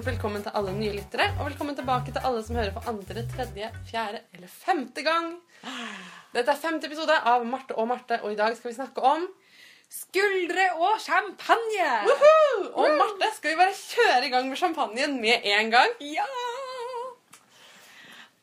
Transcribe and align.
stort 0.00 0.14
velkommen 0.14 0.40
til 0.40 0.54
alle 0.56 0.72
nye 0.72 0.92
lyttere, 0.96 1.26
og 1.36 1.50
velkommen 1.50 1.76
tilbake 1.76 2.12
til 2.14 2.22
alle 2.24 2.40
som 2.40 2.56
hører 2.56 2.70
for 2.72 2.86
andre, 2.88 3.24
tredje, 3.28 3.66
fjerde 3.84 4.22
eller 4.32 4.48
femte 4.48 5.02
gang. 5.04 5.34
Dette 6.32 6.54
er 6.54 6.60
femte 6.62 6.88
episode 6.88 7.18
av 7.28 7.44
Marte 7.44 7.76
og 7.76 7.90
Marte, 7.90 8.16
og 8.24 8.32
i 8.32 8.38
dag 8.38 8.56
skal 8.56 8.70
vi 8.70 8.78
snakke 8.78 9.04
om 9.04 9.26
Skuldre 9.92 10.70
og 10.78 11.02
champagne! 11.04 11.90
Woohoo! 12.06 12.70
Og 12.80 12.96
Marte, 12.96 13.28
skal 13.36 13.52
vi 13.52 13.58
bare 13.60 13.76
kjøre 13.76 14.24
i 14.24 14.32
gang 14.32 14.48
med 14.48 14.62
champagnen 14.62 15.18
med 15.20 15.44
en 15.52 15.74
gang? 15.74 15.92
Ja! 16.00 16.24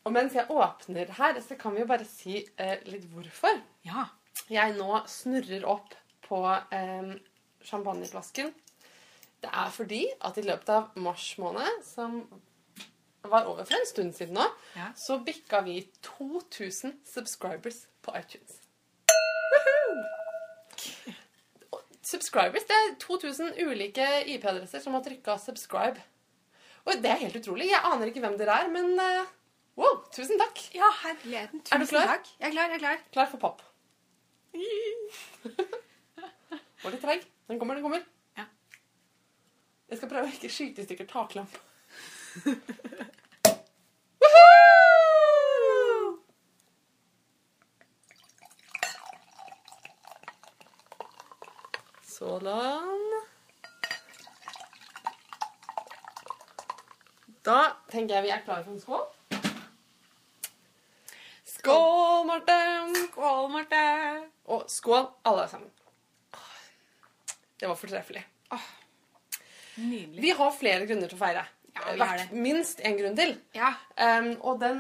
Og 0.06 0.14
mens 0.14 0.38
jeg 0.38 0.46
åpner 0.54 1.10
her, 1.18 1.42
så 1.42 1.58
kan 1.58 1.74
vi 1.74 1.82
jo 1.82 1.90
bare 1.90 2.06
si 2.06 2.44
eh, 2.44 2.86
litt 2.86 3.10
hvorfor. 3.16 3.58
Ja. 3.88 4.12
Jeg 4.54 4.78
nå 4.78 5.02
snurrer 5.10 5.66
opp 5.66 5.98
på 6.30 6.46
eh, 6.54 7.18
champagneflasken. 7.66 8.54
Det 9.48 9.56
er 9.64 9.70
fordi 9.72 10.02
at 10.28 10.38
i 10.38 10.42
løpet 10.44 10.70
av 10.76 10.98
mars 11.00 11.26
måned, 11.40 11.84
som 11.88 12.18
var 13.28 13.46
over 13.48 13.64
for 13.68 13.76
en 13.78 13.86
stund 13.88 14.14
siden 14.16 14.36
nå, 14.36 14.44
Ja. 14.76 14.90
så 14.96 15.18
bikka 15.24 15.62
vi 15.64 15.78
2000 16.04 16.98
subscribers 17.08 17.86
på 18.04 18.12
iTunes. 18.20 18.58
Subscribers, 22.08 22.64
det 22.68 22.76
er 22.76 22.94
2000 23.00 23.54
ulike 23.68 24.06
IP-adresser 24.34 24.80
som 24.84 24.94
har 24.94 25.02
trykka 25.04 25.36
'subscribe'. 25.38 26.00
Og 26.86 26.94
det 27.04 27.10
er 27.12 27.20
helt 27.24 27.36
utrolig. 27.36 27.68
Jeg 27.70 27.82
aner 27.84 28.06
ikke 28.08 28.20
hvem 28.24 28.38
dere 28.40 28.60
er, 28.64 28.70
men 28.72 29.00
eh, 29.00 29.26
wow, 29.78 30.04
tusen 30.12 30.40
takk. 30.40 30.62
Ja, 30.76 30.88
herligheten. 31.04 31.62
Er 31.72 31.78
du 31.80 31.86
klar? 31.86 32.06
takk. 32.08 32.28
Jeg 32.40 32.48
er 32.48 32.52
klar, 32.52 32.68
jeg 32.68 32.76
er 32.76 32.80
klar. 32.80 32.98
Klar 33.12 33.26
for 33.32 33.38
pop. 33.38 33.62
Var 36.84 36.92
litt 36.92 37.02
treig. 37.02 37.26
Den 37.50 37.60
kommer, 37.60 37.76
den 37.76 37.84
kommer. 37.84 38.04
Jeg 39.90 39.98
skal 39.98 40.10
prøve 40.12 40.28
å 40.28 40.34
ikke 40.36 40.50
skyte 40.52 40.82
i 40.84 40.86
stykker 40.88 41.08
taklamp. 41.08 41.54
Sådan. 52.18 52.98
Da 57.46 57.60
tenker 57.92 58.16
jeg 58.18 58.26
vi 58.26 58.32
er 58.34 58.42
klare 58.44 58.66
for 58.66 58.74
en 58.74 58.82
skål. 58.82 59.06
Skål, 61.46 62.26
Marte! 62.28 62.58
Skål, 63.06 63.52
Marte. 63.54 63.84
Og 64.52 64.66
skål, 64.72 65.06
alle 65.24 65.46
sammen. 65.48 65.72
Det 67.60 67.70
var 67.70 67.80
fortreffelig. 67.80 68.26
Nydelig. 69.78 70.22
Vi 70.24 70.32
har 70.40 70.52
flere 70.58 70.88
grunner 70.90 71.08
til 71.12 71.18
å 71.18 71.22
feire. 71.22 71.46
Ja, 71.76 71.82
Hvert- 71.94 72.30
det. 72.32 72.40
Minst 72.42 72.80
én 72.82 72.98
grunn 72.98 73.16
til. 73.16 73.36
Ja. 73.54 73.74
Um, 73.98 74.32
og 74.42 74.60
den 74.60 74.80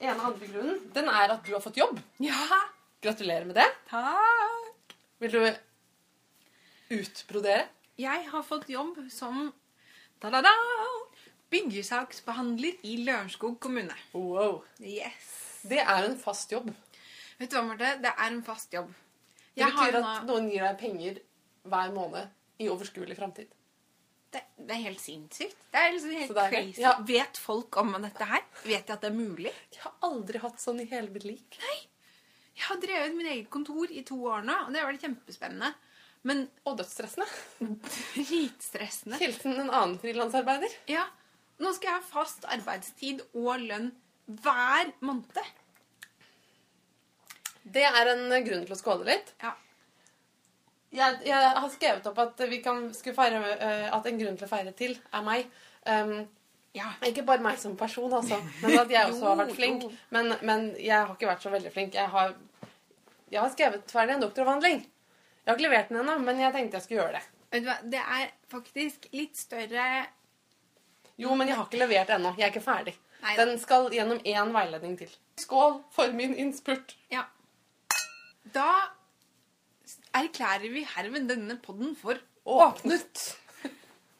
ene 0.00 0.20
andre 0.24 0.46
grunnen 0.48 0.78
den 0.94 1.08
er 1.12 1.34
at 1.34 1.44
du 1.44 1.52
har 1.52 1.60
fått 1.60 1.76
jobb. 1.76 1.98
Ja. 2.24 2.38
Gratulerer 3.02 3.44
med 3.46 3.54
det. 3.60 3.66
Takk. 3.90 4.94
Vil 5.20 5.30
du 5.34 5.42
utbrodere? 6.94 7.66
Jeg 7.98 8.28
har 8.30 8.42
fått 8.46 8.68
jobb 8.70 9.00
som 9.10 9.52
da-da-da, 10.22 10.52
byggesaksbehandler 11.52 12.78
i 12.86 12.96
Lørenskog 13.04 13.58
kommune. 13.60 13.94
Wow. 14.14 14.62
Yes. 14.80 15.60
Det 15.68 15.80
er 15.82 16.06
en 16.08 16.16
fast 16.20 16.52
jobb. 16.52 16.70
Vet 17.38 17.50
du 17.50 17.56
hva, 17.58 17.64
Marte? 17.68 17.92
Det 18.02 18.10
er 18.14 18.26
en 18.30 18.42
fast 18.46 18.72
jobb. 18.74 18.90
Det 19.58 19.66
betyr 19.66 19.98
at 20.00 20.26
noen 20.28 20.48
gir 20.52 20.62
deg 20.62 20.78
penger 20.78 21.20
hver 21.68 21.92
måned 21.94 22.28
i 22.62 22.68
overskuelig 22.70 23.16
framtid. 23.18 23.50
Det, 24.34 24.42
det 24.60 24.74
er 24.74 24.82
helt 24.84 25.00
sinnssykt. 25.00 25.60
Det 25.72 25.80
er 25.80 25.92
liksom 25.94 26.14
helt 26.16 26.40
er, 26.42 26.50
crazy. 26.52 26.82
Ja. 26.82 26.94
Vet 27.08 27.40
folk 27.40 27.78
om 27.80 27.94
dette 28.02 28.28
her? 28.28 28.42
Vet 28.64 28.88
de 28.88 28.94
at 28.94 29.04
det 29.04 29.10
er 29.10 29.16
mulig? 29.16 29.52
Jeg 29.74 29.84
har 29.84 29.94
aldri 30.08 30.42
hatt 30.42 30.60
sånn 30.62 30.82
i 30.84 30.88
hele 30.90 31.12
mitt 31.14 31.24
liv. 31.28 31.44
Jeg 32.58 32.66
har 32.66 32.80
drevet 32.82 33.14
min 33.16 33.30
eget 33.30 33.48
kontor 33.54 33.92
i 33.94 34.02
to 34.06 34.18
år 34.28 34.42
nå, 34.46 34.56
og 34.66 34.74
det 34.74 34.82
har 34.82 34.90
vært 34.90 35.06
kjempespennende. 35.06 35.70
Men 36.26 36.48
Og 36.66 36.76
dødsstressende. 36.80 37.28
dritstressende. 38.16 39.20
Hilsen 39.22 39.54
en 39.54 39.70
annen 39.70 39.96
frilansarbeider. 40.02 40.74
Ja, 40.90 41.06
nå 41.62 41.72
skal 41.76 41.92
jeg 41.92 42.00
ha 42.00 42.04
fast 42.10 42.44
arbeidstid 42.50 43.22
og 43.38 43.62
lønn 43.62 43.92
hver 44.28 44.92
måned. 45.00 45.54
Det 47.68 47.84
er 47.84 48.12
en 48.12 48.28
grunn 48.44 48.66
til 48.66 48.74
å 48.74 48.78
skåle 48.80 49.08
litt. 49.08 49.32
Ja. 49.42 49.54
Jeg, 50.94 51.18
jeg 51.28 51.48
har 51.60 51.68
skrevet 51.68 52.06
opp 52.08 52.18
at 52.22 52.40
vi 52.48 52.62
kan 52.64 52.86
skulle 52.96 53.16
feire 53.16 53.40
uh, 53.44 53.96
At 53.98 54.06
en 54.08 54.18
grunn 54.20 54.38
til 54.40 54.46
å 54.46 54.50
feire 54.50 54.72
til 54.76 54.94
er 55.12 55.24
meg. 55.26 55.48
Um, 55.84 56.18
Ja. 56.76 56.90
ikke 57.02 57.24
bare 57.26 57.42
meg 57.42 57.56
som 57.58 57.74
person, 57.76 58.12
altså, 58.12 58.36
men 58.62 58.74
at 58.78 58.90
jeg 58.92 59.08
også 59.08 59.24
har 59.26 59.38
vært 59.40 59.54
flink. 59.60 59.86
Men, 60.14 60.34
men 60.46 60.68
jeg 60.78 60.94
har 60.94 61.14
ikke 61.14 61.26
vært 61.30 61.42
så 61.42 61.50
veldig 61.50 61.72
flink. 61.74 61.96
Jeg 61.96 62.12
har, 62.12 62.34
jeg 63.32 63.40
har 63.40 63.50
skrevet 63.54 63.90
ferdig 63.90 64.14
en 64.14 64.22
doktoravhandling. 64.22 64.84
Jeg 64.84 65.48
har 65.48 65.56
ikke 65.56 65.64
levert 65.64 65.88
den 65.88 66.00
ennå, 66.02 66.18
men 66.22 66.42
jeg 66.42 66.52
tenkte 66.54 66.76
jeg 66.78 66.84
skulle 66.84 67.00
gjøre 67.00 67.16
det. 67.18 67.24
Vet 67.50 67.64
du 67.64 67.70
hva, 67.70 67.76
det 67.96 68.02
er 68.04 68.30
faktisk 68.52 69.08
litt 69.16 69.40
større 69.40 69.86
Jo, 71.18 71.32
men 71.34 71.48
jeg 71.48 71.56
har 71.56 71.66
ikke 71.66 71.80
levert 71.80 72.12
ennå. 72.14 72.34
Jeg 72.36 72.46
er 72.46 72.52
ikke 72.52 72.64
ferdig. 72.68 72.94
Nei. 73.24 73.34
Den 73.40 73.56
skal 73.58 73.88
gjennom 73.90 74.20
én 74.22 74.52
veiledning 74.54 74.94
til. 75.00 75.10
Skål 75.40 75.80
for 75.96 76.12
min 76.14 76.36
innspurt. 76.38 76.94
Ja. 77.10 77.24
Da 78.54 78.68
erklærer 80.16 80.72
vi 80.72 80.86
herved 80.96 81.28
denne 81.30 81.58
podden 81.62 81.94
for 81.98 82.18
Åpnet. 82.48 83.22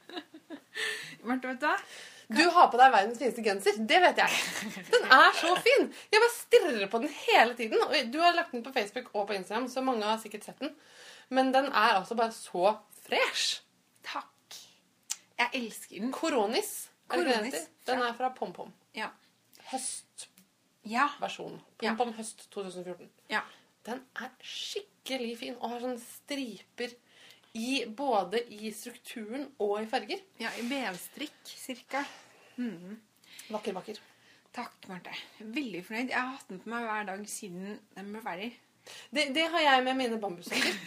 Marte, 1.26 1.48
vet 1.48 1.60
du 1.60 1.66
hva? 1.66 1.76
Du 2.28 2.42
har 2.52 2.66
på 2.68 2.76
deg 2.76 2.92
verdens 2.92 3.20
fineste 3.20 3.42
genser. 3.44 3.76
Det 3.88 3.98
vet 4.04 4.18
jeg. 4.20 4.40
Den 4.92 5.06
er 5.16 5.30
så 5.38 5.54
fin. 5.64 5.86
Jeg 6.12 6.20
bare 6.20 6.34
stirrer 6.34 6.90
på 6.92 7.00
den 7.00 7.12
hele 7.22 7.56
tiden. 7.56 7.80
Og 7.80 7.94
du 8.12 8.18
har 8.20 8.36
lagt 8.36 8.52
den 8.52 8.64
på 8.66 8.72
Facebook 8.74 9.08
og 9.14 9.30
på 9.30 9.38
Instagram, 9.38 9.68
så 9.72 9.80
mange 9.84 10.04
har 10.04 10.20
sikkert 10.20 10.44
sett 10.44 10.60
den. 10.60 10.74
Men 11.32 11.54
den 11.54 11.70
er 11.72 11.96
altså 11.96 12.14
bare 12.18 12.34
så 12.36 12.74
fresh. 13.06 13.62
Takk. 14.04 14.58
Jeg 15.38 15.48
elsker 15.62 16.02
den. 16.02 16.12
Koronis. 16.12 16.90
Koronis. 17.08 17.64
Den 17.88 18.04
er 18.04 18.12
fra 18.18 18.28
PomPom. 18.36 18.74
Ja. 18.96 19.08
Høstversjonen. 19.72 21.62
Ja. 21.80 21.94
PomPom 21.94 22.12
Høst 22.18 22.44
2014. 22.52 23.08
Ja. 23.32 23.40
Den 23.88 24.02
er 24.20 24.32
skikkelig 24.44 25.36
fin 25.40 25.54
og 25.56 25.70
har 25.72 25.84
sånne 25.84 26.02
striper 26.02 26.92
i 27.56 27.86
både 27.88 28.42
i 28.52 28.68
strukturen 28.76 29.46
og 29.64 29.78
i 29.80 29.88
farger. 29.88 30.20
ja 30.40 30.52
I 30.60 30.66
vevstrikk, 30.68 31.40
cirka. 31.48 32.04
Vakker, 33.48 33.72
vakker. 33.72 34.00
Takk, 34.52 34.88
Marte. 34.90 35.14
Veldig 35.38 35.80
fornøyd. 35.86 36.12
Jeg 36.12 36.18
har 36.18 36.34
hatt 36.34 36.52
den 36.52 36.60
på 36.60 36.72
meg 36.72 36.84
hver 36.84 37.08
dag 37.08 37.24
siden 37.30 37.78
den 37.96 38.12
ble 38.12 38.22
ferdig. 38.24 38.52
Det, 39.14 39.28
det 39.36 39.48
har 39.54 39.64
jeg 39.64 39.84
med 39.88 39.98
mine 40.02 40.20
bambussokker. 40.20 40.78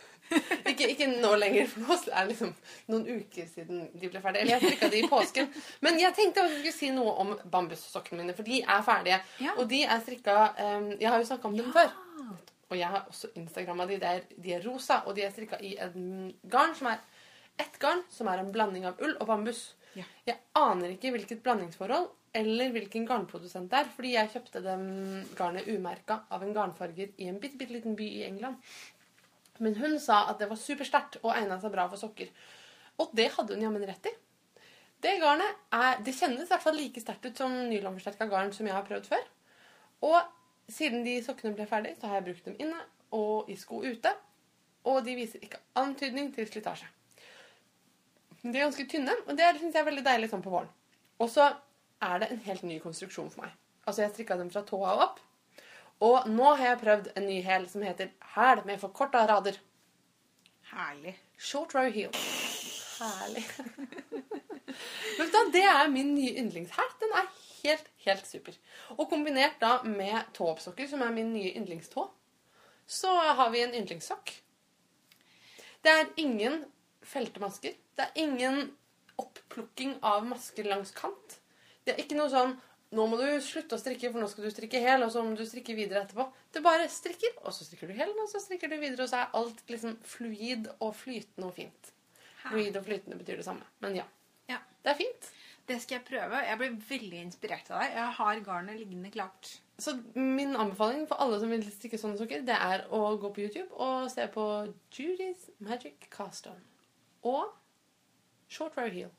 ikke, 0.70 0.88
ikke 0.88 1.08
nå 1.10 1.32
lenger, 1.38 1.66
for 1.70 1.86
nå 1.86 1.96
er 1.98 2.20
det 2.20 2.28
liksom 2.32 2.52
noen 2.90 3.08
uker 3.20 3.48
siden 3.50 3.88
de 3.94 4.10
ble 4.10 4.22
ferdige. 4.22 4.42
Eller 4.42 4.56
jeg 4.56 4.66
strikka 4.66 4.90
de 4.90 5.02
i 5.02 5.10
påsken. 5.10 5.50
Men 5.86 5.98
jeg 6.02 6.16
tenkte 6.18 6.42
at 6.42 6.50
jeg 6.50 6.60
skulle 6.60 6.76
si 6.80 6.92
noe 6.94 7.16
om 7.22 7.34
bambussokkene 7.52 8.22
mine, 8.22 8.36
for 8.36 8.46
de 8.46 8.62
er 8.62 8.86
ferdige. 8.86 9.22
Ja. 9.42 9.56
Og 9.56 9.66
de 9.70 9.82
er 9.86 10.06
strikka 10.06 10.38
um, 10.58 10.92
Jeg 10.96 11.10
har 11.10 11.18
jo 11.22 11.30
snakka 11.32 11.50
om 11.50 11.58
dem 11.62 11.74
før. 11.74 11.90
Og 12.70 12.78
jeg 12.78 12.86
har 12.92 13.08
også 13.10 13.32
Instagramma 13.40 13.86
de. 13.90 13.98
Er, 14.06 14.22
de 14.36 14.54
er 14.54 14.62
rosa, 14.66 15.00
og 15.06 15.16
de 15.16 15.24
er 15.26 15.32
strikka 15.34 15.58
i 15.66 15.74
en 15.82 16.30
garn 16.50 16.76
som 16.78 16.92
er 16.92 17.02
ett 17.60 17.76
garn 17.82 18.04
som 18.12 18.30
er 18.30 18.40
en 18.40 18.52
blanding 18.54 18.86
av 18.88 19.00
ull 19.02 19.16
og 19.18 19.26
bambus. 19.28 19.72
Ja. 19.98 20.06
Jeg 20.28 20.38
aner 20.56 20.94
ikke 20.94 21.10
hvilket 21.14 21.42
blandingsforhold 21.44 22.08
eller 22.38 22.70
hvilken 22.70 23.08
garnprodusent 23.08 23.72
det 23.72 23.80
er, 23.80 23.90
fordi 23.90 24.14
jeg 24.14 24.30
kjøpte 24.36 24.62
dem 24.62 24.84
garnet 25.38 25.66
umerka 25.66 26.20
av 26.30 26.44
en 26.46 26.54
garnfarger 26.54 27.10
i 27.18 27.26
en 27.26 27.40
bitte, 27.42 27.58
bitte 27.58 27.74
liten 27.74 27.96
by 27.98 28.06
i 28.06 28.24
England. 28.28 28.60
Men 29.60 29.74
hun 29.76 29.98
sa 30.00 30.22
at 30.30 30.38
det 30.40 30.48
var 30.48 30.60
supersterkt 30.60 31.18
og 31.24 31.34
egna 31.34 31.58
seg 31.60 31.74
bra 31.74 31.88
for 31.90 32.00
sokker. 32.00 32.30
Og 33.02 33.10
det 33.18 33.32
hadde 33.34 33.56
hun 33.56 33.66
jammen 33.66 33.84
rett 33.88 34.06
i. 34.08 34.14
Det 35.00 35.16
garnet 35.20 35.74
er, 35.74 35.98
det 36.04 36.14
kjennes 36.14 36.46
i 36.46 36.52
hvert 36.52 36.64
fall 36.64 36.76
like 36.78 37.02
sterkt 37.02 37.26
ut 37.26 37.42
som 37.42 37.52
nylonforsterka 37.68 38.28
garn 38.30 38.54
som 38.54 38.68
jeg 38.68 38.76
har 38.76 38.86
prøvd 38.86 39.10
før. 39.10 39.26
Og 40.06 40.18
siden 40.72 41.04
de 41.04 41.18
sokkene 41.24 41.54
ble 41.56 41.66
ferdig, 41.68 41.96
så 42.00 42.10
har 42.10 42.20
jeg 42.20 42.28
brukt 42.30 42.48
dem 42.48 42.58
inne 42.62 42.80
og 43.16 43.50
i 43.50 43.56
sko 43.58 43.82
ute. 43.84 44.12
Og 44.88 45.02
de 45.04 45.14
viser 45.18 45.42
ikke 45.44 45.60
antydning 45.76 46.30
til 46.34 46.48
slitasje. 46.48 46.88
De 48.42 48.54
er 48.54 48.64
ganske 48.64 48.86
tynne, 48.88 49.14
og 49.26 49.36
det 49.36 49.50
syns 49.58 49.74
jeg 49.74 49.82
er 49.82 49.88
veldig 49.90 50.04
deilig 50.06 50.30
sånn 50.30 50.44
på 50.44 50.52
våren. 50.52 50.70
Og 51.20 51.28
så 51.28 51.50
er 52.00 52.22
det 52.22 52.30
en 52.30 52.44
helt 52.46 52.62
ny 52.64 52.78
konstruksjon 52.80 53.28
for 53.32 53.44
meg. 53.44 53.56
Altså, 53.84 54.04
jeg 54.04 54.14
strikka 54.14 54.38
dem 54.40 54.48
fra 54.52 54.62
tåa 54.64 54.94
og 54.94 55.02
opp. 55.04 55.18
Og 56.00 56.30
nå 56.32 56.54
har 56.54 56.70
jeg 56.70 56.80
prøvd 56.80 57.10
en 57.18 57.26
ny 57.28 57.40
hæl 57.44 57.66
som 57.68 57.84
heter 57.84 58.14
hæl 58.34 58.62
med 58.64 58.80
forkorta 58.80 59.26
rader. 59.28 59.58
Herlig. 60.70 61.12
Short 61.36 61.74
row 61.76 61.90
heel. 61.92 62.14
Herlig. 63.00 63.44
Men 65.18 65.32
da, 65.34 65.44
Det 65.52 65.64
er 65.66 65.92
min 65.92 66.14
nye 66.14 66.32
yndlingshæl. 66.40 66.94
Den 67.02 67.12
er 67.20 67.28
helt, 67.62 67.89
helt 68.06 68.26
super. 68.26 68.56
Og 68.96 69.08
kombinert 69.10 69.60
da 69.62 69.80
med 69.86 70.32
tåoppsokker, 70.36 70.88
som 70.90 71.04
er 71.04 71.14
min 71.14 71.32
nye 71.34 71.52
yndlingstå, 71.58 72.06
så 72.90 73.14
har 73.38 73.52
vi 73.54 73.62
en 73.64 73.76
yndlingssokk. 73.76 74.32
Det 75.80 75.92
er 75.92 76.10
ingen 76.20 76.64
feltemasker. 77.06 77.76
Det 77.96 78.08
er 78.08 78.24
ingen 78.24 78.64
oppplukking 79.20 79.98
av 80.06 80.26
masker 80.28 80.68
langs 80.68 80.92
kant. 80.96 81.38
Det 81.84 81.94
er 81.94 82.02
ikke 82.04 82.18
noe 82.18 82.32
sånn 82.32 82.58
nå 82.90 83.04
må 83.06 83.20
du 83.20 83.26
slutte 83.44 83.76
å 83.76 83.78
strikke, 83.78 84.08
for 84.10 84.18
nå 84.18 84.26
skal 84.26 84.48
du 84.48 84.50
strikke 84.50 84.80
hel, 84.82 85.04
og 85.06 85.12
så 85.14 85.22
må 85.22 85.36
du 85.38 85.44
strikke 85.46 85.76
videre 85.78 86.02
etterpå. 86.02 86.24
Det 86.50 86.62
bare 86.64 86.88
strikker, 86.90 87.36
og 87.44 87.54
så 87.54 87.62
strikker 87.62 87.86
du 87.86 87.94
hel, 87.94 88.10
og 88.18 88.26
så 88.32 88.40
strikker 88.42 88.72
du 88.72 88.74
videre, 88.80 89.04
og 89.04 89.12
så 89.12 89.20
er 89.20 89.36
alt 89.38 89.62
liksom 89.70 89.94
fluid 90.02 90.66
og 90.80 90.96
flytende 90.98 91.46
og 91.46 91.54
fint. 91.54 91.92
Fluid 92.48 92.80
og 92.80 92.88
flytende 92.88 93.20
betyr 93.20 93.38
det 93.38 93.46
samme. 93.46 93.68
Men 93.84 93.94
ja. 94.00 94.08
Ja. 94.50 94.58
Det 94.82 94.90
er 94.90 94.98
fint. 94.98 95.30
Det 95.70 95.76
skal 95.78 96.00
jeg 96.00 96.06
prøve. 96.08 96.40
Jeg 96.42 96.58
ble 96.58 96.68
veldig 96.88 97.18
inspirert 97.22 97.68
av 97.70 97.82
deg. 97.84 97.92
Jeg 97.94 98.14
har 98.18 98.40
garnet 98.46 98.80
liggende 98.80 99.12
klart. 99.14 99.52
Så 99.80 99.94
min 100.18 100.56
anbefaling 100.58 101.06
for 101.08 101.22
alle 101.22 101.38
som 101.40 101.52
vil 101.52 101.62
stikke 101.72 101.98
sånne 102.00 102.18
sokker, 102.18 102.42
det 102.44 102.56
er 102.58 102.82
å 102.92 103.04
gå 103.22 103.30
på 103.32 103.44
YouTube 103.46 103.70
og 103.80 104.10
se 104.12 104.26
på 104.34 104.44
Judy's 104.92 105.46
Magic 105.64 106.10
Cast 106.12 106.50
On. 106.50 106.58
Og 107.30 107.54
Short 108.50 108.76
Row 108.76 108.90
Heel. 108.90 109.12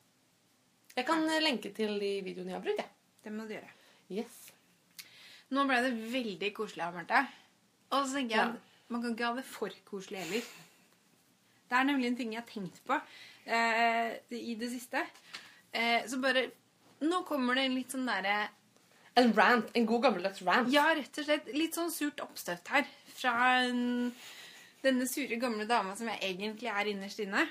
Jeg 0.92 1.08
kan 1.08 1.24
lenke 1.40 1.72
til 1.74 1.96
de 2.02 2.12
videoene 2.26 2.52
jeg 2.52 2.58
har 2.58 2.64
brukt, 2.66 2.82
jeg. 2.84 2.92
Det 3.24 3.32
må 3.32 3.46
du 3.48 3.54
gjøre. 3.56 3.72
Yes. 4.12 4.42
Nå 5.52 5.64
ble 5.68 5.78
det 5.86 5.94
veldig 6.12 6.50
koselig 6.56 6.84
av 6.84 6.98
Marte. 6.98 7.22
Og 7.92 8.04
så 8.06 8.18
tenker 8.18 8.36
jeg 8.36 8.52
Ja. 8.52 8.60
man 8.92 9.02
kan 9.02 9.16
ikke 9.16 9.30
ha 9.30 9.34
det 9.40 9.44
for 9.48 9.72
koselig 9.88 10.20
heller. 10.20 10.44
Det 11.72 11.78
er 11.78 11.88
nemlig 11.88 12.06
en 12.10 12.16
ting 12.16 12.32
jeg 12.34 12.42
har 12.42 12.48
tenkt 12.48 12.82
på 12.84 13.00
eh, 13.46 14.18
i 14.36 14.54
det 14.60 14.68
siste. 14.70 15.00
Eh, 15.72 16.02
så 16.08 16.18
bare 16.20 16.50
Nå 17.02 17.22
kommer 17.26 17.56
det 17.58 17.64
en 17.66 17.74
litt 17.74 17.90
sånn 17.94 18.04
derre 18.06 18.34
En 19.18 19.32
rant. 19.36 19.70
En 19.76 19.86
god 19.88 20.04
gammeldags 20.06 20.42
rant. 20.46 20.68
Ja, 20.72 20.84
rett 20.96 21.18
og 21.18 21.26
slett 21.26 21.48
litt 21.56 21.74
sånn 21.76 21.90
surt 21.92 22.20
oppstøt 22.24 22.68
her. 22.72 22.86
Fra 23.12 23.32
en, 23.66 24.12
denne 24.84 25.08
sure, 25.10 25.36
gamle 25.40 25.66
dama 25.68 25.96
som 25.98 26.08
jeg 26.08 26.22
egentlig 26.30 26.70
er 26.72 26.88
innerst 26.92 27.20
inne. 27.24 27.42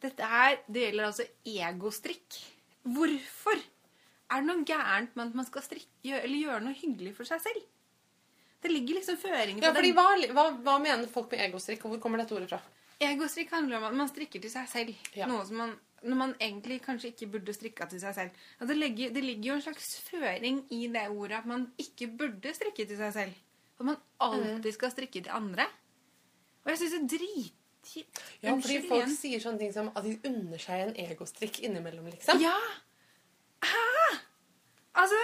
Dette 0.00 0.28
her, 0.30 0.56
det 0.68 0.86
gjelder 0.86 1.08
altså 1.10 1.26
egostrikk. 1.44 2.38
Hvorfor 2.86 3.58
er 3.60 4.40
det 4.42 4.46
noe 4.48 4.64
gærent 4.68 5.12
med 5.18 5.26
at 5.28 5.36
man 5.42 5.48
skal 5.48 5.64
strikke, 5.66 6.22
eller 6.22 6.38
gjøre 6.38 6.62
noe 6.64 6.78
hyggelig 6.78 7.12
for 7.18 7.28
seg 7.28 7.42
selv? 7.44 7.66
Det 8.62 8.72
ligger 8.72 8.96
liksom 8.98 9.18
føringer 9.20 9.62
Ja, 9.62 9.70
på 9.74 9.80
fordi 9.82 9.92
det. 9.92 9.98
hva, 9.98 10.32
hva, 10.38 10.46
hva 10.64 10.78
mener 10.82 11.10
folk 11.12 11.28
med 11.34 11.44
egostrikk, 11.50 11.84
og 11.84 11.94
hvor 11.94 12.02
kommer 12.06 12.22
dette 12.22 12.34
ordet 12.36 12.48
fra? 12.54 12.62
Egostrikk 13.02 13.50
handler 13.52 13.80
om 13.80 13.90
at 13.90 13.96
man 13.98 14.08
strikker 14.08 14.40
til 14.40 14.52
seg 14.52 14.68
selv. 14.70 15.08
Ja. 15.16 15.28
Noe 15.28 15.44
som 15.44 15.58
man, 15.60 15.74
når 16.06 16.20
man 16.20 16.34
egentlig 16.40 16.78
kanskje 16.84 17.10
ikke 17.12 17.28
burde 17.34 17.54
strikka 17.56 17.88
til 17.90 18.00
seg 18.00 18.14
selv. 18.16 18.46
At 18.60 18.70
det, 18.70 18.76
ligger, 18.78 19.12
det 19.12 19.24
ligger 19.24 19.50
jo 19.50 19.58
en 19.58 19.66
slags 19.66 19.90
føring 20.06 20.62
i 20.72 20.86
det 20.92 21.04
ordet 21.10 21.42
at 21.42 21.50
man 21.50 21.66
ikke 21.82 22.08
burde 22.18 22.54
strikke 22.56 22.86
til 22.88 23.00
seg 23.00 23.12
selv. 23.16 23.42
At 23.76 23.84
man 23.90 24.00
alltid 24.24 24.72
skal 24.72 24.94
strikke 24.94 25.20
til 25.20 25.34
andre. 25.34 25.68
Og 26.64 26.72
jeg 26.72 26.80
syns 26.80 26.96
det 26.96 27.02
er 27.02 27.10
dritkjipt. 27.12 28.22
Ja, 28.42 28.54
fordi 28.54 28.80
folk 28.88 29.02
igjen. 29.02 29.14
sier 29.18 29.44
sånne 29.44 29.60
ting 29.60 29.76
som 29.76 29.92
at 29.92 30.06
de 30.06 30.16
unner 30.30 30.62
seg 30.62 30.86
en 30.86 30.96
egostrikk 31.04 31.60
innimellom, 31.68 32.08
liksom. 32.14 32.40
Ja! 32.42 32.56
Hæ? 33.66 33.84
Altså 34.96 35.20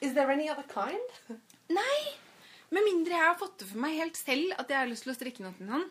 Is 0.00 0.14
there 0.14 0.30
any 0.32 0.46
other 0.50 0.64
kind? 0.70 1.38
Nei! 1.74 1.98
Med 2.70 2.84
mindre 2.86 3.16
jeg 3.16 3.24
har 3.24 3.38
fått 3.40 3.58
det 3.62 3.66
for 3.70 3.82
meg 3.82 3.96
helt 3.98 4.18
selv 4.18 4.54
at 4.60 4.70
jeg 4.70 4.78
har 4.78 4.90
lyst 4.90 5.06
til 5.06 5.12
å 5.12 5.16
strikke 5.16 5.42
noe 5.42 5.56
til 5.56 5.66
noen, 5.70 5.86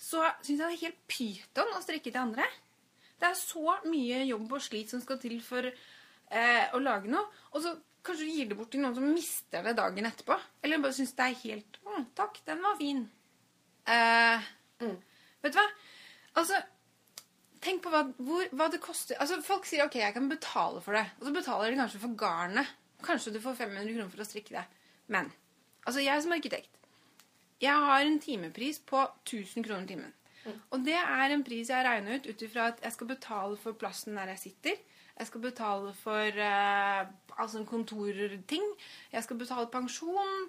så 0.00 0.24
syns 0.40 0.56
jeg 0.56 0.64
det 0.64 0.72
er 0.72 0.82
helt 0.86 1.00
pyton 1.10 1.74
å 1.76 1.82
strikke 1.84 2.08
til 2.08 2.20
andre. 2.22 2.46
Det 3.20 3.28
er 3.28 3.36
så 3.36 3.76
mye 3.84 4.22
jobb 4.30 4.54
og 4.56 4.62
slit 4.64 4.92
som 4.92 5.02
skal 5.04 5.18
til 5.20 5.36
for 5.44 5.66
eh, 5.68 6.66
å 6.72 6.80
lage 6.80 7.10
noe. 7.12 7.26
Og 7.52 7.60
så 7.64 7.74
kanskje 8.06 8.24
du 8.24 8.32
gir 8.32 8.48
det 8.48 8.56
bort 8.56 8.70
til 8.72 8.80
noen 8.80 8.96
som 8.96 9.10
mister 9.12 9.66
det 9.66 9.76
dagen 9.76 10.08
etterpå. 10.08 10.38
Eller 10.64 10.80
bare 10.80 10.96
syns 10.96 11.12
det 11.18 11.26
er 11.26 11.36
helt 11.42 11.76
Å, 11.84 12.00
takk, 12.16 12.40
den 12.48 12.64
var 12.64 12.80
fin. 12.80 13.04
Eh, 13.84 14.48
Mm. 14.80 14.94
Vet 15.44 15.52
du 15.52 15.58
hva? 15.58 15.66
Altså, 16.40 16.56
tenk 17.60 17.82
på 17.84 17.90
hva, 17.92 17.98
hvor, 18.16 18.46
hva 18.56 18.68
det 18.72 18.78
koster. 18.80 19.18
Altså, 19.20 19.36
Folk 19.44 19.66
sier 19.68 19.84
ok, 19.84 19.98
jeg 20.00 20.14
kan 20.16 20.28
betale 20.30 20.80
for 20.80 20.96
det. 20.96 21.02
Og 21.20 21.26
så 21.28 21.34
betaler 21.36 21.68
de 21.74 21.80
kanskje 21.82 22.00
for 22.00 22.16
garnet. 22.16 22.70
Kanskje 23.04 23.34
du 23.34 23.40
får 23.44 23.58
500 23.58 23.92
kroner 23.92 24.08
for 24.12 24.24
å 24.24 24.28
strikke 24.28 24.56
det. 24.56 24.64
Men 25.12 25.28
altså, 25.84 26.00
jeg 26.00 26.24
som 26.24 26.32
arkitekt 26.32 26.79
jeg 27.60 27.84
har 27.86 28.06
en 28.06 28.18
timepris 28.22 28.80
på 28.88 29.02
1000 29.26 29.66
kroner 29.66 29.86
timen. 29.90 30.16
Og 30.72 30.84
det 30.86 30.96
er 30.96 31.34
en 31.34 31.44
pris 31.44 31.68
jeg 31.68 31.84
regner 31.84 32.16
ut 32.16 32.28
ut 32.30 32.42
ifra 32.46 32.70
at 32.72 32.80
jeg 32.84 32.94
skal 32.94 33.10
betale 33.10 33.58
for 33.60 33.76
plassen 33.76 34.16
der 34.16 34.32
jeg 34.32 34.42
sitter. 34.46 34.78
Jeg 35.20 35.28
skal 35.28 35.42
betale 35.44 35.92
for 36.00 36.40
eh, 36.48 37.00
altså 37.36 37.60
kontorting. 37.68 38.64
Jeg 39.12 39.26
skal 39.26 39.36
betale 39.36 39.68
pensjon, 39.72 40.46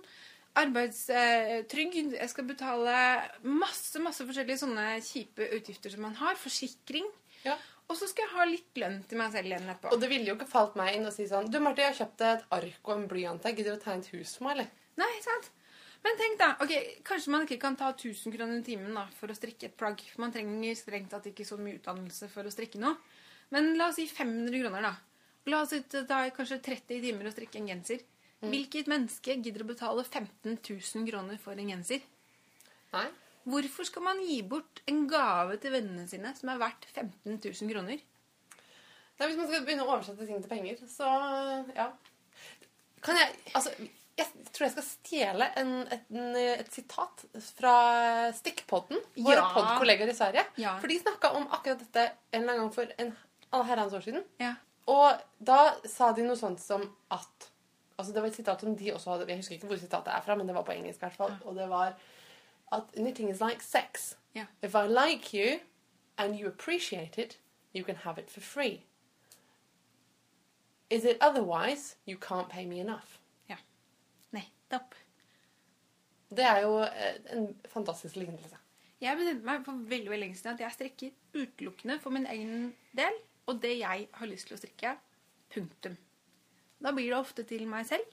arbeidstrygd. 0.61 2.15
Jeg 2.15 2.31
skal 2.31 2.47
betale 2.47 2.95
masse 3.43 3.99
masse 3.99 4.23
forskjellige 4.23 4.63
sånne 4.63 4.87
kjipe 5.03 5.49
utgifter 5.57 5.91
som 5.91 6.07
man 6.07 6.15
har. 6.21 6.39
Forsikring. 6.39 7.07
Ja. 7.43 7.57
Og 7.91 7.97
så 7.99 8.07
skal 8.07 8.23
jeg 8.23 8.35
ha 8.37 8.47
litt 8.47 8.79
lønn 8.79 9.01
til 9.03 9.19
meg 9.19 9.33
selv 9.33 9.51
igjen 9.51 9.67
etterpå. 9.67 9.91
Og 9.91 9.99
det 9.99 10.07
ville 10.13 10.31
jo 10.31 10.37
ikke 10.37 10.47
falt 10.47 10.77
meg 10.79 10.95
inn 10.95 11.09
å 11.09 11.11
si 11.11 11.25
sånn 11.27 11.49
Du, 11.51 11.59
Marte, 11.59 11.83
jeg 11.83 11.91
har 11.91 12.05
kjøpt 12.05 12.23
et 12.29 12.45
ark 12.55 12.87
og 12.87 12.93
en 12.95 13.09
blyant. 13.11 13.43
Jeg 13.43 13.59
Gidder 13.59 13.75
du 13.75 13.81
å 13.81 13.83
tegne 13.83 14.05
et 14.05 14.13
hus 14.15 14.37
for 14.37 14.47
meg, 14.47 14.53
eller? 14.55 14.71
Nei, 15.01 15.11
sant? 15.25 15.51
Men 16.01 16.17
tenk 16.17 16.39
da, 16.39 16.47
ok, 16.63 16.71
kanskje 17.05 17.31
man 17.33 17.43
ikke 17.45 17.59
kan 17.61 17.75
ta 17.77 17.91
1000 17.93 18.33
kroner 18.33 18.57
i 18.57 18.65
timen 18.65 18.95
da, 18.97 19.03
for 19.19 19.29
å 19.29 19.37
strikke 19.37 19.69
et 19.69 19.77
plagg. 19.77 20.01
For 20.13 20.23
man 20.23 20.33
trenger 20.33 20.77
strengt 20.79 21.11
tatt 21.13 21.27
ikke 21.29 21.45
så 21.45 21.59
mye 21.61 21.77
utdannelse 21.77 22.29
for 22.31 22.47
å 22.47 22.53
strikke 22.53 22.81
noe. 22.81 22.97
Men 23.53 23.75
la 23.77 23.91
oss 23.91 23.99
si 23.99 24.07
500 24.09 24.63
kroner 24.63 24.87
da. 24.87 24.95
La 25.51 25.61
oss 25.61 25.73
si 25.73 25.81
det 25.93 26.05
tar 26.09 26.31
kanskje 26.33 26.61
30 26.65 27.03
timer 27.05 27.29
å 27.29 27.35
strikke 27.35 27.61
en 27.61 27.69
genser. 27.69 28.01
Hvilket 28.41 28.87
menneske 28.89 29.35
gidder 29.37 29.61
å 29.61 29.69
betale 29.69 30.03
15 30.07 30.55
000 30.57 31.05
kroner 31.05 31.37
for 31.41 31.59
en 31.61 31.69
genser? 31.69 32.01
Nei. 32.95 33.05
Hvorfor 33.45 33.85
skal 33.85 34.05
man 34.05 34.21
gi 34.25 34.39
bort 34.45 34.81
en 34.89 35.03
gave 35.09 35.57
til 35.61 35.73
vennene 35.73 36.07
sine 36.09 36.33
som 36.37 36.49
er 36.53 36.61
verdt 36.61 36.87
15 36.89 37.37
000 37.37 37.69
kroner? 37.69 38.01
Nei, 38.01 39.27
Hvis 39.27 39.37
man 39.37 39.49
skal 39.49 39.65
begynne 39.65 39.85
å 39.85 39.93
oversette 39.93 40.25
ting 40.25 40.41
til 40.41 40.49
penger, 40.49 40.81
så 40.89 41.09
ja. 41.77 41.91
Kan 43.05 43.17
jeg 43.17 43.37
Altså, 43.53 43.73
jeg 44.21 44.51
tror 44.53 44.65
jeg 44.67 44.71
skal 44.75 44.85
stjele 44.87 45.47
en, 45.61 45.71
et, 45.91 46.05
en, 46.11 46.35
et 46.35 46.71
sitat 46.73 47.23
fra 47.57 47.75
Stikkpodden, 48.37 48.99
våre 49.17 49.35
Ja. 49.39 49.47
podkollegaer 49.55 50.09
i 50.09 50.15
Sverige. 50.17 50.45
Ja. 50.61 50.77
For 50.79 50.87
de 50.91 50.99
snakka 50.99 51.33
om 51.37 51.47
akkurat 51.51 51.79
dette 51.83 52.05
en 52.31 52.41
eller 52.41 52.53
annen 52.53 52.63
gang 52.65 52.73
for 52.75 52.93
en 52.97 53.65
herrens 53.67 53.93
år 53.93 54.03
siden. 54.05 54.23
Ja. 54.39 54.53
Og 54.87 55.19
da 55.39 55.59
sa 55.85 56.11
de 56.17 56.23
noe 56.25 56.35
sånt 56.39 56.59
som 56.63 56.87
at 57.11 57.47
Altså 57.99 58.13
Det 58.15 58.21
var 58.23 58.29
et 58.31 58.35
sitat 58.35 58.61
som 58.63 58.75
de 58.75 58.87
også 58.95 59.11
hadde 59.11 59.27
Jeg 59.29 59.37
husker 59.37 59.53
ikke 59.55 59.67
hvor 59.69 59.77
sitatet 59.77 60.09
er 60.09 60.21
fra, 60.25 60.33
men 60.35 60.47
det 60.47 60.55
var 60.55 60.63
på 60.65 60.71
engelsk. 60.73 60.97
i 60.97 61.05
hvert 61.05 61.17
fall. 61.19 61.35
Og 61.45 61.53
det 61.55 61.67
var 61.69 61.93
at 62.71 62.87
knitting 62.95 63.29
is 63.29 63.41
like 63.41 63.61
sex. 63.61 64.15
Ja. 64.33 64.45
If 64.63 64.73
I 64.73 64.87
like 64.87 65.29
you 65.37 65.59
and 66.17 66.33
you 66.39 66.47
appreciate 66.47 67.21
it, 67.21 67.37
you 67.75 67.83
can 67.85 67.95
have 67.97 68.17
it 68.17 68.31
for 68.31 68.41
free. 68.41 68.81
Is 70.89 71.05
it 71.05 71.17
otherwise, 71.21 71.95
you 72.07 72.17
can't 72.17 72.49
pay 72.49 72.65
me 72.65 72.79
enough. 72.79 73.19
Nettopp. 74.71 74.95
Det 76.31 76.43
er 76.47 76.61
jo 76.63 76.77
eh, 76.85 77.17
en 77.35 77.49
fantastisk 77.67 78.15
lignelse. 78.15 78.55
Jeg 79.01 79.17
bestemte 79.17 79.43
meg 79.43 79.65
for 79.65 79.81
veldig, 79.89 80.11
veldig 80.13 80.27
lenge 80.27 80.37
siden 80.39 80.53
at 80.53 80.61
jeg 80.63 80.75
strikker 80.77 81.41
utelukkende 81.41 81.97
for 81.99 82.15
min 82.15 82.27
egen 82.31 82.69
del, 82.95 83.17
og 83.49 83.59
det 83.63 83.73
jeg 83.81 84.05
har 84.13 84.29
lyst 84.29 84.47
til 84.47 84.55
å 84.55 84.61
strikke. 84.61 84.93
Punktum. 85.51 85.97
Da 86.79 86.93
blir 86.95 87.09
det 87.11 87.17
ofte 87.17 87.43
til 87.43 87.65
meg 87.67 87.89
selv, 87.89 88.05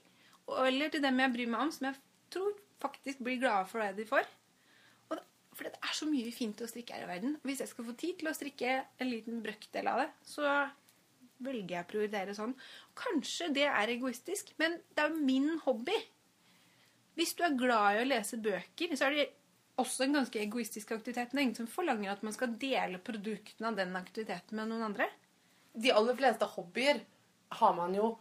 eller 0.65 0.91
til 0.91 1.05
dem 1.05 1.21
jeg 1.23 1.35
bryr 1.37 1.53
meg 1.53 1.63
om, 1.63 1.71
som 1.71 1.87
jeg 1.87 2.01
tror 2.33 2.51
faktisk 2.83 3.23
blir 3.23 3.39
glade 3.39 3.69
for 3.71 3.85
det 3.85 4.01
de 4.01 4.09
får. 4.09 4.27
Og 5.07 5.15
det, 5.15 5.23
for 5.55 5.69
det 5.69 5.79
er 5.79 5.95
så 5.95 6.09
mye 6.09 6.35
fint 6.35 6.59
å 6.59 6.67
strikke 6.67 6.97
her 6.97 7.07
i 7.07 7.11
verden. 7.13 7.39
Hvis 7.47 7.63
jeg 7.63 7.71
skal 7.71 7.87
få 7.87 7.95
tid 8.03 8.19
til 8.19 8.33
å 8.33 8.35
strikke 8.35 8.75
en 8.99 9.13
liten 9.13 9.39
brøkdel 9.45 9.93
av 9.93 10.03
det, 10.03 10.11
så 10.27 10.43
velger 11.39 11.77
jeg 11.77 11.87
å 11.87 11.91
prioritere 11.93 12.35
sånn. 12.35 12.57
Kanskje 12.99 13.53
det 13.55 13.69
er 13.71 13.95
egoistisk, 13.95 14.51
men 14.59 14.81
det 14.91 15.05
er 15.05 15.13
jo 15.13 15.27
min 15.31 15.53
hobby. 15.63 15.95
Hvis 17.19 17.35
du 17.35 17.43
er 17.43 17.57
glad 17.59 17.97
i 17.97 18.01
å 18.03 18.07
lese 18.07 18.39
bøker, 18.39 18.95
så 18.95 19.09
er 19.09 19.17
det 19.17 19.27
også 19.79 20.05
en 20.05 20.17
ganske 20.19 20.39
egoistisk 20.39 20.93
aktivitet. 20.95 21.31
Det 21.31 21.39
er 21.39 21.45
ingen 21.45 21.57
som 21.57 21.69
forlanger 21.71 22.13
at 22.13 22.23
man 22.25 22.35
skal 22.35 22.55
dele 22.61 23.01
produktene 23.03 23.71
av 23.71 23.77
den 23.79 23.95
aktiviteten 23.99 24.59
med 24.59 24.71
noen 24.71 24.87
andre. 24.89 25.09
De 25.75 25.91
aller 25.95 26.17
fleste 26.19 26.47
hobbyer 26.55 27.03
har 27.59 27.75
man 27.77 27.95
jo 27.95 28.13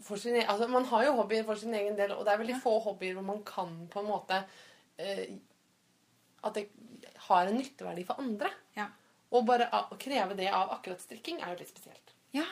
for 0.00 0.20
sin 0.20 0.38
egen 0.38 0.48
Altså, 0.48 0.68
man 0.70 0.86
har 0.88 1.04
jo 1.04 1.16
hobbyer 1.18 1.44
for 1.44 1.60
sin 1.60 1.74
egen 1.76 1.98
del, 1.98 2.14
og 2.16 2.24
det 2.24 2.32
er 2.32 2.40
veldig 2.40 2.58
få 2.62 2.78
hobbyer 2.86 3.18
hvor 3.18 3.26
man 3.26 3.42
kan 3.46 3.74
på 3.92 4.00
en 4.00 4.08
måte 4.08 4.38
eh, 4.96 5.36
At 6.46 6.56
det 6.56 6.70
har 7.28 7.46
en 7.46 7.58
nytteverdi 7.58 8.06
for 8.08 8.22
andre. 8.22 8.48
Ja. 8.78 8.86
Og 9.36 9.44
bare 9.46 9.68
å 9.92 9.98
kreve 10.00 10.34
det 10.38 10.48
av 10.48 10.72
akkurat 10.78 11.02
strikking 11.02 11.42
er 11.42 11.52
jo 11.52 11.60
litt 11.60 11.72
spesielt. 11.72 12.14
ja. 12.36 12.48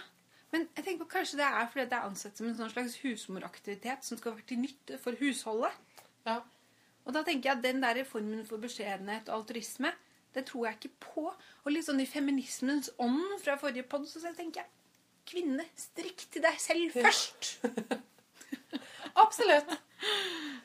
Men 0.55 0.64
jeg 0.76 0.85
tenker 0.85 1.05
på 1.05 1.11
kanskje 1.12 1.40
det 1.40 1.49
er 1.49 1.67
fordi 1.69 1.85
det 1.90 1.97
er 1.99 2.07
ansett 2.09 2.38
som 2.40 2.49
en 2.49 2.57
sånn 2.57 2.73
slags 2.73 2.97
husmoraktivitet 3.02 4.07
som 4.07 4.21
skal 4.21 4.37
være 4.37 4.47
til 4.49 4.62
nytte 4.62 4.99
for 5.02 5.19
husholdet. 5.21 5.75
Ja. 6.28 6.40
Og 7.05 7.14
da 7.17 7.23
tenker 7.25 7.50
jeg 7.50 7.59
at 7.59 7.64
den 7.64 7.83
der 7.85 8.00
formen 8.09 8.45
for 8.49 8.61
beskjedenhet 8.61 9.28
og 9.28 9.43
altruisme, 9.43 9.93
det 10.37 10.45
tror 10.49 10.69
jeg 10.69 10.78
ikke 10.78 11.05
på. 11.05 11.25
Og 11.64 11.71
litt 11.73 11.87
sånn 11.87 12.00
i 12.05 12.09
feminismens 12.09 12.93
ånd 13.00 13.38
fra 13.43 13.57
forrige 13.61 13.87
podd, 13.88 14.09
så 14.09 14.21
tenker 14.37 14.62
jeg 14.62 14.73
kvinne, 15.28 15.64
strikk 15.76 16.25
til 16.33 16.45
deg 16.45 16.61
selv 16.61 16.97
først. 16.97 17.50
Absolutt. 19.25 19.75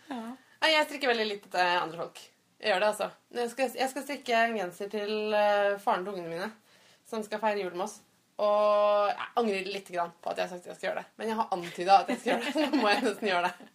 Ja. 0.08 0.24
Jeg 0.64 0.88
strikker 0.88 1.12
veldig 1.12 1.28
litt 1.28 1.48
til 1.52 1.60
andre 1.60 2.06
folk. 2.06 2.22
Jeg 2.64 2.72
gjør 2.72 2.80
det, 2.80 2.90
altså. 2.94 3.10
Jeg 3.36 3.52
skal, 3.52 3.72
jeg 3.76 3.92
skal 3.92 4.04
strikke 4.06 4.40
en 4.40 4.54
genser 4.56 4.92
til 4.92 5.36
eh, 5.36 5.80
faren 5.84 6.06
til 6.06 6.14
ungene 6.14 6.32
mine, 6.32 6.52
som 7.10 7.24
skal 7.26 7.42
feire 7.44 7.66
jul 7.66 7.74
med 7.76 7.90
oss. 7.90 7.98
Og 8.42 9.10
jeg 9.12 9.28
angrer 9.38 9.68
litt 9.70 9.90
grann 9.94 10.14
på 10.22 10.32
at 10.32 10.40
jeg 10.40 10.48
har 10.48 10.52
sagt 10.56 10.64
at 10.66 10.72
jeg 10.72 10.78
skal 10.80 10.88
gjøre 10.90 11.02
det. 11.04 11.10
Men 11.20 11.30
jeg 11.30 11.38
har 11.38 11.52
antyda 11.54 11.98
at 12.00 12.08
jeg 12.10 12.22
skal 12.22 12.32
gjøre 12.32 12.46
det, 12.46 12.54
så 12.56 12.64
nå 12.64 12.80
må 12.80 12.94
jeg 12.94 13.04
nesten 13.06 13.30
gjøre 13.30 13.50
det. 13.50 13.68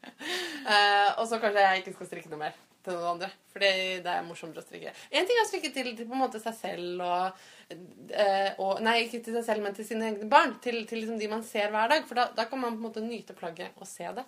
Uh, 0.67 1.11
og 1.13 1.29
så 1.31 1.39
kanskje 1.43 1.67
jeg 1.67 1.83
ikke 1.83 1.95
skal 1.95 2.11
strikke 2.11 2.33
noe 2.33 2.41
mer 2.41 2.57
til 2.83 2.97
noen 2.97 3.11
andre. 3.13 3.29
Fordi 3.55 3.71
det 4.03 4.15
er 4.15 4.27
morsommere 4.27 4.65
å 4.65 4.67
strikke. 4.67 4.95
En 5.13 5.29
ting 5.29 5.39
er 5.39 5.45
å 5.45 5.51
strikke 5.53 5.71
til, 5.77 5.93
til 6.01 6.11
på 6.11 6.19
en 6.19 6.25
måte 6.25 6.43
seg 6.43 6.59
selv 6.59 7.07
og, 7.07 7.47
uh, 7.71 8.51
og 8.65 8.83
Nei, 8.83 8.97
ikke 9.05 9.23
til 9.23 9.39
seg 9.39 9.47
selv, 9.47 9.63
men 9.67 9.79
til 9.79 9.87
sine 9.87 10.11
egne 10.11 10.29
barn. 10.33 10.59
Til, 10.65 10.81
til 10.91 11.05
liksom 11.05 11.23
de 11.23 11.31
man 11.31 11.47
ser 11.47 11.71
hver 11.75 11.95
dag. 11.95 12.03
For 12.11 12.19
da, 12.19 12.27
da 12.35 12.49
kan 12.51 12.65
man 12.65 12.75
på 12.75 12.83
en 12.83 12.89
måte 12.89 13.07
nyte 13.07 13.39
plagget 13.39 13.79
og 13.79 13.87
se 13.91 14.11
det. 14.19 14.27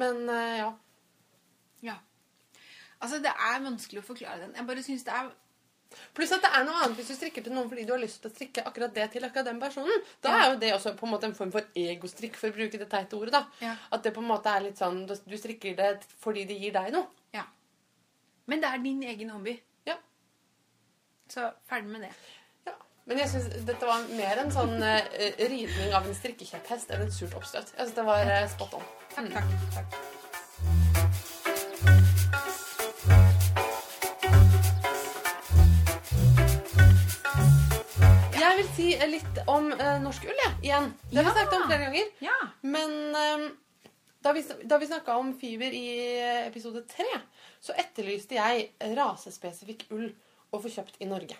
Men 0.00 0.24
uh, 0.32 0.56
ja. 0.62 0.72
Ja. 1.84 2.00
Altså, 3.04 3.20
det 3.20 3.36
er 3.36 3.64
vanskelig 3.68 4.00
å 4.00 4.06
forklare 4.06 4.46
den. 4.46 4.56
Jeg 4.56 4.68
bare 4.70 4.84
syns 4.86 5.04
det 5.04 5.12
er 5.12 5.32
Pluss 6.14 6.32
at 6.36 6.42
det 6.44 6.50
er 6.54 6.64
noe 6.68 6.80
annet 6.84 6.96
hvis 7.00 7.08
du 7.12 7.14
strikker 7.18 7.42
til 7.46 7.52
noen 7.54 7.68
fordi 7.70 7.84
du 7.88 7.92
har 7.94 8.00
lyst 8.02 8.20
til 8.22 8.30
å 8.30 8.34
strikke 8.34 8.64
akkurat 8.68 8.94
det 8.94 9.08
til 9.12 9.24
akkurat 9.28 9.48
den 9.50 9.60
personen. 9.62 10.02
Da 10.24 10.32
er 10.40 10.46
jo 10.52 10.58
det 10.62 10.72
også 10.74 10.94
på 10.98 11.06
en 11.06 11.12
måte 11.14 11.28
en 11.30 11.34
form 11.38 11.52
for 11.54 11.66
egostrikk, 11.74 12.36
for 12.40 12.48
å 12.50 12.56
bruke 12.56 12.78
det 12.80 12.88
teite 12.92 13.16
ordet. 13.18 13.32
da. 13.32 13.44
Ja. 13.60 13.74
At 13.92 14.02
det 14.04 14.14
på 14.16 14.20
en 14.24 14.28
måte 14.30 14.50
er 14.52 14.66
litt 14.68 14.78
sånn 14.80 15.06
Du 15.06 15.14
du 15.26 15.36
strikker 15.38 15.76
det 15.76 15.90
fordi 16.20 16.44
det 16.50 16.58
gir 16.60 16.72
deg 16.72 16.92
noe. 16.92 17.06
Ja. 17.34 17.44
Men 18.46 18.60
det 18.60 18.68
er 18.74 18.78
din 18.84 19.02
egen 19.02 19.30
hobby. 19.30 19.54
Ja. 19.86 19.96
Så 21.28 21.50
ferdig 21.68 21.88
med 21.88 22.02
det. 22.08 22.10
ja. 22.66 22.74
Men 23.06 23.18
jeg 23.18 23.28
syns 23.32 23.48
dette 23.66 23.86
var 23.88 24.04
mer 24.16 24.38
en 24.44 24.52
sånn 24.52 24.76
uh, 24.82 25.00
ridning 25.38 25.94
av 25.96 26.06
en 26.08 26.14
strikkekjepphest 26.16 26.90
enn 26.92 27.06
et 27.06 27.12
surt 27.12 27.34
oppstøt. 27.36 27.72
Jeg 27.76 27.86
synes 27.86 27.96
det 28.00 28.04
var 28.08 28.24
uh, 28.28 28.48
spot 28.52 28.74
on. 28.80 28.84
Takk, 29.14 29.24
Mm. 29.24 29.32
takk. 29.32 29.70
takk. 29.78 30.03
Si 38.74 38.90
litt 39.08 39.40
om 39.46 39.70
uh, 39.70 39.96
norsk 40.02 40.26
ull, 40.26 40.40
ja. 40.40 40.50
Igjen. 40.62 40.90
Det 41.10 41.20
har 41.20 41.28
vi 41.28 41.34
snakket 41.36 41.56
om 41.58 41.66
flere 41.68 41.86
ganger. 41.86 42.10
Ja. 42.24 42.38
Men 42.66 42.94
eh, 43.14 43.46
da 44.24 44.32
vi, 44.34 44.44
da 44.64 44.78
vi 44.80 44.88
snakka 44.90 45.16
om 45.20 45.34
fiber 45.38 45.74
i 45.76 45.86
eh, 46.18 46.46
episode 46.48 46.82
tre, 46.90 47.08
så 47.62 47.76
etterlyste 47.78 48.38
jeg 48.38 48.94
rasespesifikk 48.96 49.86
ull 49.94 50.08
å 50.54 50.60
få 50.62 50.72
kjøpt 50.72 51.02
i 51.04 51.08
Norge. 51.10 51.38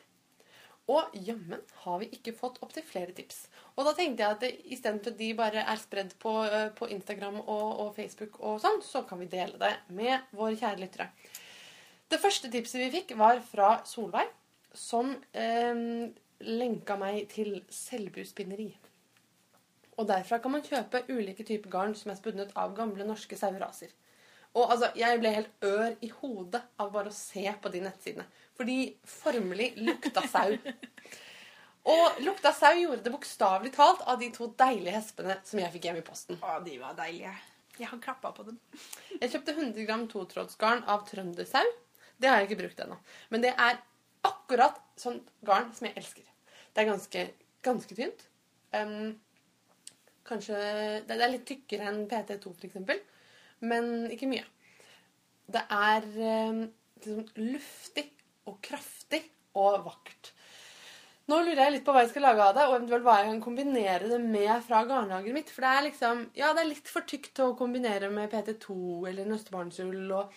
Og 0.92 1.14
jammen 1.16 1.62
har 1.86 2.00
vi 2.02 2.10
ikke 2.12 2.34
fått 2.36 2.60
opptil 2.62 2.84
flere 2.84 3.14
tips. 3.16 3.46
Og 3.74 3.86
da 3.88 3.94
tenkte 3.96 4.26
jeg 4.26 4.36
at 4.36 4.66
istedenfor 4.76 5.14
at 5.14 5.20
de 5.22 5.30
bare 5.38 5.64
er 5.64 5.80
spredd 5.80 6.12
på, 6.20 6.34
på 6.76 6.90
Instagram 6.92 7.40
og, 7.40 7.68
og 7.86 7.94
Facebook, 7.96 8.36
og 8.44 8.60
sånn, 8.60 8.82
så 8.84 9.02
kan 9.08 9.22
vi 9.22 9.30
dele 9.32 9.56
det 9.58 9.72
med 9.96 10.28
våre 10.36 10.58
kjære 10.60 10.82
lyttere. 10.82 11.08
Det 12.12 12.20
første 12.20 12.50
tipset 12.52 12.82
vi 12.84 12.92
fikk, 12.98 13.16
var 13.16 13.40
fra 13.48 13.78
Solveig, 13.88 14.28
som 14.76 15.14
eh, 15.32 16.12
lenka 16.40 16.96
meg 17.00 17.28
til 17.32 17.60
Selbu 17.72 18.24
spinneri. 18.26 18.70
Og 19.94 20.08
derfra 20.08 20.40
kan 20.42 20.54
man 20.56 20.64
kjøpe 20.66 21.04
ulike 21.08 21.46
typer 21.46 21.70
garn 21.70 21.94
som 21.98 22.10
er 22.10 22.18
spunnet 22.18 22.50
av 22.58 22.74
gamle 22.76 23.06
norske 23.06 23.38
saueraser. 23.38 23.92
Og 24.54 24.70
altså, 24.70 24.90
jeg 24.98 25.18
ble 25.18 25.30
helt 25.34 25.66
ør 25.66 25.94
i 26.02 26.10
hodet 26.20 26.62
av 26.78 26.90
bare 26.94 27.10
å 27.10 27.14
se 27.14 27.44
på 27.62 27.70
de 27.74 27.82
nettsidene. 27.82 28.26
For 28.54 28.66
de 28.68 28.94
formelig 29.06 29.72
lukta 29.82 30.22
sau. 30.30 30.54
Og 31.84 32.20
lukta 32.24 32.54
sau 32.56 32.72
gjorde 32.78 33.02
det 33.04 33.12
bokstavelig 33.12 33.74
talt 33.74 34.04
av 34.08 34.20
de 34.22 34.30
to 34.34 34.46
deilige 34.56 34.94
hespene 34.94 35.34
som 35.44 35.60
jeg 35.60 35.74
fikk 35.74 35.88
hjem 35.90 35.98
i 36.00 36.06
posten. 36.06 36.38
Å, 36.40 36.60
de 36.64 36.78
var 36.80 36.94
deilige. 36.96 37.34
Jeg 37.74 37.90
har 37.90 38.00
klappa 38.02 38.30
på 38.32 38.46
dem. 38.46 38.60
Jeg 39.18 39.32
kjøpte 39.32 39.56
100 39.56 39.88
gram 39.88 40.06
totrådsgarn 40.10 40.84
av 40.90 41.02
trøndersau. 41.08 41.66
Det 42.16 42.30
har 42.30 42.40
jeg 42.40 42.48
ikke 42.48 42.60
brukt 42.62 42.80
ennå. 42.84 42.96
Men 43.34 43.42
det 43.42 43.50
er 43.58 43.82
akkurat 44.26 44.80
sånt 45.00 45.28
garn 45.46 45.70
som 45.74 45.88
jeg 45.88 45.96
elsker. 46.00 46.26
Det 46.74 46.82
er 46.82 46.90
ganske, 46.90 47.26
ganske 47.64 47.98
tynt. 47.98 48.26
Um, 48.74 49.14
kanskje 50.26 50.56
Det 51.06 51.14
er 51.14 51.30
litt 51.30 51.46
tykkere 51.48 51.90
enn 51.90 52.04
PT2, 52.10 52.54
f.eks. 52.58 53.04
Men 53.64 54.08
ikke 54.12 54.30
mye. 54.30 54.46
Det 55.54 55.62
er 55.70 56.08
um, 56.50 56.64
liksom 56.98 57.26
luftig 57.52 58.08
og 58.48 58.58
kraftig 58.64 59.22
og 59.56 59.84
vakkert. 59.86 60.32
Nå 61.30 61.38
lurer 61.40 61.62
jeg 61.62 61.72
litt 61.78 61.84
på 61.86 61.92
hva 61.94 62.02
jeg 62.02 62.10
skal 62.10 62.26
lage 62.26 62.44
av 62.44 62.56
det, 62.56 62.64
og 62.68 62.74
eventuelt 62.76 63.04
hva 63.06 63.14
jeg 63.20 63.30
kan 63.30 63.44
kombinere 63.46 64.08
det 64.10 64.18
med 64.20 64.52
fra 64.66 64.82
garnlageret 64.84 65.36
mitt. 65.36 65.52
For 65.52 65.64
det 65.64 65.70
er 65.70 65.86
liksom, 65.86 66.18
ja, 66.36 66.50
det 66.52 66.64
er 66.64 66.68
litt 66.68 66.90
for 66.92 67.06
tykt 67.08 67.40
å 67.40 67.54
kombinere 67.56 68.10
med 68.12 68.28
PT2 68.32 68.76
eller 69.08 69.30
nøstebarnsull. 69.30 70.02
og 70.12 70.34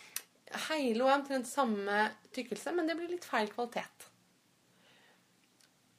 Heilo 0.68 1.08
er 1.08 1.18
omtrent 1.18 1.50
samme 1.50 2.08
tykkelse, 2.36 2.72
men 2.76 2.88
det 2.88 2.96
blir 3.00 3.12
litt 3.12 3.26
feil 3.28 3.50
kvalitet. 3.52 4.08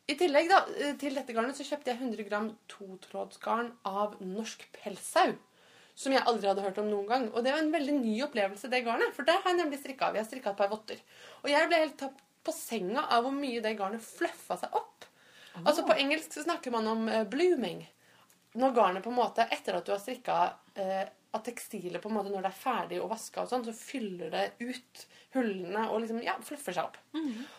I 0.08 0.16
tillegg 0.16 0.48
da, 0.48 0.62
til 1.00 1.18
dette 1.18 1.34
garnet 1.36 1.58
så 1.58 1.66
kjøpte 1.68 1.92
jeg 1.92 2.00
100 2.00 2.28
gram 2.30 2.48
totrådsgarn 2.72 3.74
av 3.88 4.16
norsk 4.24 4.64
pelssau. 4.78 5.34
Som 5.98 6.14
jeg 6.14 6.22
aldri 6.30 6.48
hadde 6.48 6.62
hørt 6.62 6.78
om 6.80 6.88
noen 6.88 7.08
gang. 7.10 7.26
Og 7.34 7.42
det 7.44 7.52
var 7.52 7.60
en 7.60 7.74
veldig 7.74 7.96
ny 7.98 8.14
opplevelse, 8.24 8.70
det 8.70 8.84
garnet. 8.86 9.10
For 9.16 9.26
det 9.26 9.34
har 9.34 9.50
jeg 9.50 9.58
nemlig 9.58 9.80
strikka 9.82 10.08
av. 10.08 10.16
Jeg 10.16 10.22
har 10.22 10.28
strikka 10.30 10.52
et 10.54 10.60
par 10.60 10.70
votter. 10.70 11.00
Og 11.42 11.50
jeg 11.50 11.68
ble 11.68 11.80
helt 11.82 11.98
tatt 12.00 12.22
på 12.46 12.54
senga 12.54 13.02
av 13.12 13.26
hvor 13.26 13.34
mye 13.34 13.60
det 13.64 13.74
garnet 13.76 14.04
fluffa 14.04 14.56
seg 14.60 14.78
opp. 14.78 15.08
Altså 15.58 15.82
På 15.84 15.96
engelsk 15.98 16.32
så 16.32 16.46
snakker 16.46 16.72
man 16.72 16.86
om 16.88 17.08
eh, 17.10 17.26
blooming. 17.28 17.82
Når 18.58 18.76
garnet 18.78 19.04
på 19.04 19.10
en 19.10 19.18
måte, 19.18 19.44
etter 19.52 19.76
at 19.76 19.84
du 19.84 19.92
har 19.92 20.00
strikka 20.00 20.38
eh, 20.78 21.04
at 21.36 21.44
tekstilet 21.44 22.00
på 22.00 22.08
en 22.08 22.16
måte 22.16 22.30
når 22.32 22.46
det 22.46 22.50
er 22.50 22.60
ferdig 22.60 23.00
og 23.02 23.10
vaska, 23.12 23.42
og 23.42 23.50
sånn, 23.50 23.64
så 23.66 23.74
fyller 23.76 24.30
det 24.32 24.44
ut 24.62 25.02
hullene 25.36 25.82
og 25.92 26.00
liksom, 26.02 26.22
ja, 26.24 26.38
fluffer 26.44 26.76
seg 26.76 26.88
opp. 26.88 26.96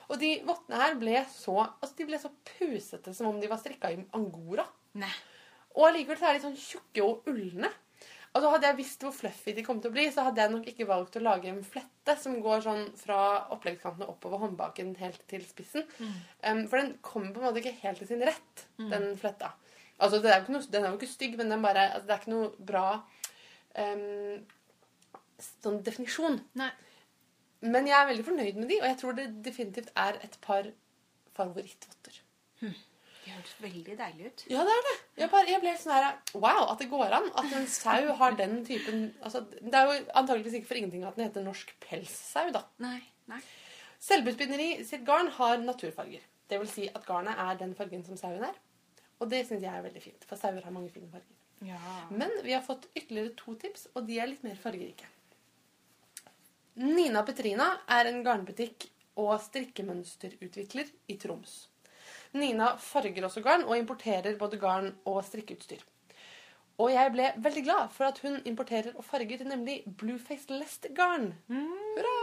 Og 0.10 0.16
de 0.22 0.32
vottene 0.48 0.80
her 0.82 0.96
ble 1.02 1.20
så 1.30 1.58
altså 1.68 1.94
de 2.00 2.08
ble 2.10 2.22
så 2.22 2.32
pusete 2.56 3.14
som 3.14 3.30
om 3.30 3.38
de 3.42 3.52
var 3.52 3.62
strikka 3.62 3.92
i 3.94 4.00
angora. 4.18 4.66
Nei. 4.98 5.12
Og 5.78 5.86
allikevel 5.92 6.18
så 6.18 6.30
er 6.32 6.40
de 6.40 6.48
sånn 6.48 6.58
tjukke 6.58 7.06
og 7.06 7.30
ulne. 7.30 7.70
Altså 8.30 8.50
Hadde 8.54 8.68
jeg 8.70 8.78
visst 8.78 9.04
hvor 9.06 9.14
fluffy 9.14 9.54
de 9.58 9.64
kom 9.66 9.80
til 9.82 9.90
å 9.90 9.96
bli, 9.96 10.04
så 10.14 10.26
hadde 10.28 10.44
jeg 10.44 10.54
nok 10.54 10.68
ikke 10.70 10.90
valgt 10.90 11.18
å 11.18 11.24
lage 11.24 11.50
en 11.50 11.64
flette 11.66 12.14
som 12.22 12.36
går 12.46 12.62
sånn 12.66 12.84
fra 12.98 13.22
oppleggskantene 13.56 14.10
oppover 14.10 14.42
håndbaken 14.44 14.96
helt 15.00 15.24
til 15.30 15.46
spissen. 15.50 15.86
Um, 16.46 16.66
for 16.70 16.78
den 16.82 16.96
kommer 17.06 17.34
på 17.34 17.42
en 17.42 17.48
måte 17.50 17.64
ikke 17.64 17.80
helt 17.82 18.02
til 18.02 18.12
sin 18.12 18.22
rett, 18.26 18.68
den 18.78 19.12
fletta. 19.18 19.54
Altså, 20.00 20.22
det 20.24 20.32
er 20.32 20.46
noe, 20.48 20.62
Den 20.72 20.86
er 20.86 20.94
jo 20.94 21.00
ikke 21.00 21.12
stygg, 21.12 21.38
men 21.38 21.50
den 21.52 21.62
bare, 21.66 21.90
altså, 21.94 22.08
det 22.08 22.16
er 22.16 22.22
ikke 22.22 22.36
noe 22.36 22.68
bra 22.70 22.86
um, 23.78 24.46
sånn 25.40 25.82
definisjon. 25.86 26.40
Nei. 26.60 26.70
Men 27.60 27.90
jeg 27.90 27.98
er 27.98 28.08
veldig 28.08 28.26
fornøyd 28.28 28.60
med 28.60 28.70
de, 28.72 28.78
og 28.80 28.88
jeg 28.88 29.00
tror 29.02 29.18
det 29.18 29.28
definitivt 29.46 29.92
er 30.00 30.20
et 30.24 30.38
par 30.44 30.70
favorittvotter. 31.36 32.22
De 32.60 33.34
høres 33.34 33.52
veldig 33.62 33.96
deilige 34.00 34.32
ut. 34.32 34.44
Ja, 34.50 34.64
det 34.68 34.74
er 34.74 34.86
det. 34.88 34.96
Jeg, 35.22 35.30
bare, 35.32 35.48
jeg 35.52 35.62
ble 35.64 35.74
sånn 35.78 35.94
her 35.94 36.08
Wow, 36.34 36.64
at 36.72 36.80
det 36.82 36.88
går 36.92 37.16
an. 37.20 37.28
At 37.38 37.52
en 37.56 37.68
sau 37.70 38.14
har 38.22 38.38
den 38.40 38.62
typen 38.68 39.10
altså, 39.20 39.44
Det 39.60 39.76
er 39.76 39.86
jo 39.86 39.98
antakeligvis 40.22 40.60
ikke 40.60 40.70
for 40.72 40.80
ingenting 40.80 41.04
at 41.08 41.20
den 41.20 41.28
heter 41.28 41.46
norsk 41.46 41.74
pelssau, 41.84 42.48
da. 42.56 42.64
Nei. 42.84 43.02
Nei. 43.30 43.42
Selbuspinneri 44.02 44.70
sitt 44.88 45.04
garn 45.08 45.30
har 45.36 45.60
naturfarger. 45.62 46.24
Det 46.50 46.60
vil 46.62 46.72
si 46.72 46.88
at 46.88 47.06
garnet 47.06 47.38
er 47.38 47.60
den 47.60 47.76
fargen 47.78 48.06
som 48.08 48.18
sauen 48.18 48.48
er. 48.48 48.56
Og 49.20 49.30
det 49.30 49.44
syns 49.46 49.66
jeg 49.66 49.76
er 49.76 49.84
veldig 49.84 50.02
fint, 50.02 50.24
for 50.26 50.40
sauer 50.40 50.64
har 50.64 50.74
mange 50.74 50.90
fine 50.94 51.12
farger. 51.12 51.36
Ja. 51.66 51.80
Men 52.10 52.32
vi 52.44 52.54
har 52.54 52.62
fått 52.62 52.88
ytterligere 52.96 53.34
to 53.36 53.56
tips, 53.60 53.88
og 53.94 54.06
de 54.08 54.20
er 54.20 54.32
litt 54.32 54.46
mer 54.46 54.60
fargerike. 54.60 55.08
Nina 56.80 57.26
Petrina 57.28 57.74
er 57.92 58.08
en 58.08 58.22
garnbutikk 58.24 58.88
og 59.20 59.34
strikkemønsterutvikler 59.44 60.88
i 61.12 61.18
Troms. 61.20 61.66
Nina 62.40 62.76
farger 62.80 63.26
også 63.28 63.44
garn 63.44 63.66
og 63.66 63.76
importerer 63.76 64.38
både 64.40 64.60
garn 64.62 64.94
og 65.10 65.20
strikkeutstyr. 65.28 65.82
Og 66.80 66.94
jeg 66.94 67.12
ble 67.12 67.26
veldig 67.44 67.64
glad 67.66 67.90
for 67.92 68.08
at 68.08 68.22
hun 68.24 68.38
importerer 68.48 68.94
og 68.96 69.04
farger 69.04 69.44
nemlig 69.44 69.82
Blueface 70.00 70.54
Lest-garn. 70.54 71.34
Hurra! 71.50 72.16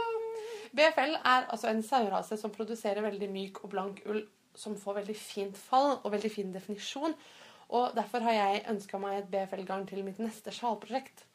BFL 0.73 1.13
er 1.19 1.45
altså 1.51 1.69
en 1.69 1.83
sauerase 1.85 2.37
som 2.41 2.53
produserer 2.53 3.05
veldig 3.05 3.29
myk 3.29 3.61
og 3.63 3.71
blank 3.75 4.01
ull 4.09 4.23
som 4.57 4.73
får 4.79 5.03
veldig 5.03 5.15
fint 5.17 5.57
fall 5.57 5.99
og 5.99 6.09
veldig 6.15 6.31
fin 6.33 6.49
definisjon. 6.53 7.13
Og 7.67 7.95
derfor 7.97 8.23
har 8.23 8.37
jeg 8.37 8.67
ønska 8.71 8.99
meg 9.01 9.21
et 9.21 9.31
BFL-garn 9.31 9.87
til 9.89 10.05
mitt 10.05 10.21
neste 10.23 10.53
sjalprosjekt. 10.55 11.25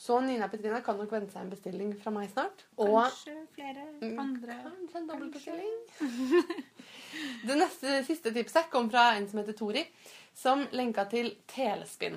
Så 0.00 0.16
Nina 0.24 0.48
Petrina 0.48 0.80
kan 0.80 0.96
nok 0.96 1.10
vente 1.12 1.34
seg 1.34 1.44
en 1.44 1.52
bestilling 1.52 1.90
fra 2.00 2.10
meg 2.14 2.30
snart. 2.32 2.62
Og 2.80 2.94
Kanskje 2.96 3.34
flere 3.52 3.82
andre 4.22 4.56
Kanskje 4.64 5.02
en 5.02 5.08
dobbeltbestilling. 5.10 5.74
Det 7.46 7.56
neste 7.60 7.98
siste 8.06 8.32
tipset 8.32 8.70
kom 8.72 8.88
fra 8.90 9.10
en 9.18 9.28
som 9.28 9.42
heter 9.42 9.58
Tori, 9.58 9.82
som 10.32 10.64
lenka 10.72 11.04
til 11.10 11.34
telespinn. 11.52 12.16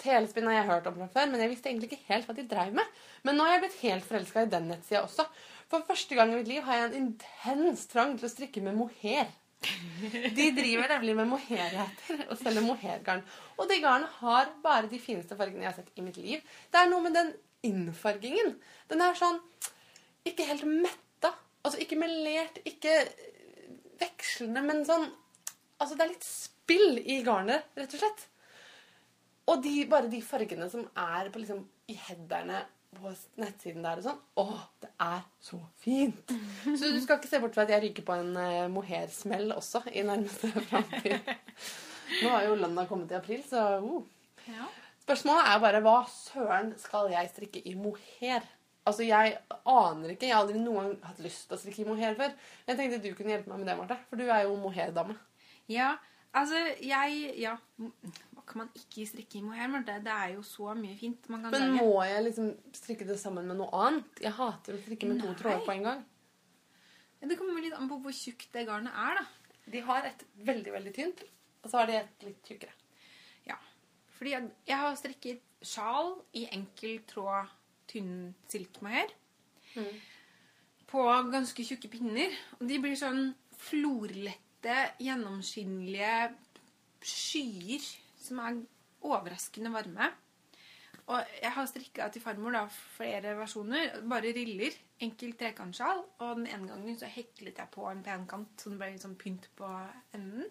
Telespinn 0.00 0.48
har 0.48 0.56
jeg 0.56 0.68
hørt 0.70 0.88
om 0.88 0.96
fra 0.96 1.10
før, 1.12 1.28
men 1.32 1.44
jeg 1.44 1.52
visste 1.52 1.68
egentlig 1.68 1.90
ikke 1.92 2.08
helt 2.08 2.26
hva 2.28 2.36
de 2.36 2.48
drev 2.48 2.74
med. 2.80 2.96
Men 3.28 3.36
nå 3.36 3.44
har 3.44 3.58
jeg 3.58 3.64
blitt 3.66 3.80
helt 3.84 4.08
forelska 4.08 4.46
i 4.46 4.50
den 4.56 4.68
nettsida 4.72 5.04
også. 5.04 5.28
For 5.68 5.84
første 5.84 6.16
gang 6.16 6.32
i 6.32 6.40
mitt 6.40 6.48
liv 6.48 6.64
har 6.64 6.80
jeg 6.80 6.90
en 6.90 6.98
intens 7.02 7.84
trang 7.92 8.16
til 8.16 8.28
å 8.28 8.32
strikke 8.32 8.64
med 8.64 8.76
mohair. 8.80 9.28
De 10.36 10.46
driver 10.56 10.90
nemlig 10.94 11.14
med 11.18 11.30
mohairheter 11.30 12.24
og 12.28 12.36
selger 12.40 12.64
mohairgarn. 12.64 13.22
Og 13.58 13.68
det 13.70 13.80
garnet 13.84 14.12
har 14.20 14.50
bare 14.64 14.90
de 14.90 15.00
fineste 15.00 15.36
fargene 15.38 15.64
jeg 15.64 15.70
har 15.70 15.78
sett 15.78 15.98
i 15.98 16.04
mitt 16.04 16.18
liv. 16.20 16.42
Det 16.70 16.80
er 16.80 16.90
noe 16.90 17.04
med 17.04 17.16
den 17.16 17.32
innfargingen. 17.64 18.54
Den 18.90 19.04
er 19.04 19.16
sånn 19.18 19.40
ikke 20.28 20.46
helt 20.48 20.66
metta. 20.68 21.32
Altså 21.64 21.80
ikke 21.80 21.98
melert, 22.00 22.60
ikke 22.68 22.96
vekslende, 24.00 24.64
men 24.64 24.86
sånn 24.88 25.10
Altså, 25.82 25.96
det 25.98 26.04
er 26.04 26.12
litt 26.12 26.24
spill 26.24 27.00
i 27.02 27.16
garnet, 27.26 27.64
rett 27.76 27.96
og 27.96 28.00
slett. 28.00 28.20
Og 29.50 29.58
de, 29.60 29.72
bare 29.90 30.08
de 30.08 30.20
fargene 30.24 30.68
som 30.72 30.84
er 30.96 31.28
på, 31.34 31.40
liksom, 31.42 31.64
i 31.90 31.96
headerne 32.06 32.62
på 32.96 33.12
nettsiden 33.40 33.84
der 33.84 34.00
og 34.00 34.06
sånn 34.06 34.20
Å, 34.40 34.46
det 34.84 34.90
er 35.04 35.20
så 35.42 35.58
fint! 35.82 36.32
Så 36.64 36.90
du 36.94 36.98
skal 37.02 37.18
ikke 37.18 37.30
se 37.30 37.40
bort 37.42 37.56
fra 37.56 37.66
at 37.66 37.72
jeg 37.74 37.84
ryker 37.86 38.06
på 38.06 38.16
en 38.16 38.32
uh, 38.36 38.66
mohair-smell 38.72 39.52
også 39.56 39.84
i 39.92 40.04
nærmeste 40.06 40.50
framtid. 40.70 41.30
Nå 42.22 42.32
har 42.32 42.46
jo 42.48 42.58
lønna 42.60 42.86
kommet 42.90 43.12
i 43.14 43.18
april, 43.18 43.42
så 43.46 43.64
uh. 43.84 44.02
Ja. 44.48 44.68
Spørsmålet 45.04 45.50
er 45.52 45.62
bare 45.62 45.80
hva 45.84 45.96
søren 46.08 46.72
skal 46.80 47.10
jeg 47.12 47.32
strikke 47.32 47.60
i 47.68 47.74
mohair? 47.76 48.44
Altså, 48.84 49.04
Jeg 49.08 49.38
aner 49.64 50.12
ikke. 50.12 50.28
Jeg 50.28 50.34
har 50.36 50.42
aldri 50.44 50.60
noen 50.60 50.76
gang 50.90 51.08
hatt 51.08 51.20
lyst 51.24 51.46
til 51.48 51.56
å 51.56 51.60
strikke 51.60 51.84
i 51.84 51.88
mohair 51.88 52.16
før. 52.18 52.32
Jeg 52.68 52.76
tenkte 52.80 53.00
du 53.04 53.10
kunne 53.16 53.32
hjelpe 53.32 53.52
meg 53.52 53.62
med 53.62 53.70
det, 53.70 53.76
Marte. 53.78 53.96
For 54.10 54.20
du 54.20 54.26
er 54.28 54.44
jo 54.44 54.56
mohair-dame. 54.60 55.16
Ja, 55.72 55.94
altså 56.36 56.60
jeg 56.84 57.34
Ja. 57.40 57.56
Kan 58.46 58.58
man 58.60 58.68
ikke 58.76 59.06
strikke 59.08 59.38
i 59.38 59.42
mohair? 59.44 59.68
Det, 59.86 60.02
Det 60.04 60.12
er 60.12 60.34
jo 60.34 60.42
så 60.44 60.74
mye 60.76 60.96
fint 61.00 61.28
man 61.32 61.42
kan 61.42 61.50
Men 61.54 61.62
lage. 61.62 61.78
må 61.84 62.02
jeg 62.04 62.24
liksom 62.26 62.50
strikke 62.76 63.06
det 63.08 63.18
sammen 63.20 63.46
med 63.48 63.56
noe 63.56 63.70
annet? 63.72 64.20
Jeg 64.20 64.32
hater 64.36 64.74
å 64.76 64.82
strikke 64.82 65.08
med 65.08 65.22
to 65.22 65.30
Nei. 65.30 65.38
tråder 65.40 65.64
på 65.64 65.72
en 65.72 65.82
gang. 65.88 66.04
Ja, 67.22 67.28
Det 67.28 67.38
kommer 67.38 67.60
litt 67.64 67.72
an 67.72 67.88
på 67.88 68.00
hvor 68.04 68.12
tjukt 68.12 68.50
det 68.52 68.66
garnet 68.68 68.92
er, 68.92 69.14
da. 69.22 69.24
De 69.72 69.80
har 69.80 70.04
et 70.04 70.24
veldig, 70.44 70.72
veldig 70.74 70.92
tynt, 70.94 71.22
og 71.62 71.70
så 71.70 71.78
har 71.80 71.86
de 71.88 71.96
et 71.96 72.22
litt 72.26 72.42
tjukkere. 72.44 72.74
Ja. 73.46 73.56
Fordi 74.18 74.30
jeg, 74.34 74.50
jeg 74.68 74.76
har 74.76 74.94
strikket 75.00 75.40
sjal 75.64 76.18
i 76.36 76.44
enkel 76.52 76.98
tråd 77.08 77.48
tynn 77.88 78.34
silkemohair. 78.52 79.08
Mm. 79.74 79.88
På 80.86 81.06
ganske 81.32 81.64
tjukke 81.64 81.88
pinner. 81.88 82.36
Og 82.60 82.68
de 82.68 82.78
blir 82.78 82.94
sånn 83.00 83.30
florlette, 83.56 84.76
gjennomskinnelige 85.00 86.34
skyer 87.04 87.88
som 88.24 88.40
er 88.42 88.60
overraskende 89.04 89.72
varme. 89.74 90.10
Og 91.04 91.34
jeg 91.36 91.52
har 91.52 91.66
strikka 91.68 92.06
til 92.08 92.22
farmor 92.24 92.54
da, 92.56 92.62
flere 92.96 93.34
versjoner. 93.36 93.98
Bare 94.08 94.32
riller. 94.36 94.76
Enkel 95.04 95.34
trekantsjal. 95.36 96.00
Og 96.24 96.38
den 96.38 96.46
ene 96.48 96.70
gangen 96.70 96.96
så 97.00 97.10
heklet 97.12 97.60
jeg 97.60 97.72
på 97.74 97.84
en 97.90 98.00
penkant, 98.04 98.54
så 98.56 98.72
det 98.72 98.80
ble 98.80 98.94
sånn 99.02 99.18
pynt 99.20 99.50
på 99.58 99.68
enden. 100.16 100.48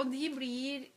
Og 0.00 0.08
de 0.12 0.32
blir 0.36 0.88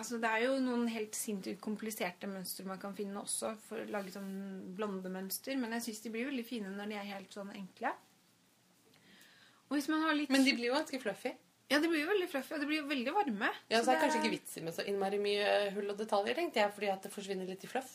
Altså, 0.00 0.16
det 0.16 0.28
er 0.30 0.44
jo 0.46 0.52
noen 0.62 0.86
helt 0.88 1.16
sinnssykt 1.18 1.60
kompliserte 1.60 2.28
mønstre 2.30 2.64
man 2.64 2.78
kan 2.80 2.94
finne 2.96 3.20
også 3.20 3.50
for 3.66 3.82
å 3.82 3.90
lage 3.92 4.14
sånn 4.14 4.30
blonde 4.78 5.10
mønster, 5.12 5.58
men 5.60 5.74
jeg 5.76 5.84
syns 5.88 6.00
de 6.06 6.12
blir 6.14 6.30
veldig 6.30 6.44
fine 6.46 6.70
når 6.72 6.88
de 6.88 6.96
er 6.96 7.08
helt 7.10 7.36
sånn 7.36 7.50
enkle. 7.52 7.90
Og 9.68 9.76
hvis 9.76 9.90
man 9.92 10.06
har 10.06 10.16
litt 10.16 10.32
Men 10.32 10.46
de 10.46 10.54
blir 10.56 10.70
jo 10.70 10.78
ganske 10.78 11.02
fluffy. 11.02 11.34
Ja, 11.70 11.78
de 11.78 11.88
blir 11.88 12.02
jo 12.02 12.10
veldig 12.10 12.28
fluffy, 12.32 12.54
og 12.56 12.62
de 12.62 12.66
blir 12.66 12.80
jo 12.80 12.88
veldig 12.90 13.12
varme. 13.14 13.50
Ja, 13.70 13.78
så, 13.78 13.84
Så 13.84 13.90
det 13.90 13.96
er 13.96 14.00
kanskje 14.04 14.20
ikke 14.24 14.32
vits 14.32 14.56
i 14.58 14.62
med 14.66 14.74
så 14.74 14.84
innmari 14.90 15.20
mye 15.22 15.50
hull 15.76 15.92
og 15.92 15.98
detaljer, 16.00 16.34
tenkte 16.40 16.64
jeg, 16.64 16.72
fordi 16.74 16.88
at 16.90 17.04
det 17.06 17.12
forsvinner 17.14 17.46
litt 17.50 17.66
i 17.66 17.70
fluff. 17.70 17.92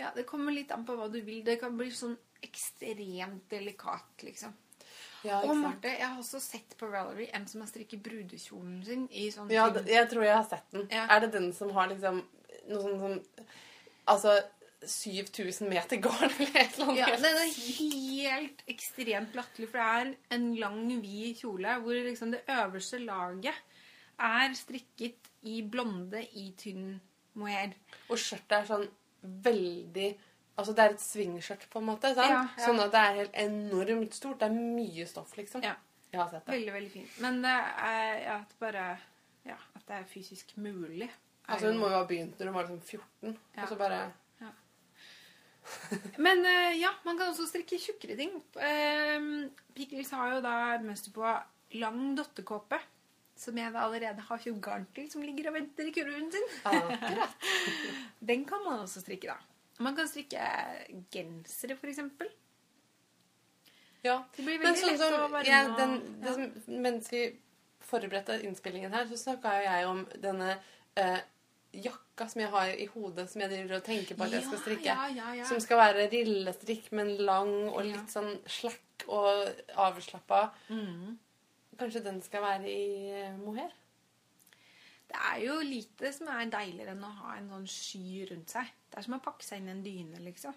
Ja, 0.00 0.10
Det 0.16 0.24
kommer 0.26 0.52
litt 0.52 0.72
an 0.74 0.86
på 0.88 0.96
hva 0.98 1.10
du 1.12 1.20
vil. 1.22 1.42
Det 1.46 1.58
kan 1.60 1.76
bli 1.78 1.90
sånn 1.94 2.16
ekstremt 2.44 3.44
delikat, 3.52 4.24
liksom. 4.26 4.54
Ja, 5.24 5.38
Og? 5.42 5.54
Marte, 5.56 5.88
jeg 5.88 6.04
har 6.04 6.18
også 6.20 6.40
sett 6.42 6.74
på 6.80 6.88
Valerie 6.92 7.30
en 7.32 7.46
som 7.48 7.62
har 7.62 7.68
strikket 7.70 8.02
brudekjolen 8.04 8.82
sin 8.84 9.06
i 9.10 9.30
sånn 9.32 9.48
Ja, 9.52 9.70
jeg 9.72 10.08
tror 10.10 10.24
jeg 10.26 10.36
har 10.36 10.44
sett 10.48 10.66
den. 10.74 10.88
Ja. 10.92 11.06
Er 11.08 11.20
det 11.24 11.30
den 11.32 11.52
som 11.56 11.70
har 11.76 11.88
liksom 11.88 12.20
noe 12.68 12.82
sånn 12.82 13.00
som 13.00 13.46
Altså 14.06 14.34
7000 14.90 15.68
meter 15.70 16.00
garn 16.02 16.30
eller 16.30 16.58
et 16.60 16.76
eller 16.78 16.90
annet? 16.90 17.00
Ja, 17.00 17.16
det 17.20 17.30
er 17.30 17.54
helt 17.78 18.64
ekstremt 18.74 19.34
latterlig, 19.38 19.70
for 19.70 19.80
det 19.80 19.86
er 19.86 20.36
en 20.36 20.50
lang, 20.60 20.82
vid 21.02 21.40
kjole 21.40 21.78
hvor 21.84 22.00
liksom 22.08 22.34
det 22.34 22.42
øverste 22.54 23.00
laget 23.04 23.54
er 24.24 24.54
strikket 24.58 25.30
i 25.50 25.62
blonde 25.62 26.22
i 26.38 26.52
tynn 26.58 26.94
mohair. 27.38 27.74
Og 28.08 28.20
skjørtet 28.20 28.60
er 28.60 28.70
sånn 28.70 28.86
veldig 29.44 30.12
Altså 30.54 30.70
det 30.70 30.84
er 30.84 30.92
et 30.94 31.02
svingskjørt, 31.02 31.64
på 31.66 31.80
en 31.80 31.86
måte. 31.88 32.12
Sant? 32.14 32.30
Ja, 32.30 32.42
ja. 32.46 32.62
Sånn 32.62 32.78
at 32.78 32.92
det 32.94 33.00
er 33.02 33.16
helt 33.16 33.38
enormt 33.42 34.14
stort. 34.14 34.36
Det 34.38 34.46
er 34.46 34.54
mye 34.54 35.06
stoff, 35.10 35.32
liksom. 35.34 35.64
Ja, 35.66 35.72
Jeg 36.12 36.20
har 36.20 36.28
sett 36.30 36.44
det. 36.46 36.52
Veldig, 36.54 36.72
veldig 36.76 36.90
fint. 36.92 37.16
Men 37.24 37.40
det 37.42 37.54
er 37.88 38.20
ja, 38.22 38.36
at 38.38 38.52
bare 38.60 38.84
Ja, 39.48 39.56
at 39.74 39.82
det 39.88 39.96
er 39.96 40.04
fysisk 40.06 40.54
mulig. 40.56 41.08
er 41.10 41.52
Altså 41.56 41.72
Hun 41.72 41.80
må 41.82 41.88
jo 41.90 41.96
ha 41.98 42.04
begynt 42.06 42.38
når 42.38 42.46
hun 42.46 42.54
var 42.54 42.68
liksom 42.68 42.80
14. 42.86 43.34
Ja. 43.56 43.62
Og 43.64 43.68
så 43.68 43.76
bare 43.82 43.98
Men 46.26 46.44
eh, 46.46 46.76
ja, 46.80 46.92
man 47.06 47.18
kan 47.18 47.32
også 47.32 47.46
strikke 47.48 47.78
tjukkere 47.80 48.16
ting. 48.18 48.34
Uh, 48.58 49.48
Pickles 49.76 50.12
har 50.14 50.36
jo 50.36 50.42
da 50.44 50.54
et 50.74 50.84
mønster 50.86 51.14
på 51.14 51.24
lang 51.80 52.12
dottekåpe. 52.18 52.80
Som 53.34 53.58
jeg 53.58 53.72
da 53.74 53.82
allerede 53.82 54.22
har 54.22 54.38
kjøpt 54.38 54.62
garn 54.62 54.84
til, 54.94 55.08
som 55.10 55.24
ligger 55.24 55.48
og 55.50 55.56
venter 55.56 55.88
i 55.90 55.92
kurven 55.94 56.28
sin. 56.30 56.44
Akkurat. 56.70 57.34
Den 58.30 58.44
kan 58.46 58.62
man 58.62 58.84
også 58.84 59.02
strikke, 59.02 59.32
da. 59.32 59.82
Man 59.82 59.96
kan 59.98 60.06
strikke 60.06 60.38
gensere, 61.10 61.74
for 61.74 61.90
eksempel. 61.90 62.30
Ja. 64.04 64.20
Det 64.36 64.44
blir 64.44 64.60
veldig 64.62 64.78
sånn 64.78 64.92
lett 64.92 65.16
å 65.16 65.26
varme 65.32 65.42
ja, 65.48 65.64
den, 65.78 65.94
det 66.22 66.34
ja. 66.36 66.48
Mens 66.84 67.08
vi 67.10 67.24
forberedte 67.84 68.36
innspillingen 68.44 68.92
her, 68.94 69.08
så 69.08 69.18
snakka 69.18 69.54
jo 69.58 69.64
jeg 69.64 69.88
om 69.88 70.02
denne 70.20 70.50
eh, 71.00 71.18
jakka 71.84 72.26
som 72.30 72.42
jeg 72.42 72.50
har 72.52 72.72
i 72.72 72.86
hodet, 72.92 73.26
som 73.30 73.42
jeg 73.42 73.52
driver 73.52 73.78
og 73.78 73.86
tenker 73.86 74.18
på 74.18 74.26
at 74.26 74.36
jeg 74.36 74.46
skal 74.46 74.60
strikke. 74.62 74.96
Ja, 75.16 75.28
ja. 75.38 75.46
Som 75.48 75.60
skal 75.62 75.80
være 75.80 76.08
rillestrikk, 76.12 76.90
men 76.96 77.14
lang 77.26 77.54
og 77.70 77.82
litt 77.86 78.12
sånn 78.12 78.36
slack 78.46 79.06
og 79.10 79.48
avslappa. 79.86 80.46
Mm. 80.68 81.16
Kanskje 81.78 82.04
den 82.04 82.20
skal 82.22 82.44
være 82.44 82.70
i 82.70 83.10
eh, 83.10 83.40
mohair? 83.40 83.72
Det 85.10 85.18
er 85.30 85.40
jo 85.44 85.58
lite 85.62 86.10
som 86.14 86.30
er 86.32 86.50
deiligere 86.50 86.94
enn 86.94 87.04
å 87.06 87.16
ha 87.20 87.34
en 87.38 87.50
sånn 87.52 87.66
sky 87.70 88.24
rundt 88.30 88.54
seg. 88.54 88.70
Det 88.90 88.98
er 88.98 89.06
som 89.06 89.18
å 89.18 89.24
pakke 89.24 89.46
seg 89.46 89.60
inn 89.60 89.68
i 89.68 89.74
en 89.74 89.84
dyne, 89.84 90.22
liksom. 90.24 90.54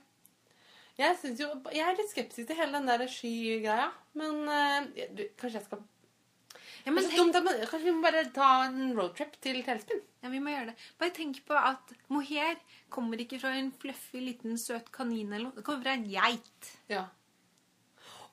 Jeg, 0.97 1.17
jo, 1.37 1.51
jeg 1.69 1.83
er 1.85 1.97
litt 1.99 2.09
skeptisk 2.09 2.47
til 2.49 2.57
hele 2.57 2.79
den 2.79 2.89
der 2.89 3.03
sky-greia. 3.11 3.91
Men 4.17 4.39
øh, 4.49 4.87
du, 5.13 5.27
kanskje 5.37 5.59
jeg 5.59 5.67
skal 5.67 5.83
Ja, 6.87 6.93
men 6.95 7.03
tenk, 7.03 7.17
dumt, 7.19 7.43
man- 7.43 7.59
Kanskje 7.67 7.83
vi 7.89 7.91
må 7.97 8.01
bare 8.07 8.23
ta 8.31 8.49
en 8.69 8.93
roadtrip 8.95 9.33
til 9.43 9.59
Telespinn? 9.65 9.99
ja, 10.23 10.29
vi 10.31 10.39
må 10.39 10.53
gjøre 10.53 10.69
det. 10.71 10.75
Bare 11.01 11.11
tenk 11.17 11.41
på 11.47 11.57
at 11.59 11.91
mohair 12.13 12.55
kommer 12.89 13.19
ikke 13.19 13.39
fra 13.41 13.51
en 13.59 13.73
fluffy, 13.81 14.21
liten, 14.23 14.55
søt 14.61 14.87
kanin 14.95 15.33
eller 15.33 15.49
noe. 15.49 15.55
Det 15.59 15.65
kommer 15.67 15.83
fra 15.83 15.97
en 15.99 16.07
geit. 16.09 16.71
Ja. 16.91 17.03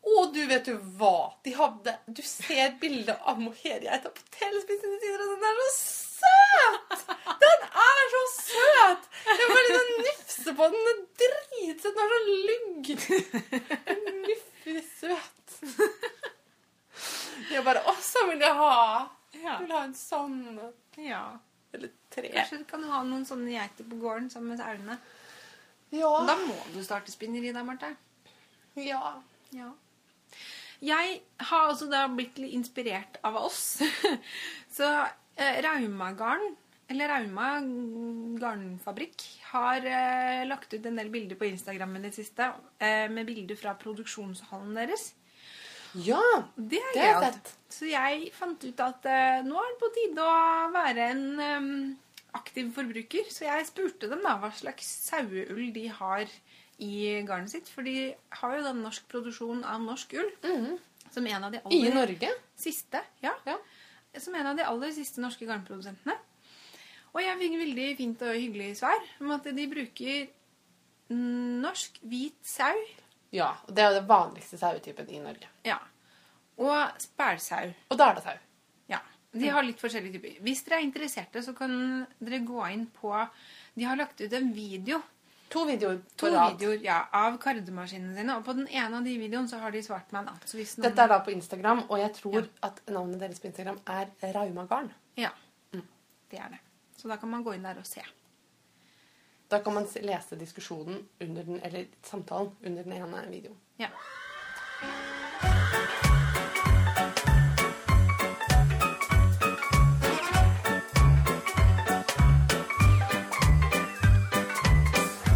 Å, 0.04 0.26
du 0.34 0.40
vet 0.46 0.66
jo 0.68 0.74
hva 1.00 1.32
de 1.46 1.54
hadde 1.56 1.94
Du 2.12 2.20
ser 2.28 2.74
bildet 2.80 3.22
av 3.24 3.38
mohairgeita 3.40 4.10
på 4.12 4.26
Telespinn 4.36 4.82
sine 4.82 4.98
sider, 5.00 5.22
og 5.24 5.30
den 5.32 5.46
er 5.48 5.60
så 5.64 5.70
søt! 6.20 7.06
Den 7.40 7.64
er 7.84 8.02
så 8.12 8.20
søt! 8.34 9.08
Jeg 9.30 9.48
bare 9.48 9.64
liksom 9.66 9.88
nufser 10.04 10.58
på 10.60 10.68
den. 10.74 10.84
Den 11.22 11.32
er 11.38 11.46
dritsøt. 11.48 11.94
Den 11.96 12.04
er 12.04 12.10
så 12.14 12.20
lugg. 12.48 12.84
Nyffig 14.28 14.84
søt. 15.00 15.58
Jeg 17.50 17.64
bare 17.66 17.82
Å, 17.90 17.94
så 18.00 18.24
vil 18.30 18.40
jeg 18.44 18.54
ha. 18.58 18.74
Ja. 19.34 19.56
Jeg 19.58 19.64
vil 19.64 19.74
ha 19.74 19.82
en 19.84 19.96
sånn. 19.98 20.38
ja. 21.02 21.24
Eller 21.74 21.90
tre. 22.14 22.28
Kanskje 22.30 22.60
du 22.60 22.66
kan 22.70 22.84
ha 22.86 23.00
noen 23.02 23.24
sånne 23.26 23.50
geiter 23.50 23.86
på 23.90 23.96
gården 23.98 24.28
sammen 24.30 24.52
med 24.54 24.60
sauene. 24.62 24.98
Ja. 25.94 26.10
Da 26.26 26.36
må 26.38 26.54
du 26.74 26.78
starte 26.86 27.10
spinneri 27.14 27.50
der, 27.54 27.66
Marte. 27.66 27.94
ja. 28.78 29.16
Ja. 29.54 29.72
Jeg 30.84 31.20
har 31.48 31.68
altså 31.70 31.86
da 31.88 32.02
blitt 32.10 32.36
litt 32.42 32.52
inspirert 32.52 33.16
av 33.24 33.36
oss. 33.40 33.78
Så 34.76 34.84
eh, 35.38 35.60
Raumagarn, 35.64 36.56
eller 36.90 37.08
Rauma 37.08 37.52
garnfabrikk, 38.42 39.22
har 39.52 39.86
eh, 39.86 40.42
lagt 40.48 40.74
ut 40.74 40.84
en 40.86 40.98
del 40.98 41.10
bilder 41.14 41.38
på 41.40 41.46
Instagram 41.48 41.96
i 41.96 42.02
det 42.04 42.12
siste 42.16 42.50
eh, 42.82 43.06
med 43.10 43.26
bilder 43.30 43.56
fra 43.58 43.74
produksjonshallen 43.80 44.74
deres. 44.76 45.12
Ja. 46.02 46.22
Det 46.56 46.80
er 46.80 46.94
Det 46.96 47.04
er 47.08 47.20
fett. 47.28 47.52
Så 47.74 47.86
jeg 47.90 48.30
fant 48.34 48.64
ut 48.64 48.80
at 48.80 49.06
eh, 49.10 49.42
nå 49.46 49.58
er 49.58 49.70
det 49.72 49.80
på 49.82 49.90
tide 49.94 50.24
å 50.24 50.72
være 50.74 51.06
en 51.12 51.24
um, 51.40 51.68
aktiv 52.38 52.72
forbruker. 52.74 53.30
Så 53.30 53.46
jeg 53.46 53.68
spurte 53.70 54.10
dem 54.10 54.22
da 54.26 54.36
hva 54.42 54.50
slags 54.54 54.88
saueull 55.08 55.70
de 55.74 55.86
har 56.00 56.26
i 56.82 57.22
garnet 57.26 57.52
sitt. 57.54 57.70
For 57.70 57.86
de 57.86 58.12
har 58.40 58.56
jo 58.58 58.66
den 58.66 58.82
norsk 58.84 59.06
produksjon 59.10 59.64
av 59.64 59.82
norsk 59.82 60.14
ull. 60.18 60.30
Som 61.14 61.26
en 61.30 61.46
av 61.46 61.54
de 61.54 61.60
aller 61.62 61.90
I 61.90 61.94
Norge? 61.94 62.30
siste. 62.58 63.02
Ja, 63.22 63.34
Ja. 63.46 63.58
Som 64.18 64.34
en 64.38 64.46
av 64.46 64.54
de 64.56 64.62
aller 64.62 64.92
siste 64.94 65.18
norske 65.18 65.46
garnprodusentene. 65.46 66.14
Og 67.14 67.22
jeg 67.22 67.38
fikk 67.38 67.54
veldig 67.58 67.86
fint 67.98 68.20
og 68.22 68.34
hyggelig 68.34 68.76
svar 68.78 69.02
om 69.20 69.32
at 69.34 69.46
de 69.54 69.64
bruker 69.70 70.28
norsk 71.10 71.98
hvit 72.02 72.38
sau. 72.46 72.78
Ja. 73.34 73.50
og 73.66 73.74
Det 73.74 73.82
er 73.84 73.90
jo 73.92 73.98
den 74.00 74.08
vanligste 74.08 74.58
sauetypen 74.60 75.08
i 75.10 75.18
Norge. 75.22 75.48
Ja. 75.66 75.78
Og 76.62 77.00
spælsau. 77.02 77.72
Og 77.90 77.98
da 77.98 78.10
er 78.12 78.14
det 78.20 78.22
sau. 78.28 78.36
Ja, 78.88 79.00
De 79.34 79.48
har 79.50 79.64
litt 79.66 79.80
forskjellige 79.82 80.14
typer. 80.20 80.36
Hvis 80.46 80.62
dere 80.64 80.78
er 80.78 80.84
interesserte, 80.86 81.42
så 81.42 81.54
kan 81.58 81.72
dere 82.22 82.38
gå 82.46 82.60
inn 82.72 82.86
på 82.94 83.10
De 83.74 83.84
har 83.88 83.98
lagt 83.98 84.20
ut 84.22 84.32
en 84.38 84.52
video 84.54 85.00
To 85.54 85.64
videoer 85.68 85.98
To 86.18 86.26
rad. 86.32 86.54
videoer 86.56 86.80
ja, 86.82 87.00
av 87.12 87.36
kardemaskinene 87.38 88.14
sine. 88.16 88.36
Og 88.38 88.44
på 88.46 88.54
den 88.56 88.66
ene 88.68 88.96
av 88.98 89.04
de 89.06 89.12
videoene 89.18 89.46
så 89.50 89.58
har 89.62 89.70
de 89.70 89.82
svart 89.82 90.10
meg. 90.14 90.26
en 90.26 90.40
Så 90.48 90.56
hvis 90.58 90.76
noen... 90.78 90.88
Dette 90.88 91.02
er 91.04 91.08
da 91.12 91.18
på 91.22 91.30
Instagram, 91.34 91.84
og 91.88 91.98
jeg 92.00 92.12
tror 92.16 92.38
Ja. 92.40 92.46
at 92.70 92.80
navnet 92.88 93.20
deres 93.20 93.38
på 93.40 93.46
Instagram 93.50 93.78
er 93.86 94.08
Raumagarn. 94.34 94.90
Ja, 95.16 95.30
det 95.72 96.38
er 96.40 96.48
det. 96.56 96.58
Så 96.96 97.08
da 97.08 97.16
kan 97.16 97.28
man 97.30 97.44
gå 97.44 97.54
inn 97.54 97.62
der 97.62 97.78
og 97.78 97.86
se. 97.86 98.02
Da 99.48 99.58
kan 99.58 99.74
man 99.74 99.86
lese 100.00 100.36
diskusjonen 100.36 101.08
under 101.20 101.42
den, 101.42 101.60
eller 101.62 101.84
samtalen 102.02 102.50
under 102.64 102.82
den 102.82 102.92
ene 102.92 103.26
videoen. 103.28 103.56
Ja. 103.76 103.88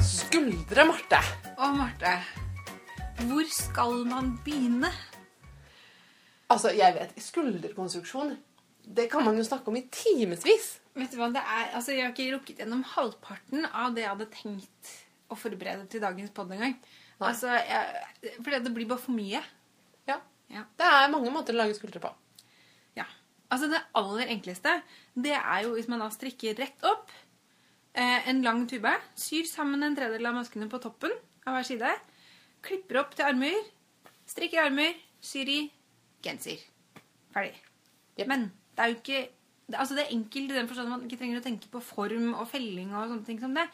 Skuldre, 0.00 0.84
Marte! 0.88 1.20
Å, 1.58 1.68
Marte, 1.76 2.16
hvor 3.28 3.44
skal 3.52 4.04
man 4.08 4.38
begynne? 4.44 4.90
Altså, 6.48 6.72
jeg 6.72 6.96
vet, 6.96 7.12
skulderkonstruksjon, 7.20 8.38
det 8.88 9.10
kan 9.12 9.24
man 9.26 9.36
jo 9.36 9.44
snakke 9.44 9.68
om 9.68 9.76
i 9.76 9.84
timevis. 9.92 10.78
Vet 10.98 11.12
du 11.14 11.18
hva 11.20 11.28
det 11.34 11.42
er? 11.42 11.68
Altså, 11.78 11.94
Jeg 11.94 12.06
har 12.06 12.14
ikke 12.14 12.32
rukket 12.34 12.62
gjennom 12.62 12.82
halvparten 12.94 13.68
av 13.68 13.94
det 13.94 14.04
jeg 14.04 14.12
hadde 14.14 14.32
tenkt 14.34 14.94
å 15.28 15.36
forberede 15.38 15.86
til 15.92 16.02
dagens 16.02 16.32
podd 16.34 16.54
engang. 16.56 16.74
Altså, 17.18 17.50
jeg, 17.50 18.34
fordi 18.40 18.60
det 18.64 18.72
blir 18.74 18.88
bare 18.90 19.02
for 19.02 19.14
mye. 19.14 19.42
Ja. 20.08 20.18
Ja. 20.52 20.64
Det 20.78 20.88
er 20.88 21.12
mange 21.12 21.32
måter 21.34 21.54
å 21.54 21.60
lage 21.60 21.76
skuldre 21.76 22.02
på. 22.02 22.10
Ja. 22.98 23.06
Altså 23.52 23.70
Det 23.70 23.80
aller 23.96 24.30
enkleste 24.34 24.74
det 25.16 25.34
er 25.38 25.64
jo 25.64 25.74
hvis 25.76 25.88
man 25.88 26.02
da 26.02 26.10
strikker 26.12 26.58
rett 26.60 26.84
opp 26.86 27.10
eh, 27.96 28.28
en 28.28 28.42
lang 28.44 28.66
tube, 28.70 28.92
syr 29.18 29.48
sammen 29.48 29.82
en 29.82 29.96
tredjedel 29.96 30.30
av 30.30 30.36
maskene 30.36 30.68
på 30.70 30.80
toppen 30.82 31.14
av 31.48 31.56
hver 31.56 31.66
side, 31.66 31.92
klipper 32.64 33.00
opp 33.02 33.14
til 33.16 33.26
armer, 33.28 33.56
strikker 34.28 34.66
armer, 34.66 34.98
syr 35.24 35.48
i 35.50 35.60
genser. 36.24 36.60
Ferdig. 37.34 37.56
Jep. 38.18 38.28
Men 38.30 38.48
det 38.76 38.84
er 38.84 38.92
jo 38.92 38.98
ikke 39.00 39.22
altså 39.74 39.96
det 39.96 40.06
er 40.06 40.14
enkelt 40.16 40.52
i 40.52 40.56
den 40.56 40.68
forstand 40.70 40.88
at 40.88 40.94
man 40.96 41.04
ikke 41.06 41.20
trenger 41.20 41.40
å 41.40 41.44
tenke 41.44 41.70
på 41.72 41.82
form 41.84 42.32
og 42.34 42.48
felling 42.48 42.94
og 42.94 43.10
sånne 43.10 43.26
ting 43.26 43.40
som 43.42 43.56
det. 43.56 43.66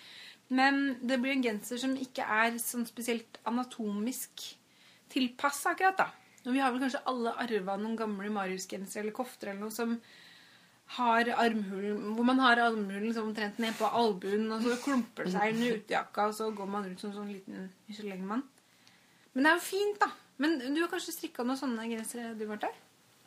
Men 0.55 0.99
det 1.01 1.21
blir 1.23 1.37
en 1.37 1.45
genser 1.45 1.81
som 1.81 1.95
ikke 1.97 2.27
er 2.27 2.59
sånn 2.61 2.85
spesielt 2.89 3.39
anatomisk 3.49 4.45
tilpassa 5.15 5.73
akkurat, 5.73 6.03
da. 6.03 6.11
Og 6.45 6.53
vi 6.53 6.61
har 6.61 6.73
vel 6.75 6.83
kanskje 6.83 7.05
alle 7.09 7.33
arva 7.41 7.79
noen 7.81 7.97
gamle 7.97 8.29
Marius-gensere 8.35 9.05
eller 9.05 9.17
kofter 9.17 9.53
eller 9.53 9.65
noe 9.65 9.75
som 9.75 9.97
har 10.99 11.31
armhulen, 11.41 12.11
hvor 12.17 12.27
man 12.29 12.43
har 12.45 12.61
armhulen 12.61 13.07
liksom 13.07 13.31
omtrent 13.31 13.61
ned 13.63 13.73
på 13.79 13.89
albuen, 13.89 14.51
og 14.53 14.67
så 14.67 14.77
klumper 14.83 15.25
det 15.25 15.33
seg 15.33 15.55
under 15.55 15.79
utejakka, 15.79 16.27
og 16.29 16.37
så 16.37 16.51
går 16.53 16.69
man 16.75 16.85
rundt 16.85 17.01
som 17.01 17.15
sånn 17.15 17.33
liten 17.33 17.71
isolermann. 17.89 18.45
Men 19.33 19.47
det 19.47 19.51
er 19.51 19.57
jo 19.57 19.65
fint, 19.65 19.97
da. 20.03 20.11
Men 20.43 20.59
du 20.61 20.83
har 20.83 20.91
kanskje 20.93 21.15
strikka 21.15 21.47
noen 21.47 21.59
sånne 21.59 21.89
gensere, 21.89 22.35
du, 22.37 22.45
Marte? 22.51 22.69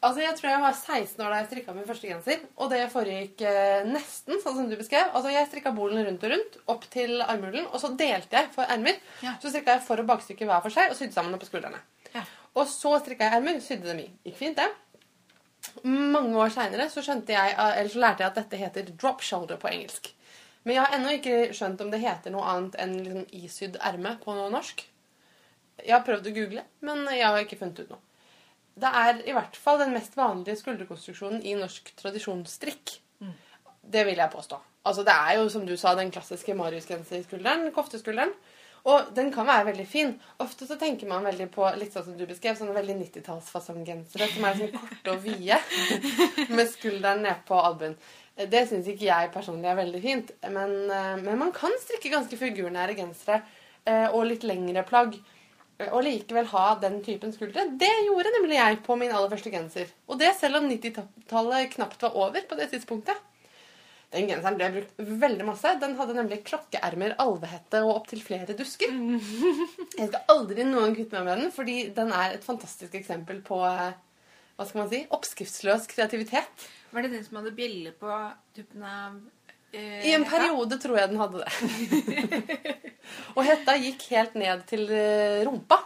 Altså, 0.04 0.22
Jeg 0.22 0.36
tror 0.38 0.50
jeg 0.52 0.62
var 0.62 0.74
16 0.78 1.22
år 1.26 1.32
da 1.34 1.38
jeg 1.42 1.48
strikka 1.50 1.74
min 1.74 1.86
første 1.88 2.08
genser. 2.08 2.42
Og 2.62 2.70
det 2.70 2.84
foregikk 2.94 3.42
eh, 3.50 3.86
nesten 3.90 4.42
sånn 4.44 4.58
som 4.60 4.68
du 4.70 4.76
beskrev. 4.78 5.10
Altså, 5.14 5.32
Jeg 5.34 5.48
strikka 5.50 5.72
bolen 5.74 6.06
rundt 6.06 6.24
og 6.28 6.34
rundt 6.36 6.58
opp 6.74 6.86
til 6.94 7.22
armhulen, 7.26 7.66
og 7.72 7.82
så 7.82 7.90
delte 7.98 8.38
jeg 8.38 8.52
for 8.54 8.70
ermer. 8.70 9.00
Ja. 9.26 9.34
Så 9.42 9.50
strikka 9.50 9.78
jeg 9.78 9.86
for- 9.88 10.04
og 10.04 10.10
bakstykke 10.12 10.46
hver 10.46 10.62
for 10.62 10.70
seg 10.70 10.92
og 10.92 11.00
sydde 11.00 11.14
sammen 11.18 11.34
opp 11.34 11.42
på 11.42 11.50
skuldrene. 11.50 11.80
Ja. 12.14 12.24
Og 12.56 12.68
så 12.70 12.94
strikka 13.02 13.26
jeg 13.26 13.40
ermer, 13.42 13.60
sydde 13.62 13.90
dem 13.90 14.04
i. 14.06 14.10
Gikk 14.28 14.38
fint, 14.38 14.58
det. 14.62 14.70
Mange 15.84 16.38
år 16.38 16.54
seinere 16.54 16.90
så, 16.94 17.02
skjønte 17.04 17.34
jeg, 17.34 17.52
eh, 17.58 17.80
eller 17.80 17.90
så 17.90 18.00
lærte 18.06 18.24
jeg 18.24 18.28
at 18.32 18.36
dette 18.44 18.58
heter 18.62 18.94
drop 18.98 19.22
shoulder 19.26 19.58
på 19.58 19.70
engelsk. 19.72 20.12
Men 20.64 20.76
jeg 20.76 20.84
har 20.86 20.96
ennå 20.98 21.12
ikke 21.18 21.54
skjønt 21.56 21.82
om 21.82 21.90
det 21.92 22.02
heter 22.04 22.32
noe 22.34 22.44
annet 22.44 22.76
enn 22.84 22.98
liksom 23.04 23.26
isydd 23.34 23.78
erme 23.82 24.18
på 24.24 24.34
norsk. 24.52 24.84
Jeg 25.86 25.94
har 25.94 26.04
prøvd 26.06 26.28
å 26.28 26.34
google, 26.36 26.64
men 26.82 27.06
jeg 27.14 27.24
har 27.26 27.38
ikke 27.40 27.58
funnet 27.60 27.80
ut 27.80 27.90
noe. 27.94 28.00
Det 28.78 28.90
er 29.02 29.24
i 29.26 29.34
hvert 29.34 29.58
fall 29.58 29.82
den 29.82 29.96
mest 29.96 30.13
vanlige 30.18 30.60
skulderkonstruksjonen 30.60 31.42
i 31.42 31.56
norsk 31.58 31.90
tradisjonsstrikk. 31.98 33.00
Det 33.88 34.04
vil 34.06 34.20
jeg 34.20 34.34
påstå. 34.34 34.60
Altså, 34.88 35.04
det 35.04 35.16
er 35.16 35.38
jo, 35.40 35.50
som 35.50 35.66
du 35.68 35.76
sa, 35.80 35.94
den 35.96 36.12
klassiske 36.12 36.56
Marius-genserskulderen, 36.56 37.72
kofteskulderen. 37.76 38.34
Og 38.88 39.10
den 39.16 39.32
kan 39.36 39.48
være 39.48 39.66
veldig 39.72 39.86
fin. 39.88 40.13
Ofte 40.44 40.68
så 40.68 40.78
tenker 40.80 41.10
man 41.10 41.26
veldig 41.28 41.50
på 41.52 41.66
litt 41.80 41.96
sånn 41.96 42.06
som 42.06 42.16
du 42.20 42.24
beskrev, 42.28 42.56
sånne 42.56 42.76
veldig 42.76 42.96
90-tallsfasonggensere 43.02 44.30
som 44.32 44.48
er 44.48 44.60
sånn 44.62 44.72
korte 44.76 45.16
og 45.16 45.26
vide, 45.26 45.58
med 46.56 46.72
skulderen 46.72 47.26
ned 47.26 47.44
på 47.48 47.60
albuen. 47.60 47.98
Det 48.38 48.63
syns 48.70 48.88
ikke 48.88 49.10
jeg 49.10 49.32
personlig 49.34 49.72
er 49.72 49.80
veldig 49.80 50.02
fint, 50.04 50.32
men, 50.54 50.76
eh, 50.94 51.16
men 51.24 51.40
man 51.42 51.52
kan 51.56 51.74
strikke 51.82 52.13
ganske 52.13 52.38
figurnære 52.38 52.96
gensere 53.00 53.42
eh, 53.84 54.08
og 54.12 54.28
litt 54.30 54.46
lengre 54.48 54.86
plagg. 54.88 55.18
Eh, 55.80 55.90
Og 55.92 56.04
likevel 56.06 56.50
ha 56.52 56.66
den 56.82 57.00
typen 57.06 57.34
skuldre. 57.36 57.68
Det 57.80 57.94
gjorde 58.08 58.34
nemlig 58.38 58.60
jeg 58.60 58.82
på 58.86 58.98
min 59.00 59.13
aller 59.13 59.32
første 59.34 59.54
genser. 59.54 59.92
Og 60.08 60.20
det 60.22 60.34
selv 60.40 60.62
om 60.62 60.70
90-tallet 60.70 61.74
knapt 61.76 62.06
var 62.08 62.22
over 62.28 62.48
på 62.50 62.60
det 62.60 62.72
tidspunktet. 62.74 63.26
Den 64.16 64.30
genseren 64.30 64.56
ble 64.56 64.68
brukt 64.72 65.00
veldig 65.24 65.46
masse. 65.50 65.74
Den 65.82 65.98
hadde 66.00 66.16
nemlig 66.16 66.40
klokkeermer, 66.48 67.18
alvehette 67.20 67.82
og 67.84 67.96
opptil 67.98 68.22
flere 68.24 68.56
dusker. 68.56 68.94
Jeg 70.00 70.12
skal 70.12 70.22
aldri 70.32 70.63
noen 70.68 70.96
kvitte 70.96 71.20
meg 71.20 71.28
med 71.28 71.42
den, 71.44 71.56
fordi 71.56 71.80
den 71.96 72.13
er 72.16 72.38
et 72.38 72.48
fantastisk 72.48 72.96
eksempel 72.96 73.42
på 73.46 73.60
eh, 73.68 73.98
hva 74.58 74.66
skal 74.66 74.84
man 74.84 74.92
si, 74.94 75.04
oppskriftsløs 75.13 75.90
kreativitet. 75.92 76.68
Var 76.94 77.04
det 77.04 77.18
den 77.18 77.26
som 77.26 77.42
hadde 77.42 77.56
bjelle 77.58 77.92
på 78.00 78.13
tuppen 78.56 78.86
av 78.88 79.18
eh, 79.20 79.37
I 79.76 80.14
en 80.16 80.24
periode 80.26 80.78
tror 80.82 80.98
jeg 80.98 81.12
den 81.12 81.20
hadde 81.20 81.44
det. 81.44 82.56
og 83.36 83.44
hetta 83.46 83.76
gikk 83.82 84.08
helt 84.14 84.38
ned 84.40 84.64
til 84.70 84.88
eh, 84.94 85.44
rumpa. 85.48 85.82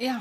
Ja. 0.00 0.20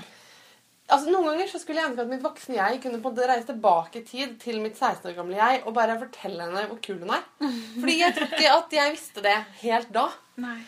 Altså, 0.91 1.09
Noen 1.09 1.29
ganger 1.31 1.47
så 1.49 1.61
skulle 1.61 1.79
jeg 1.79 1.91
ønske 1.91 2.03
at 2.03 2.11
mitt 2.11 2.23
voksne 2.25 2.57
jeg 2.57 2.81
kunne 2.83 2.99
på 3.01 3.09
en 3.09 3.15
måte 3.15 3.29
reise 3.29 3.47
tilbake 3.49 4.01
i 4.01 4.05
tid 4.07 4.35
til 4.41 4.59
mitt 4.61 4.75
16 4.77 5.07
år 5.09 5.15
gamle 5.17 5.37
jeg 5.39 5.61
og 5.63 5.75
bare 5.77 5.95
fortelle 6.01 6.47
henne 6.49 6.65
hvor 6.69 6.81
kul 6.83 6.99
hun 7.01 7.13
er. 7.15 7.23
Fordi 7.81 7.95
jeg 8.01 8.17
tror 8.17 8.27
ikke 8.29 8.55
at 8.57 8.75
jeg 8.79 8.95
visste 8.97 9.23
det 9.25 9.37
helt 9.63 9.93
da. 9.95 10.09
Nei. 10.43 10.59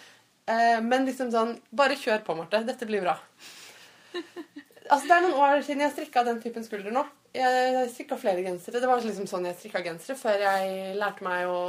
Eh, 0.45 0.79
men 0.85 1.07
liksom 1.09 1.31
sånn 1.33 1.55
Bare 1.73 1.97
kjør 1.97 2.21
på, 2.25 2.35
Marte. 2.37 2.61
Dette 2.67 2.87
blir 2.89 3.05
bra. 3.05 3.17
Altså, 4.85 5.07
Det 5.09 5.15
er 5.15 5.23
noen 5.23 5.39
år 5.41 5.63
siden 5.65 5.79
jeg 5.81 5.93
strikka 5.95 6.21
den 6.27 6.37
typen 6.43 6.61
skulder 6.61 6.93
nå. 6.93 7.01
Jeg 7.35 7.87
strikka 7.91 8.17
flere 8.19 8.43
gensere. 8.45 8.79
Det 8.79 8.87
var 8.87 9.01
liksom 9.03 9.27
sånn 9.27 9.47
jeg 9.49 9.57
strikka 9.59 9.81
gensere 9.83 10.15
før 10.19 10.43
jeg 10.45 10.93
lærte 10.99 11.25
meg 11.25 11.49
å 11.51 11.59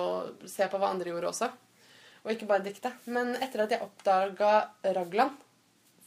se 0.47 0.69
på 0.71 0.79
hva 0.79 0.93
andre 0.95 1.11
gjorde 1.11 1.33
også. 1.33 1.51
Og 2.25 2.33
ikke 2.33 2.49
bare 2.51 2.65
dikte. 2.67 2.93
Men 3.11 3.35
etter 3.41 3.65
at 3.65 3.75
jeg 3.75 3.83
oppdaga 3.83 4.53
raglan 4.97 5.35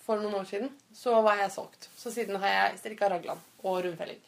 for 0.06 0.22
noen 0.22 0.40
år 0.40 0.48
siden, 0.50 0.72
så 0.96 1.20
var 1.26 1.42
jeg 1.42 1.54
solgt. 1.54 1.90
Så 2.00 2.12
siden 2.14 2.40
har 2.42 2.56
jeg 2.56 2.80
strikka 2.82 3.12
raglan 3.12 3.42
og 3.62 3.84
rundfelling. 3.86 4.22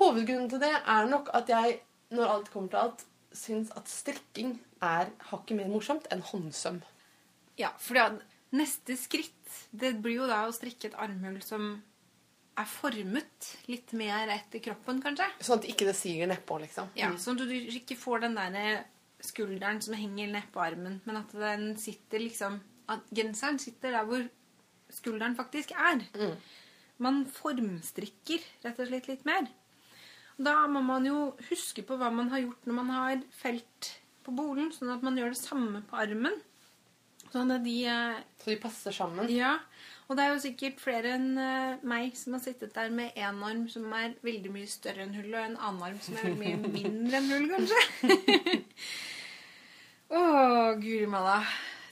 Hovedgrunnen 0.00 0.50
til 0.50 0.62
det 0.62 0.74
er 0.74 1.08
nok 1.10 1.30
at 1.38 1.50
jeg, 1.50 1.78
når 2.14 2.32
alt 2.34 2.50
kommer 2.52 2.72
til 2.72 2.82
alt, 2.82 3.06
syns 3.34 3.70
at 3.78 3.90
strikking 3.90 4.56
er 4.82 5.10
hakket 5.30 5.58
mer 5.58 5.70
morsomt 5.70 6.06
enn 6.12 6.22
håndsøm. 6.26 6.82
Ja, 7.58 7.70
for 7.78 8.18
neste 8.54 8.98
skritt 8.98 9.30
det 9.70 9.96
blir 10.02 10.24
jo 10.24 10.30
da 10.30 10.44
å 10.48 10.54
strikke 10.54 10.90
et 10.90 10.98
armhull 10.98 11.40
som 11.46 11.76
er 12.60 12.68
formet 12.70 13.48
litt 13.70 13.92
mer 13.98 14.30
etter 14.34 14.62
kroppen, 14.62 15.00
kanskje. 15.02 15.26
Sånn 15.42 15.60
at 15.62 15.68
ikke 15.70 15.88
det 15.88 15.96
siger 15.98 16.28
nedpå, 16.30 16.58
liksom. 16.62 16.92
Ja, 16.98 17.10
Sånn 17.20 17.40
at 17.40 17.50
du 17.50 17.54
ikke 17.54 17.96
får 17.98 18.26
den 18.26 18.38
der 18.38 18.84
skulderen 19.24 19.80
som 19.82 19.96
henger 19.98 20.30
nedpå 20.34 20.62
armen, 20.62 21.00
men 21.06 21.18
at 21.22 21.32
den 21.32 21.74
sitter 21.80 22.22
liksom 22.22 22.60
At 22.84 23.06
genseren 23.16 23.56
sitter 23.56 23.94
der 23.96 24.04
hvor 24.04 24.26
skulderen 24.92 25.32
faktisk 25.38 25.70
er. 25.72 26.02
Mm. 26.12 26.34
Man 27.00 27.22
formstrikker 27.32 28.42
rett 28.60 28.80
og 28.82 28.90
slett 28.90 29.08
litt 29.08 29.22
mer. 29.24 29.46
Da 30.36 30.66
må 30.68 30.82
man 30.84 31.06
jo 31.08 31.30
huske 31.48 31.80
på 31.86 31.96
hva 31.96 32.10
man 32.12 32.28
har 32.28 32.42
gjort 32.42 32.66
når 32.68 32.76
man 32.76 32.90
har 32.92 33.22
felt 33.32 33.88
på 34.24 34.34
bolen, 34.36 34.68
sånn 34.74 34.92
at 34.92 35.04
man 35.06 35.16
gjør 35.16 35.32
det 35.32 35.40
samme 35.40 35.80
på 35.88 35.96
armen. 35.96 36.36
Sånn 37.32 37.50
at 37.54 37.64
de 37.64 37.78
eh, 37.88 38.20
Så 38.42 38.52
de 38.52 38.58
passer 38.62 38.94
sammen. 38.94 39.32
Ja, 39.32 39.56
og 40.04 40.16
det 40.16 40.24
er 40.24 40.32
jo 40.34 40.40
sikkert 40.42 40.80
flere 40.82 41.14
enn 41.16 41.38
eh, 41.40 41.84
meg 41.88 42.16
som 42.18 42.36
har 42.36 42.42
sittet 42.44 42.74
der 42.76 42.90
med 42.92 43.16
én 43.16 43.40
arm 43.48 43.62
som 43.72 43.86
er 43.96 44.16
veldig 44.24 44.52
mye 44.52 44.68
større 44.68 45.06
enn 45.06 45.14
hullet, 45.16 45.38
og 45.38 45.46
en 45.46 45.56
annen 45.56 45.86
arm 45.88 46.00
som 46.04 46.18
er 46.18 46.28
veldig 46.28 46.40
mye 46.42 46.72
mindre 46.74 47.20
enn 47.20 47.30
hull, 47.32 47.46
kanskje. 47.54 48.58
Å, 50.14 50.20
guri 50.82 51.06
malla. 51.10 51.38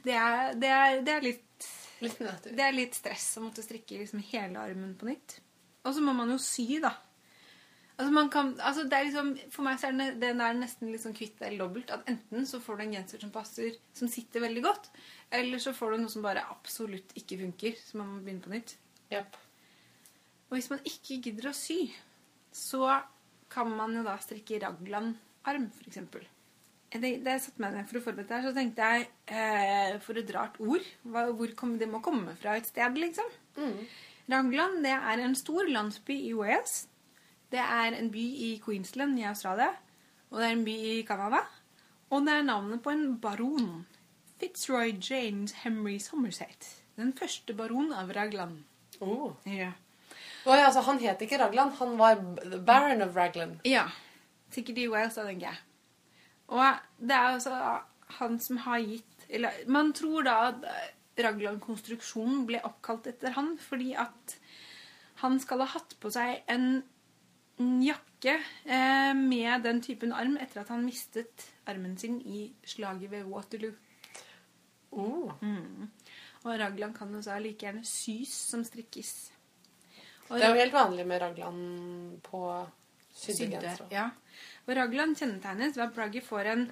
Det 0.05 0.19
er, 0.19 0.53
det, 0.59 0.69
er, 0.69 0.99
det, 1.07 1.15
er 1.15 1.25
litt, 1.25 1.71
Litt 2.03 2.21
det 2.51 2.67
er 2.67 2.75
litt 2.75 2.99
stress 2.99 3.31
å 3.39 3.45
måtte 3.45 3.65
strikke 3.65 4.01
liksom 4.01 4.23
hele 4.33 4.61
armen 4.61 4.93
på 4.99 5.09
nytt. 5.09 5.39
Og 5.87 5.97
så 5.97 6.05
må 6.05 6.15
man 6.17 6.31
jo 6.35 6.39
sy, 6.43 6.67
da. 6.83 6.93
Altså 8.03 8.15
man 8.17 8.31
kan, 8.35 8.49
altså 8.59 8.83
det 8.91 8.97
er 8.99 9.05
liksom, 9.07 9.29
For 9.55 9.63
meg 9.63 9.77
så 9.79 9.93
er 9.93 9.95
det, 9.95 10.07
den 10.19 10.41
er 10.43 10.57
nesten 10.59 10.91
sånn 10.99 11.15
kvitt 11.15 11.39
eller 11.39 11.61
dobbelt. 11.63 11.93
At 11.95 12.09
enten 12.11 12.49
så 12.51 12.59
får 12.63 12.81
du 12.81 12.83
en 12.83 12.95
genser 12.97 13.23
som 13.23 13.31
passer, 13.31 13.77
som 13.95 14.11
sitter 14.11 14.43
veldig 14.43 14.65
godt, 14.65 14.89
eller 15.39 15.63
så 15.63 15.71
får 15.77 15.95
du 15.95 16.03
noe 16.03 16.11
som 16.11 16.25
bare 16.27 16.43
absolutt 16.51 17.15
ikke 17.21 17.39
funker, 17.45 17.79
så 17.79 18.01
man 18.01 18.11
må 18.11 18.19
begynne 18.25 18.43
på 18.43 18.51
nytt. 18.51 18.75
Yep. 19.15 19.39
Og 20.51 20.59
hvis 20.59 20.71
man 20.73 20.83
ikke 20.89 21.21
gidder 21.29 21.53
å 21.53 21.55
sy, 21.57 21.79
så 22.53 22.99
kan 23.53 23.71
man 23.71 23.95
jo 23.95 24.03
da 24.05 24.19
strikke 24.21 24.59
raglan-arm, 24.65 25.71
f.eks. 25.79 26.01
det, 26.03 27.13
da 27.23 27.37
jeg 27.37 27.45
satte 27.47 27.63
meg 27.63 27.77
ned 27.77 27.89
for 27.89 28.01
å 28.01 28.05
forberede 28.05 28.35
her, 28.35 28.49
så 28.49 28.57
tenkte 28.57 28.89
jeg 28.97 29.07
eh, 29.31 29.99
For 30.03 30.19
et 30.19 30.33
rart 30.35 30.59
ord. 30.61 30.89
Hva, 31.07 31.29
hvor 31.39 31.55
kom, 31.57 31.79
det 31.81 31.89
må 31.89 32.03
komme 32.05 32.35
fra 32.41 32.59
et 32.59 32.69
sted, 32.69 32.99
liksom. 32.99 33.31
Raglan 34.33 34.81
det 34.85 34.97
er 34.97 35.23
en 35.23 35.37
stor 35.39 35.71
landsby 35.71 36.19
i 36.29 36.35
Wales. 36.37 36.83
Det 37.53 37.61
er 37.61 37.93
en 37.99 38.09
by 38.13 38.23
i 38.47 38.53
Queensland 38.65 39.19
i 39.21 39.27
Australia. 39.29 39.69
Og 40.31 40.41
det 40.41 40.47
er 40.47 40.55
en 40.57 40.65
by 40.65 40.77
i 40.89 41.03
Canada. 41.09 41.43
Og 42.11 42.25
det 42.25 42.33
er 42.33 42.47
navnet 42.47 42.81
på 42.83 42.91
en 42.91 43.19
baron. 43.21 43.87
Fitzroy 44.41 44.95
James 45.11 45.53
Henry 45.53 45.99
Somerset. 45.99 46.69
Den 46.97 47.13
første 47.17 47.55
baron 47.55 47.93
av 47.93 48.13
Ragland. 48.17 48.63
Oh. 49.01 49.33
Ja. 49.47 49.73
Oh, 50.47 50.57
ja, 50.57 50.65
altså, 50.67 50.81
han 50.81 50.99
het 50.99 51.21
ikke 51.23 51.39
Ragland, 51.39 51.73
han 51.79 51.99
var 51.99 52.17
Baron 52.67 53.03
of 53.03 53.17
Ragland. 53.17 53.61
Ja. 53.65 53.85
Sikkert 54.51 54.79
i 54.79 54.89
Wales, 54.89 55.15
da, 55.15 55.27
tenker 55.29 55.47
jeg. 55.47 55.61
Og 56.49 56.65
det 56.99 57.17
er 57.17 57.29
altså 57.37 57.59
han 58.19 58.41
som 58.41 58.57
har 58.65 58.79
gitt 58.79 59.27
eller, 59.29 59.53
Man 59.67 59.93
tror 59.93 60.23
da 60.27 60.35
at 60.51 60.65
Ragland-konstruksjonen 61.23 62.47
ble 62.49 62.61
oppkalt 62.65 63.07
etter 63.09 63.33
han 63.37 63.55
fordi 63.61 63.93
at 63.97 64.37
han 65.23 65.39
skal 65.41 65.63
ha 65.63 65.69
hatt 65.77 65.95
på 66.01 66.11
seg 66.13 66.43
en 66.51 66.67
en 66.73 66.83
jakke 67.59 68.37
eh, 68.65 69.13
med 69.17 69.63
den 69.67 69.83
typen 69.85 70.13
arm 70.13 70.37
etter 70.41 70.63
at 70.63 70.71
han 70.73 70.85
mistet 70.87 71.49
armen 71.69 71.97
sin 71.99 72.21
i 72.21 72.47
slaget 72.65 73.11
ved 73.11 73.25
Waterloo. 73.29 73.75
Oh. 74.93 75.33
Og 76.43 76.59
raglan 76.59 76.93
kan 76.95 77.15
også 77.15 77.39
like 77.41 77.65
gjerne 77.65 77.85
sys 77.87 78.33
som 78.53 78.65
strikkes. 78.65 79.33
Og 80.29 80.39
Det 80.39 80.47
er 80.47 80.55
jo 80.55 80.61
helt 80.63 80.75
vanlig 80.75 81.07
med 81.07 81.21
raglan 81.21 81.61
på 82.25 82.43
Sydde, 83.13 83.61
ja. 83.93 84.07
Og 84.65 84.77
raglan 84.77 85.13
kjennetegnes 85.15 85.77
ved 85.77 85.85
at 85.85 85.93
plagget 85.93 86.25
får 86.25 86.49
en 86.49 86.63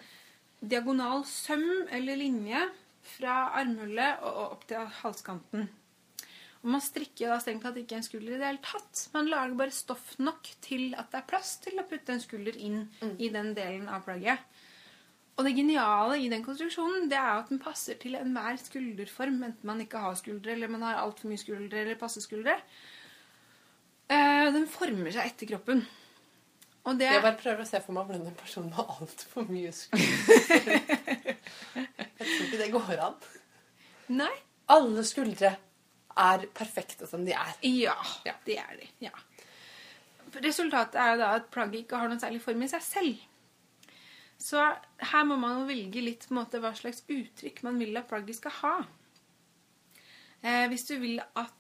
diagonal 0.61 1.25
søm 1.29 1.87
eller 1.93 2.17
linje 2.17 2.63
fra 3.05 3.51
armhullet 3.61 4.25
og 4.25 4.39
opp 4.47 4.65
til 4.69 4.89
halskanten. 5.03 5.69
Og 6.61 6.73
man 6.75 6.83
strikker 6.85 7.31
da 7.33 7.39
strengt 7.41 7.63
tatt 7.65 7.79
ikke 7.81 7.97
en 7.97 8.05
skulder 8.05 8.35
i 8.35 8.41
det 8.41 8.49
hele 8.51 8.61
tatt. 8.65 9.07
Man 9.15 9.31
lager 9.33 9.57
bare 9.57 9.73
stoff 9.73 10.19
nok 10.21 10.51
til 10.61 10.91
at 10.93 11.09
det 11.13 11.23
er 11.23 11.29
plass 11.31 11.55
til 11.65 11.81
å 11.81 11.87
putte 11.89 12.13
en 12.13 12.21
skulder 12.21 12.59
inn 12.61 12.83
i 13.17 13.31
den 13.33 13.55
delen 13.57 13.89
av 13.89 14.05
plagget. 14.05 14.43
Og 15.41 15.47
det 15.47 15.55
geniale 15.57 16.19
i 16.21 16.29
den 16.29 16.43
konstruksjonen 16.45 17.07
det 17.09 17.17
er 17.17 17.39
at 17.39 17.49
den 17.49 17.63
passer 17.63 17.97
til 17.97 18.19
enhver 18.19 18.59
skulderform, 18.61 19.39
enten 19.47 19.71
man 19.71 19.81
ikke 19.81 20.03
har 20.03 20.19
skuldre, 20.21 20.53
eller 20.53 20.69
man 20.69 20.85
har 20.85 21.01
altfor 21.01 21.31
mye 21.31 21.41
skuldre, 21.41 21.81
eller 21.81 21.97
passe 21.97 22.21
skuldre. 22.21 22.59
den 24.11 24.69
former 24.69 25.15
seg 25.15 25.31
etter 25.33 25.49
kroppen. 25.55 25.81
Og 26.85 26.99
det 26.99 27.09
Jeg 27.09 27.23
bare 27.25 27.41
prøver 27.41 27.65
å 27.65 27.69
se 27.69 27.81
for 27.81 27.97
meg 27.97 28.05
hvordan 28.09 28.29
en 28.29 28.37
person 28.37 28.69
med 28.69 28.93
altfor 29.01 29.49
mye 29.49 29.73
skuldre 29.81 30.37
Jeg 31.81 32.29
tror 32.29 32.47
ikke 32.47 32.61
det 32.61 32.71
går 32.77 33.03
an. 33.09 33.19
Nei. 34.21 34.33
Alle 34.71 35.05
skuldre 35.09 35.57
er 36.17 36.47
perfekte 36.55 37.07
som 37.07 37.25
de 37.25 37.33
er. 37.33 37.55
Ja, 37.63 37.97
Ja. 38.27 38.35
det 38.45 38.59
er 38.59 38.77
de. 38.81 38.89
Ja. 39.01 39.11
Resultatet 40.45 40.95
er 41.01 41.17
da 41.19 41.33
at 41.37 41.51
plagget 41.51 41.85
ikke 41.85 41.99
har 41.99 42.09
noen 42.09 42.21
særlig 42.23 42.41
form 42.43 42.63
i 42.63 42.69
seg 42.71 42.83
selv. 42.83 43.17
Så 44.41 44.63
her 45.11 45.25
må 45.29 45.37
man 45.37 45.59
jo 45.61 45.67
velge 45.69 46.01
litt 46.05 46.29
måte, 46.33 46.61
hva 46.63 46.71
slags 46.75 47.03
uttrykk 47.09 47.63
man 47.67 47.79
vil 47.79 47.97
at 47.99 48.09
plagget 48.09 48.37
skal 48.39 48.55
ha. 48.63 48.75
Eh, 50.43 50.67
hvis 50.73 50.87
du 50.89 50.99
vil 50.99 51.21
at 51.37 51.57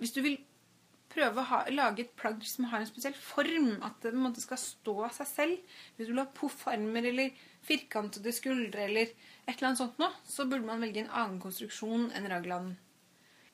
Hvis 0.00 0.14
du 0.16 0.22
vil 0.24 0.38
prøve 1.12 1.42
å 1.42 1.44
ha, 1.44 1.58
lage 1.68 2.00
et 2.00 2.14
plagg 2.16 2.40
som 2.48 2.64
har 2.70 2.80
en 2.80 2.86
spesiell 2.88 3.12
form, 3.14 3.82
at 3.84 3.98
det 4.00 4.12
på 4.14 4.16
en 4.16 4.22
måte 4.24 4.40
skal 4.40 4.56
stå 4.56 4.94
av 5.04 5.12
seg 5.12 5.26
selv 5.28 5.74
Hvis 5.96 6.06
du 6.08 6.12
vil 6.14 6.22
ha 6.22 6.24
poffarmer 6.24 7.04
eller 7.10 7.34
firkantede 7.62 8.32
skuldre 8.32 8.86
eller 8.86 9.10
et 9.10 9.52
eller 9.58 9.68
annet 9.68 9.78
sånt 9.82 9.98
noe, 10.00 10.10
så 10.24 10.46
burde 10.48 10.64
man 10.64 10.80
velge 10.80 11.02
en 11.04 11.10
annen 11.12 11.40
konstruksjon 11.42 12.08
enn 12.16 12.28
raglan. 12.32 12.70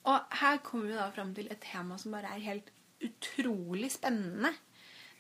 Og 0.06 0.36
her 0.40 0.60
kommer 0.62 0.90
vi 0.90 0.98
da 0.98 1.08
fram 1.14 1.32
til 1.34 1.48
et 1.50 1.62
tema 1.64 1.98
som 1.98 2.14
bare 2.14 2.34
er 2.36 2.44
helt 2.44 2.70
utrolig 3.04 3.90
spennende. 3.92 4.52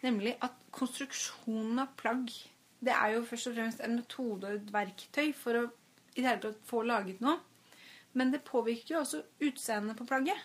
Nemlig 0.04 0.36
at 0.44 0.54
konstruksjonen 0.76 1.80
av 1.82 1.96
plagg 1.98 2.30
det 2.84 2.92
er 2.92 3.14
jo 3.14 3.24
først 3.26 3.48
og 3.50 3.56
fremst 3.56 3.80
en 3.82 3.96
metode 3.96 4.46
og 4.46 4.58
et 4.58 4.72
verktøy 4.72 5.30
for 5.34 5.58
å 5.58 5.62
i 6.16 6.22
det 6.22 6.28
hele 6.30 6.42
tatt 6.42 6.60
få 6.68 6.82
laget 6.86 7.22
noe. 7.24 7.38
Men 8.16 8.30
det 8.32 8.44
påvirker 8.46 8.94
jo 8.94 9.00
også 9.02 9.22
utseendet 9.44 9.98
på 9.98 10.06
plagget. 10.08 10.38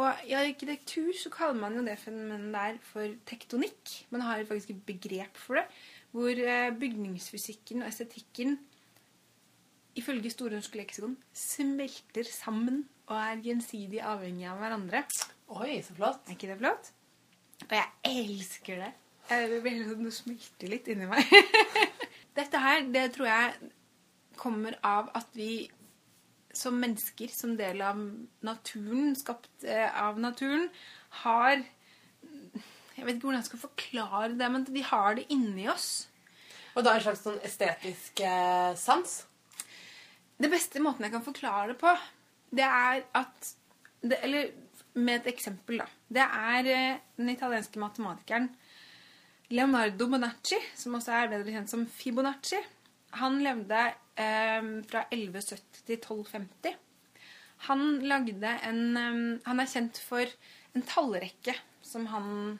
Og 0.00 0.26
i 0.28 0.34
arkitektur 0.36 1.10
så 1.16 1.32
kaller 1.32 1.58
man 1.60 1.76
jo 1.76 1.84
det 1.84 1.96
fenomenet 2.00 2.52
der 2.54 2.76
for 2.84 3.14
tektonikk. 3.28 3.94
Man 4.12 4.24
har 4.24 4.44
faktisk 4.48 4.74
et 4.74 4.84
begrep 4.86 5.40
for 5.40 5.60
det. 5.60 5.64
Hvor 6.12 6.30
eh, 6.30 6.72
bygningsfysikken 6.76 7.84
og 7.84 7.88
estetikken 7.88 8.58
ifølge 9.98 10.30
Store 10.32 10.56
norske 10.56 10.78
leksikon 10.78 11.16
smelter 11.36 12.28
sammen 12.28 12.84
og 13.10 13.18
er 13.18 13.42
gjensidig 13.44 14.00
avhengig 14.06 14.46
av 14.50 14.60
hverandre. 14.62 15.02
Oi, 15.50 15.80
så 15.82 15.96
flott. 15.96 16.22
Er 16.28 16.36
ikke 16.36 16.50
det 16.52 16.60
flott? 16.60 16.92
Og 17.66 17.74
jeg 17.74 17.88
elsker 18.06 18.84
det. 18.84 18.90
Jeg 19.30 19.60
blir 19.62 19.82
sånn, 19.86 20.08
smelter 20.14 20.70
litt 20.70 20.88
inni 20.90 21.08
meg. 21.10 21.26
Dette 22.38 22.62
her, 22.62 22.86
det 22.94 23.08
tror 23.16 23.28
jeg 23.28 23.70
kommer 24.38 24.78
av 24.86 25.10
at 25.18 25.34
vi 25.36 25.68
som 26.56 26.78
mennesker, 26.82 27.30
som 27.30 27.54
del 27.58 27.82
av 27.84 27.98
naturen, 28.46 29.12
skapt 29.18 29.66
eh, 29.66 29.86
av 29.86 30.18
naturen, 30.18 30.68
har 31.22 31.60
Jeg 32.96 33.06
vet 33.06 33.16
ikke 33.16 33.30
hvordan 33.30 33.40
jeg 33.40 33.48
skal 33.48 33.60
forklare 33.62 34.32
det, 34.36 34.48
men 34.52 34.66
vi 34.68 34.82
har 34.84 35.14
det 35.16 35.24
inni 35.32 35.64
oss. 35.72 36.10
Og 36.74 36.84
da 36.84 36.92
en 36.94 37.04
slags 37.04 37.22
sånn 37.24 37.38
estetisk 37.46 38.20
eh, 38.26 38.74
sans. 38.76 39.14
Det 40.40 40.50
beste 40.52 40.82
måten 40.84 41.06
jeg 41.06 41.14
kan 41.14 41.24
forklare 41.24 41.72
det 41.72 41.78
på, 41.80 41.94
det 42.50 42.66
er 42.66 43.04
at 43.14 43.54
det, 44.00 44.16
Eller 44.24 44.50
med 44.94 45.20
et 45.20 45.30
eksempel, 45.34 45.80
da. 45.82 45.86
Det 46.08 46.24
er 46.24 46.68
eh, 46.72 47.00
den 47.20 47.28
italienske 47.30 47.78
matematikeren 47.78 48.48
Leonardo 49.50 50.06
Bonacci, 50.06 50.58
som 50.78 50.94
også 50.98 51.12
er 51.14 51.30
bedre 51.32 51.52
kjent 51.54 51.70
som 51.72 51.82
Fibonacci. 51.90 52.58
Han 53.18 53.40
levde 53.42 53.82
eh, 54.14 54.70
fra 54.90 55.04
1170 55.10 55.84
til 55.86 55.98
1250. 55.98 56.76
Han 57.68 57.86
lagde 58.08 58.56
en 58.66 58.82
eh, 58.96 59.20
Han 59.46 59.62
er 59.62 59.70
kjent 59.70 60.00
for 60.00 60.34
en 60.74 60.86
tallrekke 60.86 61.56
som 61.82 62.06
han 62.12 62.58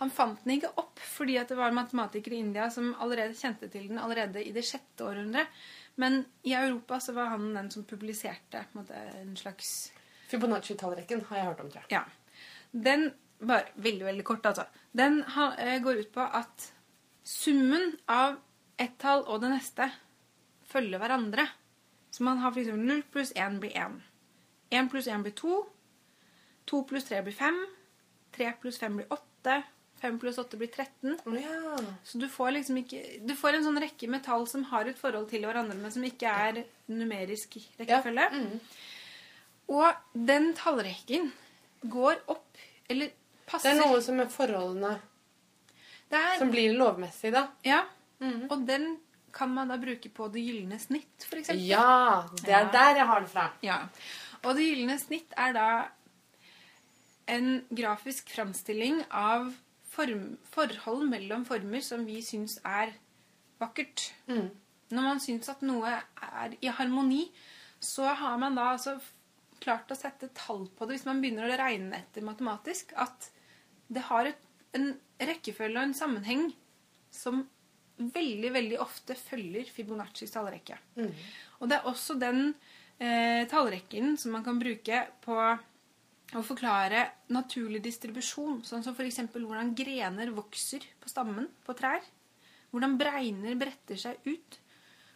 Han 0.00 0.12
fant 0.12 0.40
den 0.44 0.56
ikke 0.56 0.72
opp 0.80 1.00
fordi 1.00 1.38
at 1.40 1.52
det 1.52 1.56
var 1.56 1.72
matematikere 1.76 2.36
i 2.36 2.42
India 2.44 2.66
som 2.72 2.94
allerede 3.00 3.36
kjente 3.36 3.68
til 3.72 3.86
den 3.88 4.00
allerede 4.00 4.42
i 4.44 4.52
det 4.52 4.64
sjette 4.68 5.04
århundret. 5.06 5.48
Men 5.96 6.24
i 6.44 6.52
Europa 6.54 7.00
så 7.00 7.12
var 7.16 7.32
han 7.32 7.54
den 7.54 7.70
som 7.72 7.84
publiserte 7.84 8.64
på 8.72 8.78
en, 8.78 8.82
måte, 8.82 9.02
en 9.20 9.36
slags 9.36 9.92
Fibonacci-tallrekken 10.30 11.22
har 11.28 11.38
jeg 11.38 11.46
hørt 11.46 11.60
om, 11.62 11.70
tror 11.70 11.84
jeg. 11.86 11.90
ja. 11.90 12.02
Den 12.70 13.10
bare 13.38 13.70
veldig, 13.74 14.04
veldig 14.04 14.24
kort, 14.26 14.46
altså. 14.46 14.66
Den 14.92 15.22
eh, 15.58 15.78
går 15.82 16.02
ut 16.02 16.10
på 16.12 16.24
at 16.24 16.72
summen 17.24 17.94
av 18.10 18.40
ett 18.76 18.98
tall 18.98 19.24
og 19.24 19.40
det 19.42 19.52
neste 19.54 19.88
følger 20.66 21.00
hverandre. 21.00 21.46
Så 22.10 22.24
man 22.26 22.42
har 22.42 22.52
f.eks. 22.52 22.72
0 22.74 23.02
pluss 23.12 23.32
1 23.36 23.60
blir 23.62 23.76
1. 23.76 24.00
1 24.70 24.90
pluss 24.92 25.08
1 25.08 25.24
blir 25.24 25.36
2. 25.38 25.56
2 26.66 26.82
pluss 26.90 27.08
3 27.08 27.22
blir 27.22 27.36
5. 27.36 27.62
3 28.36 28.52
pluss 28.60 28.78
5 28.82 28.96
blir 29.00 29.12
8. 29.12 29.62
5 30.02 30.18
pluss 30.20 30.38
8 30.38 30.58
blir 30.60 30.68
13. 30.68 31.16
Å 31.26 31.34
ja. 31.40 31.76
Så 32.04 32.18
du 32.20 32.26
får 32.28 32.52
liksom 32.58 32.76
ikke 32.82 33.00
Du 33.26 33.34
får 33.34 33.54
en 33.56 33.64
sånn 33.64 33.80
rekke 33.80 34.08
med 34.12 34.22
tall 34.26 34.46
som 34.50 34.64
har 34.72 34.84
et 34.90 34.98
forhold 34.98 35.30
til 35.30 35.42
hverandre, 35.48 35.76
men 35.80 35.90
som 35.94 36.04
ikke 36.04 36.28
er 36.28 36.64
numerisk 36.88 37.56
rekkefølge. 37.80 38.28
Mm. 38.32 38.60
Og 39.68 39.94
den 40.14 40.52
tallrekken 40.54 41.32
går 41.90 42.20
opp 42.28 42.60
Eller 42.88 43.10
passer 43.46 43.72
Det 43.74 43.80
er 43.82 43.88
noe 43.88 44.02
som 44.04 44.20
er 44.22 44.26
forholdene 44.30 44.92
Det 46.10 46.18
er- 46.20 46.38
som 46.38 46.50
blir 46.52 46.76
lovmessig, 46.76 47.32
da. 47.32 47.48
Ja. 47.64 47.84
Og 48.22 48.66
den 48.66 48.98
kan 49.32 49.50
man 49.52 49.68
da 49.68 49.76
bruke 49.76 50.08
på 50.14 50.28
det 50.32 50.40
gylne 50.40 50.78
snitt, 50.80 51.26
eksempel. 51.26 51.66
Ja, 51.66 52.22
det 52.44 52.48
er 52.48 52.62
Ja. 52.64 52.70
der 52.70 52.94
jeg 52.96 53.06
har 53.06 53.20
det 53.20 53.28
fra. 53.28 53.50
Ja. 53.62 53.88
Og 54.44 54.54
det 54.56 54.62
gylne 54.64 54.98
snitt 55.00 55.32
er 55.36 55.52
da 55.52 55.88
en 57.28 57.64
grafisk 57.74 58.28
framstilling 58.30 59.04
av 59.10 59.52
form, 59.96 60.36
forhold 60.52 61.08
mellom 61.10 61.44
former 61.48 61.82
som 61.84 62.04
vi 62.08 62.20
syns 62.24 62.58
er 62.64 62.94
vakkert. 63.60 64.10
Mm. 64.28 64.50
Når 64.92 65.06
man 65.08 65.22
syns 65.22 65.50
at 65.50 65.64
noe 65.66 65.90
er 65.90 66.56
i 66.60 66.70
harmoni, 66.70 67.24
så 67.82 68.12
har 68.18 68.36
man 68.40 68.56
da 68.58 68.70
altså 68.74 68.98
klart 69.62 69.90
å 69.90 69.98
sette 69.98 70.28
tall 70.36 70.66
på 70.76 70.86
det 70.86 70.98
hvis 70.98 71.08
man 71.08 71.20
begynner 71.22 71.48
å 71.48 71.58
regne 71.58 71.98
etter 71.98 72.24
matematisk, 72.26 72.92
at 73.00 73.30
det 73.88 74.04
har 74.10 74.28
et, 74.30 74.40
en 74.76 74.92
rekkefølge 75.16 75.78
og 75.78 75.88
en 75.88 75.96
sammenheng 75.96 76.48
som 77.14 77.44
veldig, 77.96 78.50
veldig 78.52 78.80
ofte 78.82 79.16
følger 79.16 79.70
Fibonaccis 79.72 80.34
tallrekke. 80.34 80.76
Og 81.60 81.70
det 81.70 81.78
er 81.78 81.88
også 81.88 82.18
den 82.20 82.50
eh, 83.00 83.46
tallrekken 83.48 84.16
som 84.20 84.36
man 84.36 84.44
kan 84.44 84.60
bruke 84.60 85.06
på 85.24 85.38
å 86.34 86.42
forklare 86.42 87.04
naturlig 87.30 87.82
distribusjon, 87.84 88.62
sånn 88.66 88.82
som 88.82 88.96
f.eks. 88.96 89.20
hvordan 89.30 89.74
grener 89.78 90.32
vokser 90.34 90.86
på 91.00 91.10
stammen 91.10 91.46
på 91.66 91.76
trær. 91.78 92.02
Hvordan 92.72 92.96
bregner 92.98 93.54
bretter 93.58 94.00
seg 94.00 94.26
ut. 94.26 94.58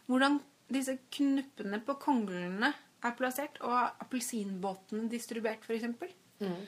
Hvordan 0.07 0.39
disse 0.71 0.95
knuppene 1.11 1.81
på 1.83 1.97
konglene 1.99 2.71
er 3.01 3.17
plassert, 3.17 3.57
og 3.65 3.75
appelsinbåtene 4.03 5.09
distribuert, 5.11 5.65
f.eks. 5.67 6.15
Mm. 6.39 6.63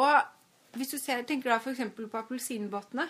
Og 0.00 0.78
hvis 0.78 0.94
du 0.94 0.98
ser, 0.98 1.22
tenker 1.28 1.52
da 1.52 1.60
f.eks. 1.60 1.84
på 1.94 2.22
appelsinbåtene, 2.22 3.06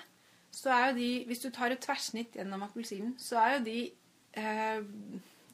så 0.55 0.71
er 0.71 0.89
jo 0.89 0.97
de 0.99 1.09
Hvis 1.27 1.43
du 1.43 1.51
tar 1.51 1.73
et 1.75 1.83
tverrsnitt 1.83 2.37
gjennom 2.39 2.63
appelsinen, 2.63 3.17
så 3.19 3.41
er 3.43 3.57
jo 3.57 3.65
de 3.67 3.79
eh, 4.39 4.85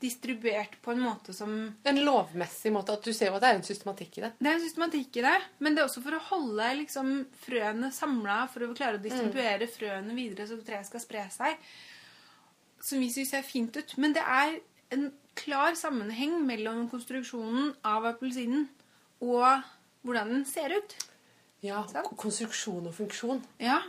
distribuert 0.01 0.79
på 0.83 0.95
en 0.95 1.03
måte 1.05 1.35
som 1.37 1.53
En 1.85 2.01
lovmessig 2.05 2.73
måte. 2.73 2.95
At 2.97 3.05
du 3.05 3.13
ser 3.13 3.31
jo 3.31 3.37
at 3.37 3.45
det 3.45 3.51
er 3.51 3.59
en 3.59 3.67
systematikk 3.67 4.19
i 4.19 4.25
det. 4.25 4.33
Det 4.39 4.49
er 4.49 4.57
en 4.57 4.65
systematikk 4.65 5.21
i 5.21 5.25
det, 5.27 5.37
men 5.61 5.77
det 5.77 5.83
er 5.83 5.89
også 5.91 6.03
for 6.05 6.17
å 6.17 6.23
holde 6.31 6.71
liksom, 6.81 7.13
frøene 7.45 7.93
samla, 7.95 8.39
for 8.53 8.65
å 8.67 8.73
klare 8.77 9.01
å 9.01 9.05
distribuere 9.05 9.69
frøene 9.71 10.17
videre 10.17 10.49
så 10.49 10.59
treet 10.65 10.89
skal 10.89 11.05
spre 11.05 11.27
seg. 11.35 11.71
Som 12.81 13.05
vi 13.05 13.11
syns 13.13 13.35
ser 13.35 13.45
fint 13.45 13.77
ut. 13.77 13.97
Men 14.01 14.17
det 14.17 14.25
er 14.25 14.57
en 14.97 15.11
klar 15.39 15.77
sammenheng 15.79 16.41
mellom 16.49 16.87
konstruksjonen 16.91 17.75
av 17.87 18.09
appelsinen 18.09 18.67
og 19.21 19.63
hvordan 20.07 20.33
den 20.33 20.45
ser 20.49 20.73
ut. 20.75 20.97
Ja, 21.61 21.83
Sånn? 21.93 22.09
Konstruksjon 22.17 22.89
og 22.89 22.95
funksjon. 22.97 23.43
Ja, 23.61 23.83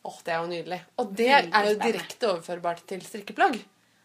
Åh, 0.00 0.16
Det 0.24 0.32
er 0.32 0.38
jo 0.40 0.48
nydelig. 0.48 0.80
Og 0.96 1.10
det 1.12 1.28
er 1.28 1.66
jo 1.68 1.76
direkte 1.76 2.30
overførbart 2.30 2.86
til 2.88 3.02
strikkeplagg. 3.04 3.58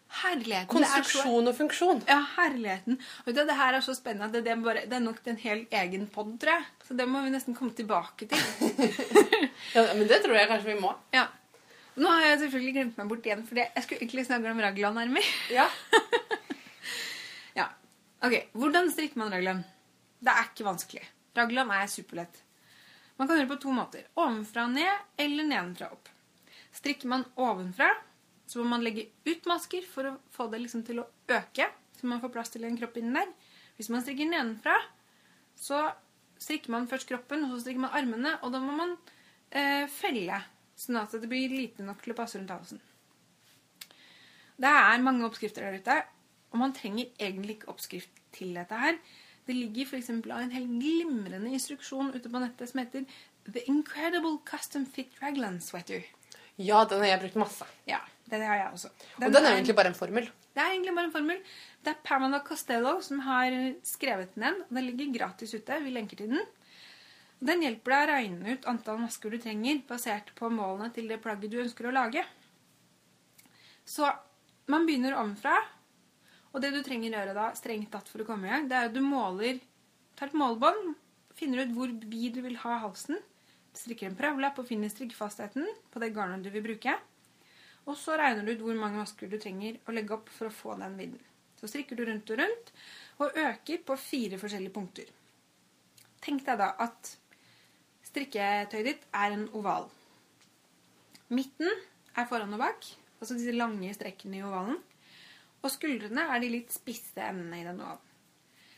Herligheten. 0.09 0.83
Er 0.83 0.85
så- 0.85 1.01
Konstruksjon 1.03 1.47
og 1.47 1.55
funksjon. 1.57 2.01
Ja, 2.07 2.19
herligheten. 2.37 2.99
Og 3.25 3.33
det, 3.33 3.47
det 3.47 3.55
her 3.57 3.73
er 3.73 3.81
så 3.81 3.95
spennende 3.95 4.25
at 4.25 4.33
det, 4.33 4.43
det, 4.45 4.57
bare, 4.63 4.85
det 4.85 4.93
er 4.93 4.99
nok 5.03 5.19
en 5.27 5.37
hel 5.37 5.65
egen 5.71 6.07
pod, 6.07 6.37
tror 6.39 6.51
jeg. 6.59 6.65
Så 6.87 6.97
det 6.97 7.07
må 7.09 7.21
vi 7.23 7.29
nesten 7.33 7.55
komme 7.55 7.73
tilbake 7.73 8.27
til. 8.27 8.37
Ja, 9.75 9.81
men 9.97 10.07
det 10.07 10.21
tror 10.23 10.35
jeg 10.37 10.47
kanskje 10.47 10.73
vi 10.75 10.79
må. 10.79 10.91
Ja. 11.11 11.25
Nå 11.97 12.07
har 12.11 12.21
jeg 12.29 12.39
selvfølgelig 12.43 12.73
glemt 12.75 12.97
meg 12.99 13.07
bort 13.09 13.25
igjen, 13.25 13.41
for 13.47 13.55
jeg 13.59 13.83
skulle 13.83 13.99
egentlig 14.03 14.25
snakke 14.27 14.51
om 14.51 14.59
raglanarmer. 14.63 15.25
Ja. 15.51 15.65
Ja. 17.55 17.69
Ok, 18.25 18.33
hvordan 18.55 18.89
strikker 18.91 19.17
man 19.21 19.31
raglan? 19.31 19.61
Det 20.19 20.31
er 20.33 20.47
ikke 20.49 20.65
vanskelig. 20.67 21.03
Raglan 21.37 21.71
er 21.71 21.87
superlett. 21.91 22.41
Man 23.17 23.27
kan 23.29 23.37
gjøre 23.37 23.47
det 23.47 23.53
på 23.53 23.61
to 23.63 23.71
måter. 23.75 24.03
Ovenfra 24.19 24.65
og 24.67 24.73
ned 24.75 25.21
eller 25.23 25.47
nedenfra 25.47 25.87
og 25.91 25.97
opp. 25.99 26.09
Strikker 26.75 27.07
man 27.11 27.23
ovenfra, 27.39 27.87
så 28.45 28.61
må 28.61 28.69
man 28.75 28.85
legge 28.85 29.07
ut 29.25 29.47
masker 29.49 29.85
for 29.89 30.09
å 30.09 30.15
få 30.33 30.47
det 30.51 30.61
liksom 30.63 30.85
til 30.85 31.01
å 31.01 31.09
øke, 31.33 31.69
så 31.97 32.09
man 32.09 32.21
får 32.21 32.33
plass 32.33 32.53
til 32.53 32.65
en 32.67 32.77
kropp 32.77 32.97
innen 33.01 33.17
der. 33.17 33.31
Hvis 33.75 33.89
man 33.91 34.03
strikker 34.03 34.29
nedenfra, 34.29 34.75
så 35.59 35.81
strikker 36.41 36.73
man 36.75 36.89
først 36.91 37.09
kroppen, 37.09 37.45
og 37.45 37.55
så 37.55 37.65
strikker 37.65 37.85
man 37.87 37.95
armene, 37.97 38.35
og 38.43 38.53
da 38.53 38.61
må 38.63 38.75
man 38.77 38.95
eh, 39.49 39.85
felle, 39.91 40.41
sånn 40.77 40.99
at 41.01 41.15
det 41.15 41.29
blir 41.31 41.53
lite 41.53 41.85
nok 41.85 42.03
til 42.03 42.13
å 42.13 42.17
passe 42.17 42.39
rundt 42.39 42.53
halsen. 42.53 42.81
Det 44.55 44.71
er 44.71 45.03
mange 45.03 45.25
oppskrifter 45.27 45.65
der 45.65 45.79
ute, 45.81 46.01
og 46.53 46.61
man 46.61 46.75
trenger 46.75 47.09
egentlig 47.19 47.57
ikke 47.57 47.71
oppskrift 47.73 48.21
til 48.35 48.53
dette 48.55 48.77
her. 48.79 48.99
Det 49.45 49.55
ligger 49.55 49.89
for 49.89 49.99
eksempel 49.99 50.33
en 50.33 50.53
helt 50.53 50.77
glimrende 50.79 51.51
instruksjon 51.53 52.13
ute 52.15 52.31
på 52.31 52.41
nettet 52.41 52.71
som 52.71 52.81
heter 52.81 53.03
The 53.45 53.65
Incredible 53.69 54.39
Custom 54.47 54.87
Fit 54.89 55.11
Raglan 55.21 55.59
Sweater. 55.61 56.05
ja, 56.57 56.85
den 56.85 57.03
har 57.03 57.11
jeg 57.11 57.21
brukt 57.25 57.41
masse. 57.43 57.67
Ja, 57.85 57.99
det 58.29 58.41
har 58.41 58.57
jeg 58.57 58.73
også. 58.73 58.91
Og 59.21 59.31
den 59.31 59.45
er 59.45 59.51
er 59.51 59.55
egentlig 59.59 59.75
bare 59.77 59.91
en 59.91 59.97
formel. 59.97 60.29
Det 60.55 60.61
er 60.63 60.73
egentlig 60.73 60.95
bare 60.95 61.09
en 61.09 61.13
formel. 61.13 61.41
Det 61.85 61.91
er 61.93 62.03
Pamela 62.03 62.39
Costello 62.45 62.95
som 63.05 63.19
har 63.25 63.53
skrevet 63.85 64.33
den. 64.35 64.61
og 64.63 64.73
Den 64.73 64.87
ligger 64.87 65.13
gratis 65.19 65.53
ute. 65.53 65.83
Vi 65.83 65.93
lenker 65.93 66.17
til 66.17 66.31
den. 66.33 66.41
Den 67.45 67.61
hjelper 67.61 67.91
deg 67.91 68.01
å 68.01 68.11
regne 68.13 68.55
ut 68.55 68.65
antall 68.71 69.01
masker 69.03 69.29
du 69.29 69.37
trenger, 69.37 69.81
basert 69.87 70.31
på 70.37 70.49
målene 70.49 70.89
til 70.95 71.09
det 71.11 71.19
plagget 71.21 71.51
du 71.51 71.59
ønsker 71.61 71.89
å 71.89 71.93
lage. 71.93 72.23
Så 73.85 74.07
man 74.71 74.87
begynner 74.87 75.17
ovenfra, 75.19 75.53
og 76.55 76.63
det 76.63 76.71
du 76.73 76.79
trenger 76.81 77.11
å 77.11 77.19
gjøre 77.19 77.35
da, 77.37 77.49
strengt 77.53 77.91
tatt 77.93 78.09
for 78.09 78.23
å 78.23 78.27
komme 78.27 78.47
i 78.47 78.53
gang, 78.53 78.69
det 78.71 78.77
er 78.77 78.89
at 78.89 78.95
du 78.95 79.01
måler, 79.03 79.59
tar 80.17 80.31
et 80.31 80.39
målbånd, 80.39 80.95
finner 81.35 81.65
ut 81.65 81.75
hvor 81.75 81.91
vid 81.91 82.37
du 82.37 82.41
vil 82.45 82.55
ha 82.63 82.79
halsen, 82.85 83.19
strikker 83.75 84.07
en 84.09 84.17
prøvelapp 84.17 84.61
og 84.61 84.69
finner 84.69 84.89
strikkefastheten 84.89 85.67
på 85.91 86.01
det 86.01 86.13
garnet 86.15 86.47
du 86.47 86.49
vil 86.53 86.63
bruke. 86.63 86.95
Og 87.85 87.97
så 87.99 88.17
regner 88.17 88.45
du 88.45 88.53
ut 88.55 88.63
hvor 88.65 88.77
mange 88.79 88.97
masker 88.97 89.29
du 89.29 89.37
trenger 89.41 89.77
å 89.85 89.93
legge 89.93 90.15
opp 90.15 90.31
for 90.33 90.49
å 90.49 90.53
få 90.53 90.77
den 90.79 90.97
vidden. 90.97 91.21
Så 91.59 91.69
strikker 91.69 91.97
du 91.97 92.05
rundt 92.07 92.31
og 92.33 92.39
rundt, 92.41 92.71
og 93.21 93.37
øker 93.39 93.83
på 93.85 93.97
fire 93.99 94.39
forskjellige 94.41 94.73
punkter. 94.75 95.11
Tenk 96.25 96.43
deg 96.47 96.59
da 96.59 96.71
at 96.81 97.11
strikketøyet 98.09 98.89
ditt 98.89 99.05
er 99.13 99.35
en 99.35 99.45
oval. 99.55 99.87
Midten 101.29 101.69
er 102.15 102.27
foran 102.29 102.53
og 102.57 102.61
bak, 102.61 102.89
altså 103.19 103.37
disse 103.37 103.55
lange 103.55 103.93
strekkene 103.95 104.39
i 104.39 104.45
ovalen. 104.45 104.81
Og 105.65 105.71
skuldrene 105.73 106.27
er 106.29 106.41
de 106.41 106.51
litt 106.51 106.73
spisse 106.73 107.21
endene 107.21 107.61
i 107.61 107.65
den 107.65 107.81
ovalen. 107.81 108.01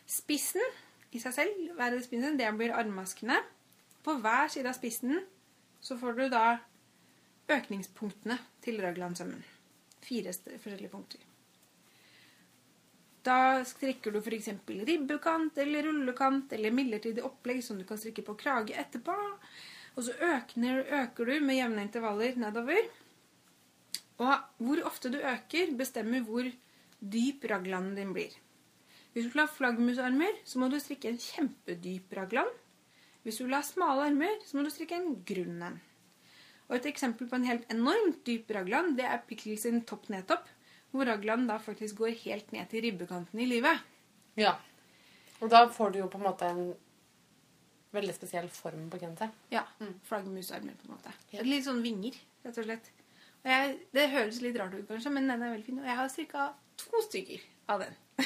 Spissen 0.07 0.63
i 1.11 1.19
seg 1.19 1.35
selv, 1.35 1.63
hver 1.75 1.97
spissene, 2.03 2.37
det 2.39 2.47
blir 2.55 2.75
armmaskene. 2.75 3.41
På 4.03 4.15
hver 4.23 4.51
side 4.51 4.71
av 4.71 4.77
spissen 4.77 5.19
så 5.83 5.97
får 5.99 6.15
du 6.15 6.25
da 6.31 6.45
økningspunktene 7.51 8.37
til 8.63 8.81
Raglandsømmen. 8.83 9.43
Fire 10.03 10.33
forskjellige 10.33 10.91
punkter. 10.91 11.23
Da 13.27 13.63
strikker 13.67 14.13
du 14.15 14.21
f.eks. 14.21 14.49
ribbekant 14.87 15.57
eller 15.59 15.89
rullekant 15.89 16.53
eller 16.55 16.71
midlertidig 16.71 17.25
opplegg 17.27 17.59
som 17.63 17.79
du 17.79 17.83
kan 17.87 17.99
strikke 17.99 18.23
på 18.23 18.37
krage 18.39 18.75
etterpå. 18.77 19.15
Og 19.97 20.05
så 20.05 20.13
øker, 20.13 20.85
øker 21.01 21.25
du 21.25 21.39
med 21.43 21.57
jevne 21.57 21.83
intervaller 21.83 22.37
nedover. 22.39 22.87
Og 24.23 24.63
hvor 24.63 24.83
ofte 24.87 25.11
du 25.11 25.17
øker, 25.19 25.73
bestemmer 25.77 26.23
hvor 26.23 26.47
dyp 27.01 27.43
raglan 27.51 27.95
din 27.97 28.13
blir. 28.15 28.31
Hvis 29.13 29.25
du 29.25 29.33
vil 29.33 29.43
ha 29.43 29.49
flaggermusarmer, 29.49 30.39
så 30.45 30.59
må 30.61 30.69
du 30.69 30.79
strikke 30.79 31.09
en 31.09 31.19
kjempedyp 31.21 32.13
raglan. 32.13 32.49
Hvis 33.23 33.41
du 33.41 33.47
vil 33.47 33.57
ha 33.57 33.63
smale 33.65 34.07
armer, 34.07 34.39
så 34.45 34.57
må 34.57 34.63
du 34.63 34.71
strikke 34.71 34.95
en 34.95 35.15
grunn 35.27 35.63
en. 35.67 35.79
Og 36.67 36.75
et 36.75 36.87
eksempel 36.89 37.29
på 37.29 37.37
en 37.37 37.47
helt 37.47 37.69
enormt 37.71 38.23
dyp 38.27 38.49
raglan, 38.55 38.95
det 38.97 39.05
er 39.07 39.23
Pickles 39.27 39.63
sin 39.63 39.79
topp 39.87 40.09
nedtopp, 40.11 40.49
hvor 40.91 41.07
raglan 41.07 41.45
da 41.47 41.59
faktisk 41.63 42.01
går 42.01 42.17
helt 42.25 42.51
ned 42.55 42.67
til 42.71 42.83
ribbekanten 42.83 43.39
i 43.39 43.47
livet. 43.47 43.83
Ja. 44.39 44.57
Og 45.39 45.51
da 45.53 45.63
får 45.71 45.93
du 45.93 46.01
jo 46.01 46.09
på 46.11 46.19
en 46.19 46.27
måte 46.27 46.49
en 46.49 46.63
veldig 47.95 48.15
spesiell 48.15 48.49
form 48.51 48.87
på 48.91 48.99
genseren. 49.01 49.33
Ja, 49.53 49.63
flaggermusarmer 50.09 50.75
på 50.79 50.89
en 50.89 50.95
måte. 50.97 51.13
Ja. 51.33 51.45
Litt 51.47 51.67
sånn 51.67 51.83
vinger, 51.85 52.17
rett 52.43 52.59
og 52.59 52.67
slett. 52.67 52.89
Og 53.43 53.51
jeg, 53.53 53.77
det 53.95 54.09
høres 54.11 54.41
litt 54.43 54.57
rart 54.59 54.75
ut 54.75 54.87
kanskje, 54.89 55.13
men 55.13 55.29
den 55.29 55.43
er 55.43 55.53
veldig 55.53 55.67
fin. 55.67 55.79
Og 55.79 55.87
jeg 55.87 55.99
har 56.01 56.17
ca. 56.33 56.49
to 56.83 57.03
stykker 57.05 57.45
av 57.71 57.85
den. 57.85 57.95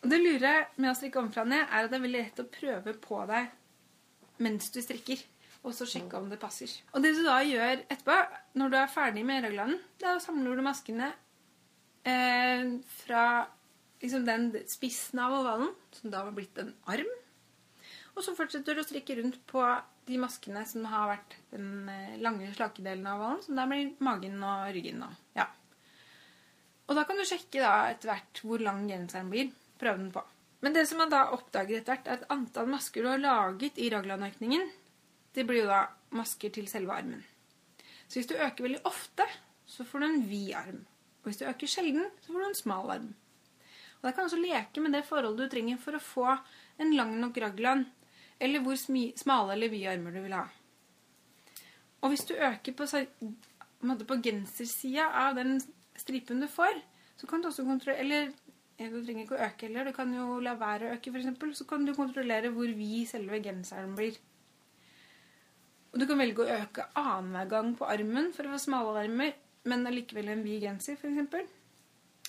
og 0.00 0.08
det 0.12 0.22
lure 0.22 0.54
med 0.78 0.92
å 0.92 0.96
strikke 0.96 1.20
ovenfra 1.20 1.44
ned, 1.48 1.66
er 1.66 1.84
at 1.84 1.92
det 1.92 1.98
er 1.98 2.06
veldig 2.06 2.22
lett 2.22 2.42
å 2.42 2.50
prøve 2.56 2.96
på 3.02 3.20
deg 3.28 3.58
mens 4.42 4.72
du 4.74 4.80
strikker. 4.82 5.20
Og 5.62 5.74
så 5.76 5.86
sjekke 5.86 6.18
om 6.18 6.28
det 6.30 6.40
passer. 6.42 6.70
Og 6.90 7.04
det 7.04 7.12
du 7.14 7.22
da 7.22 7.38
gjør 7.46 7.84
etterpå, 7.84 8.16
når 8.58 8.72
du 8.72 8.76
er 8.80 8.90
ferdig 8.90 9.22
med 9.26 9.44
raglanen, 9.46 9.78
da 10.02 10.16
samler 10.22 10.58
du 10.58 10.64
maskene 10.66 11.12
eh, 12.02 12.64
fra 13.04 13.26
liksom 14.02 14.26
den 14.26 14.48
spissen 14.70 15.22
av 15.22 15.36
ovalen, 15.38 15.70
som 15.94 16.10
da 16.10 16.24
var 16.26 16.34
blitt 16.34 16.58
en 16.58 16.74
arm. 16.90 17.12
Og 18.12 18.26
så 18.26 18.34
fortsetter 18.36 18.74
du 18.74 18.82
å 18.82 18.86
strikke 18.86 19.16
rundt 19.20 19.38
på 19.48 19.62
de 20.08 20.18
maskene 20.20 20.64
som 20.68 20.84
har 20.90 21.12
vært 21.14 21.38
den 21.54 21.88
eh, 21.88 22.18
lange, 22.20 22.50
slake 22.56 22.82
delen 22.84 23.06
av 23.06 23.20
ovalen, 23.20 23.42
som 23.44 23.56
da 23.58 23.68
blir 23.70 23.94
magen 24.02 24.42
og 24.42 24.66
ryggen. 24.74 25.06
Og, 25.06 25.24
ja. 25.38 25.46
og 26.88 26.98
da 26.98 27.06
kan 27.08 27.22
du 27.22 27.26
sjekke 27.28 27.62
da 27.62 27.72
etter 27.92 28.12
hvert 28.12 28.42
hvor 28.44 28.66
lang 28.66 28.84
genseren 28.90 29.30
blir. 29.32 29.54
Prøve 29.80 30.02
den 30.02 30.12
på. 30.14 30.26
Men 30.62 30.76
det 30.76 30.84
som 30.86 31.00
man 31.02 31.10
da 31.10 31.24
oppdager 31.34 31.80
etter 31.80 31.96
hvert, 31.96 32.06
er 32.10 32.20
at 32.20 32.28
antall 32.34 32.68
masker 32.70 33.02
du 33.02 33.10
har 33.10 33.22
laget 33.22 33.78
i 33.82 33.88
raglanøkningen, 33.94 34.68
det 35.34 35.46
blir 35.48 35.62
jo 35.62 35.70
da 35.70 35.86
masker 36.12 36.52
til 36.52 36.68
selve 36.68 36.94
armen. 36.94 37.22
Så 38.08 38.20
hvis 38.20 38.28
du 38.28 38.36
øker 38.36 38.66
veldig 38.66 38.82
ofte, 38.88 39.26
så 39.66 39.84
får 39.88 40.02
du 40.02 40.06
en 40.06 40.24
vid 40.28 40.52
arm. 40.58 40.82
Og 41.22 41.30
hvis 41.30 41.40
du 41.40 41.46
øker 41.48 41.70
sjelden, 41.70 42.04
så 42.20 42.32
får 42.32 42.42
du 42.42 42.48
en 42.48 42.58
smal 42.58 42.90
arm. 42.96 43.10
Og 44.00 44.08
da 44.08 44.12
kan 44.12 44.26
du 44.26 44.32
også 44.32 44.42
leke 44.42 44.82
med 44.82 44.92
det 44.96 45.04
forholdet 45.06 45.46
du 45.46 45.54
trenger 45.54 45.78
for 45.80 45.96
å 45.96 46.02
få 46.02 46.28
en 46.82 46.92
lang 46.98 47.14
nok 47.20 47.38
raglan, 47.40 47.86
eller 48.42 48.64
hvor 48.64 48.76
smale 48.76 49.54
eller 49.54 49.70
vide 49.72 49.92
armer 49.94 50.16
du 50.16 50.20
vil 50.24 50.34
ha. 50.36 50.48
Og 52.02 52.10
hvis 52.10 52.26
du 52.26 52.34
øker 52.34 52.74
på, 52.74 52.88
på 54.08 54.22
gensersida 54.26 55.06
av 55.22 55.38
den 55.38 55.60
stripen 55.96 56.42
du 56.42 56.48
får, 56.50 56.82
så 57.16 57.28
kan 57.30 57.42
du 57.42 57.48
også 57.48 57.62
kontrollere 57.62 58.02
Eller 58.02 58.32
du 58.90 59.04
trenger 59.04 59.22
ikke 59.22 59.36
å 59.36 59.44
øke 59.46 59.68
heller, 59.68 59.86
du 59.86 59.94
kan 59.94 60.10
jo 60.14 60.40
la 60.42 60.56
være 60.58 60.88
å 60.88 60.94
øke, 60.96 61.12
f.eks. 61.12 61.58
Så 61.60 61.66
kan 61.70 61.84
du 61.86 61.92
kontrollere 61.94 62.50
hvor 62.50 62.66
vid 62.74 63.06
selve 63.06 63.38
genseren 63.44 63.92
blir. 63.94 64.16
Og 65.92 66.00
du 66.00 66.06
kan 66.08 66.20
velge 66.20 66.44
å 66.44 66.58
øke 66.58 66.86
annenhver 66.96 67.50
gang 67.50 67.72
på 67.76 67.88
armen 67.88 68.30
for 68.32 68.48
å 68.48 68.54
få 68.54 68.60
smale 68.64 68.94
armer, 69.02 69.34
men 69.68 69.86
allikevel 69.86 70.30
en 70.32 70.44
vid 70.44 70.64
genser, 70.64 70.96
f.eks. 70.96 71.50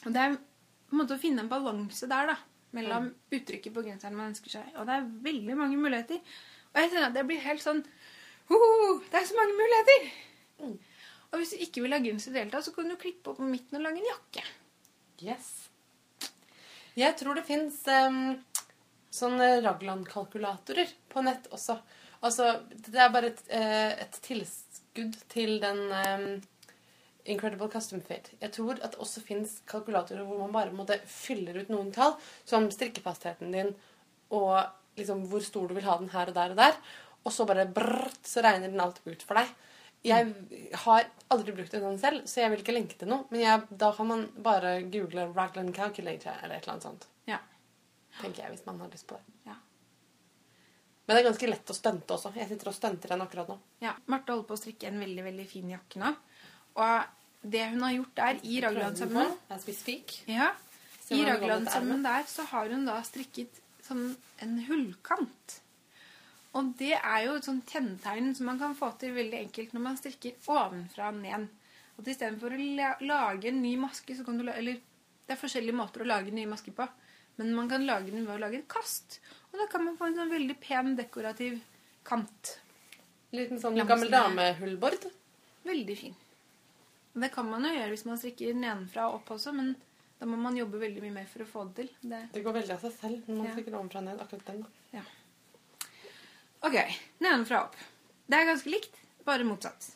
Og 0.03 0.09
det 0.11 0.23
er 0.23 0.35
på 0.35 0.97
en 0.97 0.99
måte 0.99 1.15
å 1.15 1.21
finne 1.21 1.45
en 1.45 1.51
balanse 1.51 2.09
der, 2.11 2.33
da. 2.33 2.35
Mellom 2.73 3.11
uttrykket 3.29 3.73
på 3.73 3.83
genseren 3.85 4.17
man 4.17 4.31
ønsker 4.31 4.55
seg. 4.55 4.69
Og 4.81 4.87
det 4.89 4.95
er 4.97 5.09
veldig 5.27 5.55
mange 5.59 5.77
muligheter. 5.77 6.19
Og 6.73 6.79
jeg 6.81 6.89
kjenner 6.89 7.11
at 7.11 7.15
det 7.15 7.25
blir 7.29 7.43
helt 7.43 7.61
sånn 7.63 7.83
«Hoho, 8.49 8.97
Det 9.07 9.19
er 9.19 9.27
så 9.29 9.37
mange 9.37 9.55
muligheter! 9.55 10.07
Mm. 10.63 10.73
Og 11.31 11.41
hvis 11.41 11.53
du 11.53 11.61
ikke 11.63 11.83
vil 11.85 11.95
ha 11.95 12.01
genser 12.03 12.31
i 12.31 12.33
det 12.33 12.41
hele 12.43 12.53
tatt, 12.53 12.65
så 12.67 12.73
kan 12.75 12.89
du 12.89 12.97
klippe 12.99 13.31
opp 13.31 13.39
på 13.39 13.47
midten 13.47 13.79
og 13.79 13.85
lage 13.85 14.01
en 14.01 14.09
jakke. 14.09 14.43
Yes. 15.23 15.47
Jeg 16.99 17.15
tror 17.17 17.37
det 17.39 17.45
fins 17.47 17.79
sånne 19.13 19.47
Ragland-kalkulatorer 19.63 20.91
på 21.13 21.23
nett 21.25 21.47
også. 21.53 21.79
Altså, 22.23 22.49
det 22.87 22.99
er 22.99 23.11
bare 23.11 23.33
et, 23.33 23.43
eh, 23.51 23.93
et 24.05 24.19
tilskudd 24.23 25.17
til 25.31 25.57
den 25.63 25.81
um, 25.91 26.27
Incredible 27.25 27.69
Custom 27.71 28.01
Fit. 28.03 28.31
Jeg 28.39 28.53
tror 28.55 28.79
at 28.79 28.95
det 28.95 29.01
også 29.03 29.23
fins 29.23 29.57
kalkulatorer 29.67 30.23
hvor 30.27 30.39
man 30.39 30.53
bare 30.55 30.75
måtte 30.75 30.99
fyller 31.07 31.61
ut 31.61 31.71
noen 31.73 31.91
tall, 31.95 32.15
som 32.47 32.69
strikkefastheten 32.71 33.51
din 33.55 33.73
og 34.33 34.55
liksom 34.99 35.25
hvor 35.29 35.43
stor 35.43 35.67
du 35.67 35.75
vil 35.77 35.87
ha 35.87 35.97
den 35.99 36.11
her 36.13 36.31
og 36.31 36.37
der 36.37 36.55
og 36.55 36.61
der. 36.61 36.79
Og 37.23 37.31
så 37.31 37.45
bare 37.47 37.67
brrrt, 37.71 38.19
så 38.27 38.43
regner 38.43 38.71
den 38.71 38.81
alt 38.83 38.99
ut 39.05 39.23
for 39.23 39.39
deg. 39.39 39.51
Jeg 40.03 40.33
har 40.83 41.05
aldri 41.31 41.53
brukt 41.55 41.75
en 41.77 41.85
sånn 41.85 41.99
selv, 42.01 42.25
så 42.27 42.41
jeg 42.41 42.51
vil 42.51 42.63
ikke 42.63 42.75
lenke 42.75 42.97
til 42.99 43.07
noe. 43.07 43.23
Men 43.31 43.43
jeg, 43.45 43.67
da 43.83 43.93
kan 43.95 44.09
man 44.09 44.25
bare 44.43 44.81
google 44.91 45.29
Raglan 45.31 45.71
Calculator 45.75 46.35
eller 46.41 46.57
et 46.57 46.65
eller 46.65 46.75
annet 46.75 46.87
sånt. 46.89 47.07
Ja. 47.29 47.39
Tenker 48.19 48.43
jeg, 48.43 48.57
hvis 48.57 48.65
man 48.67 48.81
har 48.83 48.91
lyst 48.91 49.07
på 49.07 49.15
det. 49.15 49.37
Ja. 49.47 49.55
Men 51.05 51.15
det 51.15 51.21
er 51.21 51.27
ganske 51.27 51.49
lett 51.49 51.71
å 51.71 51.75
stunte 51.75 52.15
også. 52.15 52.31
Jeg 52.37 52.47
sitter 52.47 52.69
og 52.71 52.75
stunter 52.77 53.11
den 53.11 53.23
akkurat 53.25 53.49
nå. 53.51 53.57
ja. 53.83 53.95
Marte 54.11 54.31
holder 54.31 54.47
på 54.47 54.55
å 54.55 54.61
strikke 54.61 54.87
en 54.87 55.01
veldig, 55.03 55.23
veldig 55.25 55.47
fin 55.49 55.73
jakke 55.73 55.99
nå. 55.99 56.13
Og 56.79 57.49
det 57.53 57.65
hun 57.73 57.83
har 57.83 57.91
gjort 57.97 58.13
der 58.15 58.39
i 58.47 58.61
raglandsømmen 58.63 59.33
ja, 60.31 60.53
I 61.11 61.25
raglandsømmen 61.27 62.05
der 62.05 62.23
så 62.31 62.45
har 62.53 62.71
hun 62.71 62.85
da 62.87 63.01
strikket 63.03 63.59
sånn 63.83 64.13
en 64.39 64.55
hullkant. 64.69 65.57
Og 66.55 66.71
det 66.79 66.93
er 66.95 67.25
jo 67.25 67.35
et 67.35 67.47
sånt 67.49 67.67
kjennetegn 67.67 68.31
som 68.37 68.47
man 68.47 68.61
kan 68.61 68.75
få 68.77 68.93
til 69.01 69.15
veldig 69.17 69.39
enkelt 69.41 69.75
når 69.75 69.83
man 69.89 69.99
strikker 69.99 70.49
ovenfra 70.53 71.09
og 71.11 71.19
ned. 71.19 71.47
At 71.99 72.09
istedenfor 72.09 72.55
å 72.55 73.05
lage 73.05 73.49
en 73.51 73.61
ny 73.61 73.75
maske, 73.81 74.15
så 74.15 74.23
kan 74.25 74.39
du 74.39 74.47
Eller 74.49 74.79
det 75.27 75.35
er 75.35 75.39
forskjellige 75.39 75.75
måter 75.75 76.03
å 76.03 76.09
lage 76.09 76.31
en 76.31 76.39
ny 76.39 76.45
maske 76.49 76.71
på. 76.75 76.87
Men 77.37 77.53
man 77.57 77.69
kan 77.69 77.85
lage 77.85 78.11
den 78.11 78.27
ved 78.27 78.35
å 78.35 78.41
lage 78.45 78.61
et 78.61 78.69
kast. 78.69 79.19
Og 79.53 79.59
da 79.61 79.67
kan 79.69 79.83
man 79.85 79.97
få 79.99 80.07
en 80.09 80.15
sånn 80.17 80.31
veldig 80.33 80.55
pen, 80.63 80.95
dekorativ 80.97 81.59
kant. 82.07 82.55
Liten 83.33 83.59
sånn 83.61 83.77
gammel 83.77 84.09
gammel 84.09 84.13
damehullbord. 84.13 85.07
Veldig 85.65 85.97
fin. 85.97 86.15
Det 87.13 87.29
kan 87.33 87.45
man 87.49 87.65
jo 87.67 87.73
gjøre 87.75 87.91
hvis 87.93 88.05
man 88.09 88.17
strikker 88.17 88.55
nedenfra 88.57 89.07
og 89.11 89.19
opp 89.21 89.35
også, 89.35 89.53
men 89.53 89.75
da 90.19 90.25
må 90.29 90.37
man 90.41 90.57
jobbe 90.57 90.79
veldig 90.81 91.01
mye 91.03 91.13
mer 91.19 91.27
for 91.29 91.43
å 91.45 91.49
få 91.49 91.65
det 91.69 91.75
til. 91.83 91.89
Det 92.01 92.21
Det 92.33 92.43
går 92.45 92.55
veldig 92.57 92.73
av 92.73 92.81
seg 92.87 92.95
selv 92.99 93.27
når 93.29 93.37
man 93.37 93.45
Ja. 93.45 93.51
strikker 93.53 93.77
ovenfra 93.77 94.01
og 94.01 94.05
ned. 94.07 94.21
akkurat 94.21 94.45
den. 94.45 94.65
da. 94.93 95.03
Ok, 96.63 96.77
nedenfra 97.19 97.59
og 97.59 97.65
opp. 97.69 97.75
Det 98.27 98.37
er 98.39 98.45
ganske 98.47 98.71
likt, 98.71 98.95
bare 99.27 99.43
motsatt. 99.43 99.89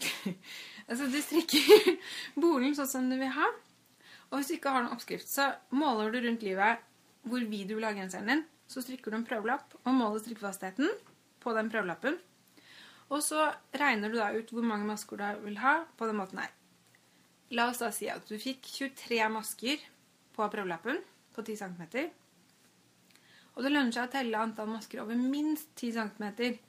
altså, 0.88 1.06
du 1.06 1.20
strikker 1.22 1.96
bolen 2.42 2.74
sånn 2.74 2.90
som 2.90 3.08
du 3.10 3.16
vil 3.20 3.30
ha. 3.32 3.46
Og 4.30 4.38
hvis 4.40 4.50
du 4.50 4.54
ikke 4.58 4.72
har 4.74 4.82
noen 4.84 4.92
oppskrift, 4.96 5.28
så 5.30 5.52
måler 5.70 6.10
du 6.12 6.20
rundt 6.26 6.42
livet 6.44 6.82
hvor 7.28 7.40
vid 7.48 7.68
du 7.70 7.76
vil 7.78 7.86
ha 7.86 7.92
genseren 7.96 8.26
din. 8.28 8.44
Så 8.68 8.84
strikker 8.84 9.10
du 9.10 9.18
en 9.18 9.26
prøvelapp 9.26 9.76
og 9.82 9.94
måler 9.96 10.20
strikkefastheten 10.22 10.90
på 11.40 11.54
den 11.56 11.70
prøvelappen. 11.72 12.18
Og 13.08 13.22
så 13.24 13.46
regner 13.80 14.12
du 14.12 14.18
da 14.20 14.28
ut 14.36 14.50
hvor 14.52 14.66
mange 14.66 14.88
masker 14.88 15.20
du 15.20 15.44
vil 15.46 15.60
ha 15.62 15.80
på 15.96 16.08
den 16.08 16.18
måten 16.20 16.42
her. 16.42 16.52
La 17.56 17.70
oss 17.70 17.80
da 17.80 17.88
si 17.94 18.10
at 18.12 18.28
du 18.28 18.36
fikk 18.36 18.66
23 18.68 19.22
masker 19.32 19.84
på 20.36 20.48
prøvelappen 20.52 21.00
på 21.32 21.44
10 21.46 21.56
cm. 21.62 22.10
Og 23.56 23.64
det 23.64 23.72
lønner 23.72 23.94
seg 23.94 24.04
å 24.04 24.12
telle 24.12 24.42
antall 24.42 24.68
masker 24.70 25.00
over 25.02 25.16
minst 25.16 25.72
10 25.80 25.96
cm. 25.96 26.60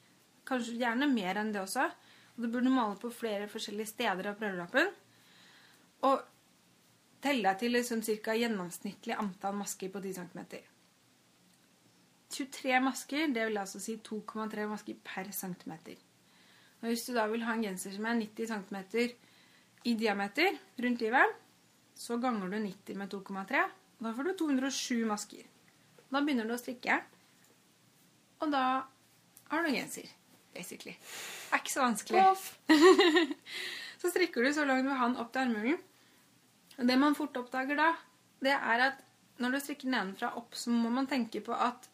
Kanskje 0.48 0.80
gjerne 0.80 1.12
mer 1.12 1.42
enn 1.42 1.52
det 1.54 1.62
også. 1.66 1.90
Og 2.38 2.46
du 2.46 2.48
burde 2.48 2.72
male 2.72 2.96
på 3.02 3.12
flere 3.12 3.52
forskjellige 3.52 3.92
steder 3.92 4.32
av 4.32 4.40
prøvelappen. 4.40 4.90
Og 6.08 6.24
telle 7.20 7.44
deg 7.52 7.60
til 7.60 7.76
liksom 7.76 8.02
ca. 8.24 8.40
gjennomsnittlig 8.40 9.20
antall 9.20 9.60
masker 9.60 9.92
på 9.92 10.02
10 10.02 10.22
cm. 10.22 10.46
23 12.30 12.80
masker, 12.86 13.28
det 13.34 13.48
vil 13.50 13.58
altså 13.58 13.82
si 13.82 13.98
2,3 14.06 14.68
masker 14.70 14.98
per 15.04 15.32
centimeter. 15.34 15.98
Og 16.80 16.92
hvis 16.92 17.06
du 17.08 17.14
da 17.16 17.26
vil 17.28 17.44
ha 17.44 17.56
en 17.56 17.66
genser 17.66 17.96
som 17.96 18.06
er 18.08 18.20
90 18.22 18.54
cm 18.54 18.78
i 19.90 19.96
diameter 20.00 20.58
rundt 20.84 21.02
livet, 21.02 21.40
så 22.00 22.18
ganger 22.18 22.48
du 22.48 22.60
90 22.60 22.96
med 22.96 23.14
2,3. 23.14 23.64
Da 24.00 24.14
får 24.16 24.30
du 24.30 24.34
207 24.40 25.06
masker. 25.10 25.44
Da 26.10 26.22
begynner 26.24 26.48
du 26.48 26.56
å 26.56 26.62
strikke, 26.62 27.02
og 28.40 28.54
da 28.54 28.64
har 29.52 29.66
du 29.66 29.74
genser, 29.74 30.08
basically. 30.56 30.96
Det 30.96 31.58
er 31.58 31.62
ikke 31.62 31.74
så 31.74 31.84
vanskelig. 31.84 32.24
så 34.02 34.12
strikker 34.14 34.46
du 34.46 34.54
så 34.56 34.66
langt 34.66 34.88
du 34.88 34.90
vil 34.90 35.00
ha 35.02 35.10
den 35.12 35.20
opp 35.22 35.34
til 35.34 35.44
armhulen. 35.44 35.86
Og 36.80 36.88
Det 36.88 36.98
man 36.98 37.18
fort 37.18 37.38
oppdager 37.38 37.76
da, 37.76 37.92
det 38.40 38.56
er 38.56 38.86
at 38.88 39.04
når 39.44 39.56
du 39.56 39.60
strikker 39.64 39.92
nedenfra 39.92 40.32
opp, 40.40 40.56
så 40.56 40.72
må 40.72 40.92
man 40.94 41.08
tenke 41.08 41.44
på 41.44 41.56
at 41.56 41.90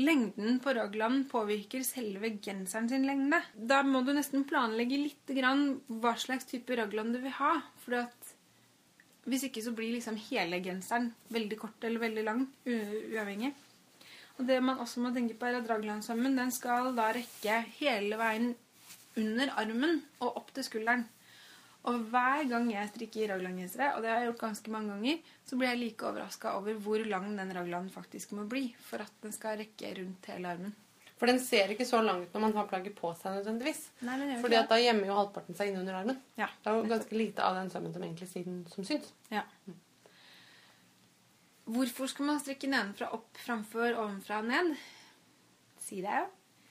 lengden 0.00 0.58
på 0.64 0.72
raglan 0.76 1.24
påvirker 1.30 1.84
selve 1.86 2.32
genseren 2.42 2.88
sin 2.88 3.06
lengde. 3.08 3.40
Da 3.54 3.82
må 3.86 4.02
du 4.06 4.12
nesten 4.16 4.46
planlegge 4.48 4.98
litt 4.98 5.32
hva 6.02 6.14
slags 6.18 6.48
type 6.48 6.76
raglan 6.78 7.12
du 7.14 7.20
vil 7.22 7.34
ha. 7.36 7.56
For 7.84 8.08
hvis 9.30 9.46
ikke 9.48 9.62
så 9.64 9.74
blir 9.76 9.92
liksom 9.94 10.16
hele 10.30 10.62
genseren 10.64 11.10
veldig 11.32 11.58
kort 11.60 11.84
eller 11.84 12.02
veldig 12.02 12.24
lang, 12.26 12.46
uavhengig. 12.66 13.52
Og 14.38 14.46
det 14.48 14.56
man 14.64 14.80
også 14.80 15.02
må 15.04 15.12
tenke 15.12 15.36
på 15.36 15.50
er 15.50 15.58
at 15.58 15.68
raglansømmen 15.68 16.38
den 16.38 16.52
skal 16.54 16.94
da 16.96 17.10
rekke 17.12 17.60
hele 17.76 18.16
veien 18.16 18.54
under 19.20 19.52
armen 19.60 19.98
og 20.22 20.38
opp 20.40 20.54
til 20.56 20.64
skulderen. 20.64 21.04
Og 21.88 22.02
hver 22.12 22.44
gang 22.50 22.66
jeg 22.68 22.90
strikker 22.90 23.30
raglangensere, 23.32 23.94
og 23.96 24.04
det 24.04 24.10
har 24.10 24.20
jeg 24.20 24.28
gjort 24.32 24.42
ganske 24.42 24.72
mange 24.74 24.92
ganger, 24.92 25.32
så 25.48 25.56
blir 25.56 25.70
jeg 25.70 25.80
like 25.80 26.06
overraska 26.10 26.52
over 26.58 26.76
hvor 26.84 27.00
lang 27.08 27.30
den 27.38 27.52
raglanden 27.56 27.92
faktisk 27.94 28.34
må 28.36 28.44
bli 28.48 28.66
for 28.84 29.00
at 29.00 29.14
den 29.24 29.32
skal 29.32 29.56
rekke 29.62 29.94
rundt 29.96 30.28
hele 30.28 30.52
armen. 30.52 30.74
For 31.20 31.28
den 31.28 31.40
ser 31.40 31.72
ikke 31.72 31.84
så 31.84 31.98
lang 32.00 32.22
ut 32.24 32.32
når 32.32 32.44
man 32.46 32.54
har 32.56 32.68
plagget 32.68 32.94
på 32.96 33.10
seg 33.16 33.34
nødvendigvis. 33.36 33.80
Nei, 34.08 34.16
men 34.20 34.38
Fordi 34.40 34.56
at 34.56 34.70
da 34.72 34.78
gjemmer 34.80 35.08
jo 35.08 35.16
halvparten 35.18 35.56
seg 35.56 35.68
innunder 35.68 35.98
armen. 35.98 36.20
Ja, 36.40 36.48
Det 36.62 36.70
er 36.70 36.78
jo 36.78 36.88
ganske 36.88 37.16
lite 37.16 37.44
av 37.44 37.58
den 37.58 37.72
sømmen 37.72 37.92
som 37.92 38.04
egentlig 38.06 38.28
siden, 38.30 38.62
som 38.72 38.86
syns. 38.88 39.10
Ja. 39.32 39.44
Hvorfor 41.70 42.08
skal 42.08 42.28
man 42.28 42.40
strikke 42.40 42.70
nedenfra 42.72 43.10
opp 43.16 43.36
framfor 43.40 43.92
ovenfra 44.00 44.40
og 44.40 44.48
ned? 44.48 44.72
Si 45.80 46.00
det. 46.04 46.24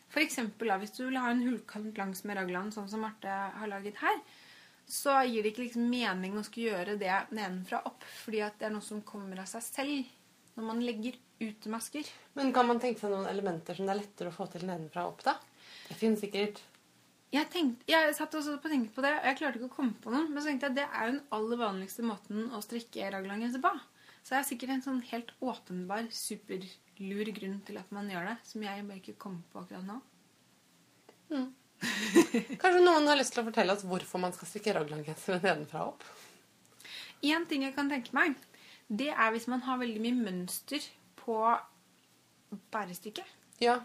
For 0.09 0.25
eksempel 0.25 0.73
da, 0.73 0.79
hvis 0.81 0.95
du 0.97 1.03
vil 1.05 1.21
ha 1.21 1.29
en 1.29 1.45
hullkant 1.45 1.97
langs 2.01 2.25
med 2.25 2.39
raglan, 2.39 2.73
sånn 2.73 2.89
som 2.89 3.05
Marte 3.05 3.29
har 3.29 3.69
laget 3.69 4.01
her, 4.01 4.17
så 4.89 5.19
gir 5.27 5.43
det 5.45 5.53
ikke 5.53 5.67
liksom 5.67 5.89
mening 5.89 6.37
å 6.39 6.43
skulle 6.45 6.71
gjøre 6.71 6.97
det 6.99 7.13
nedenfra 7.35 7.83
opp, 7.85 8.05
fordi 8.23 8.41
at 8.45 8.57
det 8.59 8.69
er 8.69 8.73
noe 8.73 8.85
som 8.85 9.03
kommer 9.05 9.41
av 9.43 9.49
seg 9.51 9.65
selv 9.65 10.15
når 10.57 10.65
man 10.65 10.81
legger 10.83 11.19
ut 11.39 11.67
masker. 11.71 12.09
Men 12.35 12.51
kan 12.55 12.67
man 12.67 12.81
tenke 12.81 12.99
seg 12.99 13.13
noen 13.13 13.29
elementer 13.29 13.77
som 13.77 13.87
det 13.87 13.93
er 13.93 14.01
lettere 14.01 14.33
å 14.33 14.35
få 14.35 14.49
til 14.51 14.65
nedenfra 14.67 15.05
og 15.05 15.13
opp, 15.13 15.23
da? 15.27 15.37
Det 15.87 15.97
finnes 15.99 16.21
sikkert 16.23 16.59
Jeg, 17.29 17.45
tenkte, 17.53 17.85
jeg 17.89 18.13
satt 18.17 18.33
også 18.35 18.57
på 18.57 18.71
tenkte 18.71 18.95
på 18.95 19.05
det, 19.05 19.13
og 19.19 19.29
jeg 19.29 19.37
klarte 19.37 19.59
ikke 19.59 19.69
å 19.69 19.75
komme 19.75 19.93
på 20.01 20.09
noen. 20.09 20.31
Men 20.33 20.41
så 20.41 20.49
tenkte 20.49 20.65
jeg 20.65 20.73
at 20.73 20.79
det 20.79 20.87
er 20.89 21.05
jo 21.05 21.13
den 21.13 21.25
aller 21.37 21.61
vanligste 21.61 22.05
måten 22.09 22.49
å 22.57 22.61
strikke 22.65 23.11
raglangenser 23.13 23.61
på. 23.61 23.71
Så 24.23 24.33
det 24.33 24.39
er 24.39 24.47
sikkert 24.49 24.73
en 24.73 24.85
sånn 24.87 25.03
helt 25.11 25.29
åpenbar, 25.37 26.09
superlur 26.09 27.29
grunn 27.37 27.59
til 27.69 27.77
at 27.79 27.93
man 27.93 28.09
gjør 28.09 28.31
det, 28.31 28.35
som 28.49 28.65
jeg 28.65 28.87
bare 28.89 29.01
ikke 29.03 29.19
kommer 29.21 29.45
på 29.53 29.61
akkurat 29.61 29.85
nå. 29.85 29.99
Kanskje 32.61 32.81
noen 32.83 33.07
har 33.07 33.19
lyst 33.19 33.33
til 33.35 33.43
å 33.43 33.47
fortelle 33.47 33.75
oss 33.75 33.85
hvorfor 33.87 34.21
man 34.21 34.35
skal 34.35 34.49
strikke 34.49 34.75
raglangenser 34.75 35.39
nedenfra 35.39 35.85
og 35.85 35.95
opp? 35.95 36.07
En 37.29 37.45
ting 37.47 37.65
jeg 37.65 37.75
kan 37.75 37.89
tenke 37.91 38.15
meg, 38.15 38.35
det 38.87 39.11
er 39.11 39.33
hvis 39.35 39.47
man 39.51 39.63
har 39.65 39.79
veldig 39.81 40.01
mye 40.03 40.17
mønster 40.17 40.85
på 41.19 41.39
bærestykket. 42.73 43.35
Ja. 43.63 43.79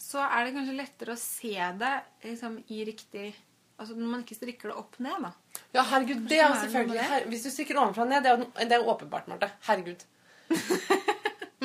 Så 0.00 0.20
er 0.20 0.44
det 0.44 0.54
kanskje 0.56 0.76
lettere 0.76 1.14
å 1.14 1.20
se 1.20 1.54
det 1.80 1.92
liksom, 2.24 2.60
i 2.68 2.84
riktig 2.88 3.28
Altså 3.76 3.92
når 3.92 4.08
man 4.08 4.22
ikke 4.24 4.38
strikker 4.38 4.70
det 4.70 4.76
opp 4.80 4.94
ned, 5.04 5.26
da. 5.26 5.60
Ja, 5.74 5.82
herregud, 5.84 6.22
det 6.30 6.38
er 6.40 6.54
selvfølgelig 6.62 7.08
her, 7.10 7.26
Hvis 7.28 7.42
du 7.44 7.50
strikker 7.52 7.76
ovenfra 7.76 8.06
ned, 8.08 8.24
det 8.24 8.30
er 8.32 8.70
det 8.70 8.78
er 8.78 8.88
åpenbart, 8.88 9.28
Marte. 9.28 9.50
Herregud. 9.66 10.06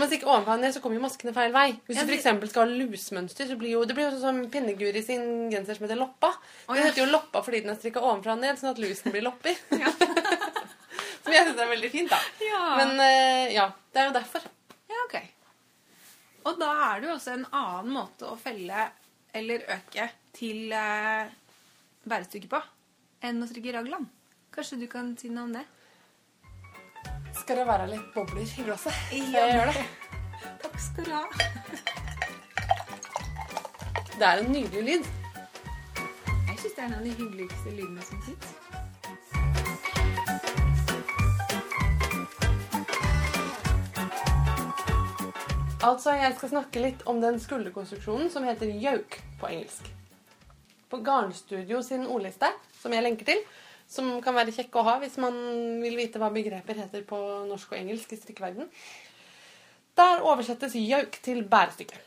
Når 0.02 0.08
man 0.08 0.10
strikker 0.10 0.30
ovenfra 0.34 0.54
og 0.56 0.62
ned, 0.64 0.72
så 0.74 0.80
kommer 0.82 0.98
jo 0.98 1.02
maskene 1.04 1.32
feil 1.36 1.52
vei. 1.54 1.68
Hvis 1.86 1.98
Ja, 2.00 2.04
du 2.08 2.12
f.eks. 2.16 2.50
skal 2.50 2.64
ha 2.64 2.78
lusmønster, 2.80 3.46
så 3.52 3.58
blir 3.60 3.76
jo 3.76 3.82
det 3.86 3.94
blir 3.94 4.08
jo 4.08 4.16
sånn 4.16 4.24
som 4.24 4.40
Pinneguri 4.50 5.04
sin 5.06 5.28
genser 5.52 5.78
som 5.78 5.86
heter 5.86 6.00
Loppa. 6.00 6.32
Den 6.72 6.88
heter 6.88 7.04
jo 7.04 7.10
Loppa 7.12 7.44
fordi 7.46 7.60
den 7.62 7.70
er 7.70 7.78
strikka 7.78 8.02
ovenfra 8.02 8.34
og 8.34 8.42
ned, 8.42 8.58
sånn 8.58 8.72
at 8.72 8.82
lusen 8.82 9.14
blir 9.14 9.22
lopper. 9.28 9.54
som 11.22 11.36
jeg 11.36 11.46
syns 11.46 11.62
er 11.62 11.70
veldig 11.70 11.92
fint, 11.94 12.10
da. 12.10 12.18
Ja. 12.48 12.64
Men 12.80 12.98
eh, 13.06 13.54
ja, 13.54 13.68
det 13.94 14.02
er 14.02 14.10
jo 14.10 14.16
derfor. 14.18 14.48
Ja, 14.90 15.04
ok. 15.06 15.20
Og 16.50 16.58
da 16.58 16.72
er 16.88 17.04
det 17.04 17.12
jo 17.12 17.14
også 17.20 17.36
en 17.36 17.46
annen 17.52 17.94
måte 17.94 18.32
å 18.32 18.40
felle 18.42 18.88
eller 19.38 19.70
øke 19.78 20.10
til 20.34 20.74
eh, 20.74 21.30
bærestykket 22.10 22.50
på 22.58 22.64
enn 23.30 23.46
å 23.46 23.52
strikke 23.54 23.78
raglan. 23.78 24.10
Kanskje 24.50 24.82
du 24.82 24.88
kan 24.90 25.14
si 25.22 25.30
noe 25.30 25.46
om 25.46 25.54
det? 25.60 25.68
Skal 27.40 27.58
det 27.58 27.68
være 27.68 27.88
litt 27.92 28.14
bobler 28.16 28.42
i 28.44 28.64
glasset? 28.66 28.94
Ja. 29.12 29.22
Så 29.24 29.32
jeg 29.36 29.54
gjør 29.56 29.72
det. 29.72 29.86
Takk 30.62 30.80
skal 30.80 31.06
du 31.06 31.12
ha. 31.16 31.26
Det 34.18 34.28
er 34.28 34.44
en 34.44 34.52
nydelig 34.54 34.84
lyd. 34.90 35.08
Jeg 36.48 36.60
syns 36.60 36.76
det 36.76 36.82
er 36.82 36.86
en 36.90 36.98
av 37.00 37.06
de 37.08 37.14
hyggeligste 37.16 37.70
lydene 37.74 38.04
som 38.06 38.22
fins. 38.28 38.48
Altså, 45.82 46.14
jeg 46.14 46.36
skal 46.38 46.52
snakke 46.52 46.82
litt 46.84 47.02
om 47.10 47.18
den 47.24 47.40
skulderkonstruksjonen 47.42 48.30
som 48.30 48.46
heter 48.46 48.70
yoke 48.70 49.24
på 49.42 49.50
engelsk. 49.50 49.88
På 50.92 51.00
Garnstudio 51.02 51.82
sin 51.82 52.06
ordliste, 52.06 52.52
som 52.78 52.94
jeg 52.94 53.02
lenker 53.02 53.26
til, 53.32 53.42
som 53.92 54.14
kan 54.24 54.38
være 54.38 54.54
kjekk 54.56 54.78
å 54.80 54.86
ha 54.88 54.98
hvis 55.02 55.18
man 55.22 55.36
vil 55.84 55.98
vite 56.00 56.22
hva 56.22 56.32
begreper 56.34 56.80
heter 56.80 57.04
på 57.08 57.20
norsk 57.50 57.74
og 57.74 57.82
engelsk 57.82 58.14
i 58.16 58.20
strikkeverden, 58.22 58.70
der 60.00 60.24
oversettes 60.24 60.78
jauk 60.80 61.20
til 61.24 61.44
bærestykke. 61.52 62.00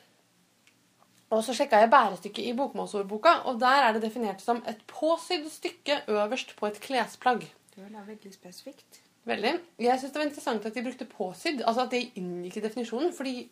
Og 1.34 1.42
så 1.44 1.54
sjekka 1.56 1.80
jeg 1.82 1.90
bærestykket 1.92 2.46
i 2.46 2.54
bokmålsordboka, 2.56 3.40
og 3.50 3.58
der 3.60 3.88
er 3.88 3.96
det 3.96 4.04
definert 4.04 4.42
som 4.44 4.62
et 4.70 4.80
påsydd 4.90 5.48
stykke 5.50 6.04
øverst 6.14 6.54
på 6.58 6.68
et 6.68 6.80
klesplagg. 6.80 7.48
Det 7.74 7.82
var 7.82 8.06
veldig 8.06 8.32
spesifikt. 8.32 9.00
Veldig. 9.24 9.54
Jeg 9.80 10.00
syns 10.00 10.12
det 10.12 10.20
var 10.20 10.28
interessant 10.28 10.66
at 10.68 10.74
de 10.76 10.84
brukte 10.84 11.08
påsydd. 11.08 11.62
Altså 11.64 11.86
at 11.86 11.94
det 11.94 12.02
inngikk 12.20 12.58
i 12.60 12.64
definisjonen. 12.66 13.12
Fordi 13.16 13.48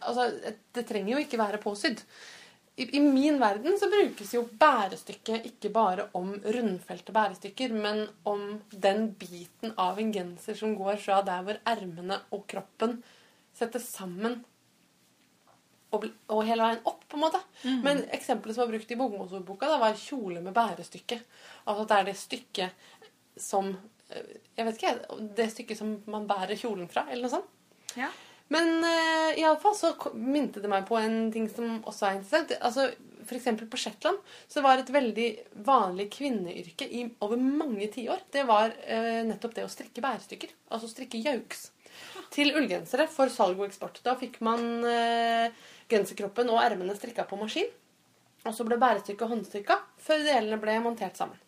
altså, 0.00 0.26
det 0.74 0.84
trenger 0.86 1.14
jo 1.14 1.22
ikke 1.22 1.38
være 1.38 1.62
påsydd. 1.62 2.02
I, 2.76 2.96
I 2.96 3.00
min 3.00 3.38
verden 3.40 3.78
så 3.80 3.88
brukes 3.88 4.34
jo 4.34 4.42
bærestykke 4.60 5.38
ikke 5.48 5.70
bare 5.72 6.10
om 6.18 6.34
rundfelte 6.44 7.14
bærestykker, 7.16 7.72
men 7.72 8.02
om 8.28 8.58
den 8.70 9.08
biten 9.16 9.72
av 9.80 10.00
en 10.00 10.12
genser 10.12 10.58
som 10.58 10.74
går 10.76 11.00
fra 11.00 11.22
der 11.24 11.46
hvor 11.46 11.62
ermene 11.72 12.20
og 12.36 12.44
kroppen 12.52 12.98
settes 13.56 13.88
sammen 13.94 14.42
og, 15.94 16.04
og 16.28 16.42
hele 16.44 16.64
veien 16.66 16.84
opp, 16.88 17.04
på 17.08 17.16
en 17.16 17.24
måte. 17.24 17.40
Men 17.84 18.04
eksempelet 18.12 18.56
som 18.56 18.66
var 18.66 18.74
brukt 18.74 18.92
i 18.92 18.98
bokmålsordboka, 19.00 19.68
da 19.70 19.80
var 19.80 20.00
kjole 20.00 20.42
med 20.44 20.52
bærestykke. 20.56 21.20
Altså 21.64 21.86
at 21.86 21.92
det 21.92 21.98
er 21.98 22.08
det 22.10 22.16
stykket 22.20 22.86
som 23.40 23.70
eh, 24.10 24.32
Jeg 24.56 24.66
vet 24.66 24.80
ikke, 24.80 24.94
det 25.38 25.50
stykket 25.52 25.80
som 25.80 25.96
man 26.12 26.28
bærer 26.28 26.58
kjolen 26.58 26.90
fra, 26.92 27.06
eller 27.08 27.28
noe 27.28 27.36
sånt. 27.38 27.52
Ja. 27.96 28.10
Men 28.54 28.78
uh, 28.84 29.32
iallfall 29.38 29.74
så 29.74 29.92
minte 30.14 30.62
det 30.62 30.70
meg 30.70 30.86
på 30.86 30.98
en 31.00 31.30
ting 31.34 31.48
som 31.50 31.80
også 31.82 32.06
er 32.06 32.18
interessant. 32.18 32.52
Altså, 32.60 32.90
eksempel 33.34 33.66
på 33.66 33.78
Shetland 33.80 34.20
så 34.46 34.62
var 34.62 34.78
et 34.78 34.92
veldig 34.94 35.28
vanlig 35.66 36.06
kvinneyrke 36.14 36.86
i 36.86 37.00
over 37.26 37.40
mange 37.42 37.88
tiår 37.90 38.22
det 38.30 38.44
var 38.46 38.70
uh, 38.70 39.22
nettopp 39.26 39.56
det 39.56 39.64
å 39.66 39.72
strikke 39.72 40.04
bærestykker. 40.04 40.54
Altså 40.70 40.92
strikke 40.92 41.22
jauks. 41.24 41.70
Til 42.34 42.52
ullgensere 42.58 43.08
for 43.10 43.32
salg 43.32 43.58
og 43.58 43.66
eksport. 43.66 43.98
Da 44.06 44.14
fikk 44.20 44.38
man 44.46 44.62
uh, 44.86 45.50
genserkroppen 45.90 46.52
og 46.52 46.62
ermene 46.62 46.94
strikka 46.98 47.26
på 47.26 47.40
maskin. 47.40 47.72
Og 48.46 48.54
så 48.54 48.62
ble 48.66 48.78
bærestykket 48.78 49.30
håndstrikka 49.30 49.80
før 50.06 50.22
delene 50.22 50.60
ble 50.62 50.78
montert 50.84 51.18
sammen. 51.18 51.38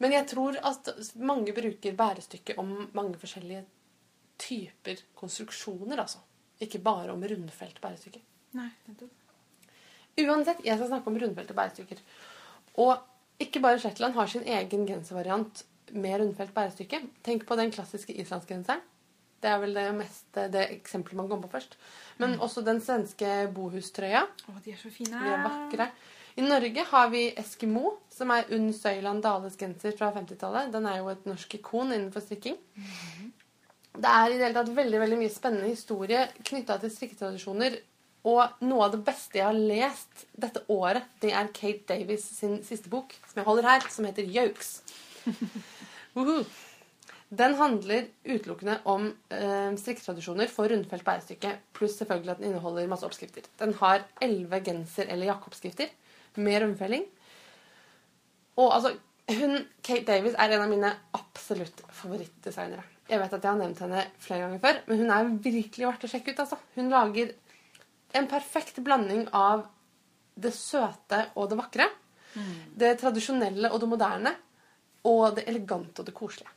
Men 0.00 0.12
jeg 0.12 0.28
tror 0.32 0.56
at 0.64 0.88
mange 1.20 1.52
bruker 1.56 1.96
bærestykket 1.96 2.60
om 2.60 2.72
mange 2.96 3.16
forskjellige 3.20 3.64
typer 4.40 5.02
konstruksjoner, 5.18 6.00
altså. 6.02 6.22
Ikke 6.62 6.80
bare 6.80 7.12
om 7.12 7.22
rundfelt 7.22 7.80
bærestykker. 7.82 8.22
Nei. 8.56 8.70
Uansett, 10.16 10.62
jeg 10.64 10.78
skal 10.78 10.88
snakke 10.88 11.10
om 11.12 11.18
rundfelt 11.20 11.52
og 11.52 11.58
bærestykker. 11.58 12.02
Og 12.80 13.42
ikke 13.42 13.60
bare 13.60 13.80
Shetland 13.80 14.16
har 14.16 14.30
sin 14.32 14.46
egen 14.48 14.86
genservariant 14.88 15.64
med 15.92 16.20
rundfelt 16.20 16.54
bærestykke. 16.54 17.02
Tenk 17.24 17.44
på 17.48 17.56
den 17.60 17.72
klassiske 17.74 18.16
islandsgenseren. 18.16 18.80
Det 19.42 19.50
er 19.52 19.58
vel 19.60 19.76
det, 19.76 19.86
mest, 19.94 20.26
det 20.32 20.62
eksempelet 20.72 21.20
man 21.20 21.28
kom 21.28 21.42
på 21.44 21.52
først. 21.52 21.76
Men 22.18 22.38
også 22.40 22.64
den 22.64 22.80
svenske 22.80 23.32
bohustrøya. 23.54 24.24
Å, 24.24 24.54
de 24.64 24.72
er 24.72 24.80
så 24.80 24.90
fine. 24.90 25.20
De 25.20 25.34
er 25.34 25.44
vakre. 25.44 25.90
I 26.36 26.44
Norge 26.44 26.84
har 26.90 27.10
vi 27.12 27.22
Eskimo, 27.40 27.94
som 28.12 28.32
er 28.32 28.48
Unn 28.52 28.68
Søyland 28.76 29.22
Dales 29.24 29.56
genser 29.60 29.94
fra 29.96 30.10
50-tallet. 30.16 30.72
Den 30.72 30.88
er 30.88 30.98
jo 31.00 31.12
et 31.12 31.28
norsk 31.28 31.56
ikon 31.60 31.92
innenfor 31.92 32.24
strikking. 32.24 32.56
Det 33.96 34.12
er 34.12 34.30
i 34.30 34.36
det 34.36 34.44
hele 34.44 34.58
tatt 34.58 34.72
veldig 34.76 35.02
veldig 35.02 35.18
mye 35.20 35.32
spennende 35.32 35.70
historie 35.70 36.26
knytta 36.44 36.78
til 36.82 36.92
strikketradisjoner. 36.92 37.78
Og 38.26 38.62
noe 38.66 38.86
av 38.88 38.94
det 38.96 39.04
beste 39.06 39.38
jeg 39.38 39.46
har 39.46 39.56
lest 39.56 40.24
dette 40.34 40.64
året, 40.72 41.04
det 41.22 41.30
er 41.30 41.52
Kate 41.54 41.86
Davies 41.92 42.24
sin 42.40 42.58
siste 42.66 42.90
bok, 42.90 43.14
som 43.28 43.38
jeg 43.38 43.46
holder 43.46 43.68
her, 43.70 43.86
som 43.92 44.08
heter 44.08 44.26
Yokes. 44.26 44.80
Woohoo. 46.16 46.40
Den 47.26 47.56
handler 47.58 48.04
utelukkende 48.22 48.76
om 48.86 49.08
eh, 49.34 49.72
strikketradisjoner 49.78 50.50
for 50.50 50.70
rundfelt 50.70 51.06
bærestykke, 51.06 51.56
pluss 51.74 51.96
selvfølgelig 51.98 52.36
at 52.36 52.42
den 52.42 52.52
inneholder 52.52 52.86
masse 52.90 53.06
oppskrifter. 53.06 53.46
Den 53.58 53.74
har 53.80 54.04
elleve 54.22 54.60
genser- 54.62 55.10
eller 55.10 55.32
jakkeoppskrifter 55.32 55.90
med 56.38 56.60
rundfelling. 56.62 57.06
Og 58.62 58.74
altså, 58.74 58.94
hun, 59.38 59.58
Kate 59.82 60.06
Davies 60.06 60.38
er 60.38 60.54
en 60.54 60.66
av 60.66 60.70
mine 60.70 60.92
absolutt 61.18 61.82
favorittdesignere. 61.90 62.86
Jeg 63.06 63.20
vet 63.22 63.34
at 63.36 63.44
jeg 63.44 63.50
har 63.52 63.60
nevnt 63.60 63.82
henne 63.84 64.02
flere 64.22 64.46
ganger 64.46 64.62
før, 64.62 64.80
men 64.88 65.02
hun 65.02 65.12
er 65.14 65.28
virkelig 65.44 65.86
verdt 65.86 66.06
å 66.08 66.10
sjekke 66.10 66.32
ut. 66.34 66.42
altså. 66.42 66.58
Hun 66.74 66.90
lager 66.90 67.32
en 68.18 68.28
perfekt 68.30 68.80
blanding 68.84 69.26
av 69.36 69.66
det 70.34 70.52
søte 70.54 71.22
og 71.34 71.50
det 71.50 71.60
vakre. 71.60 71.86
Det 72.76 72.92
tradisjonelle 73.00 73.70
og 73.72 73.80
det 73.80 73.88
moderne. 73.88 74.34
Og 75.06 75.36
det 75.36 75.44
elegante 75.46 76.02
og 76.02 76.08
det 76.08 76.14
koselige. 76.16 76.50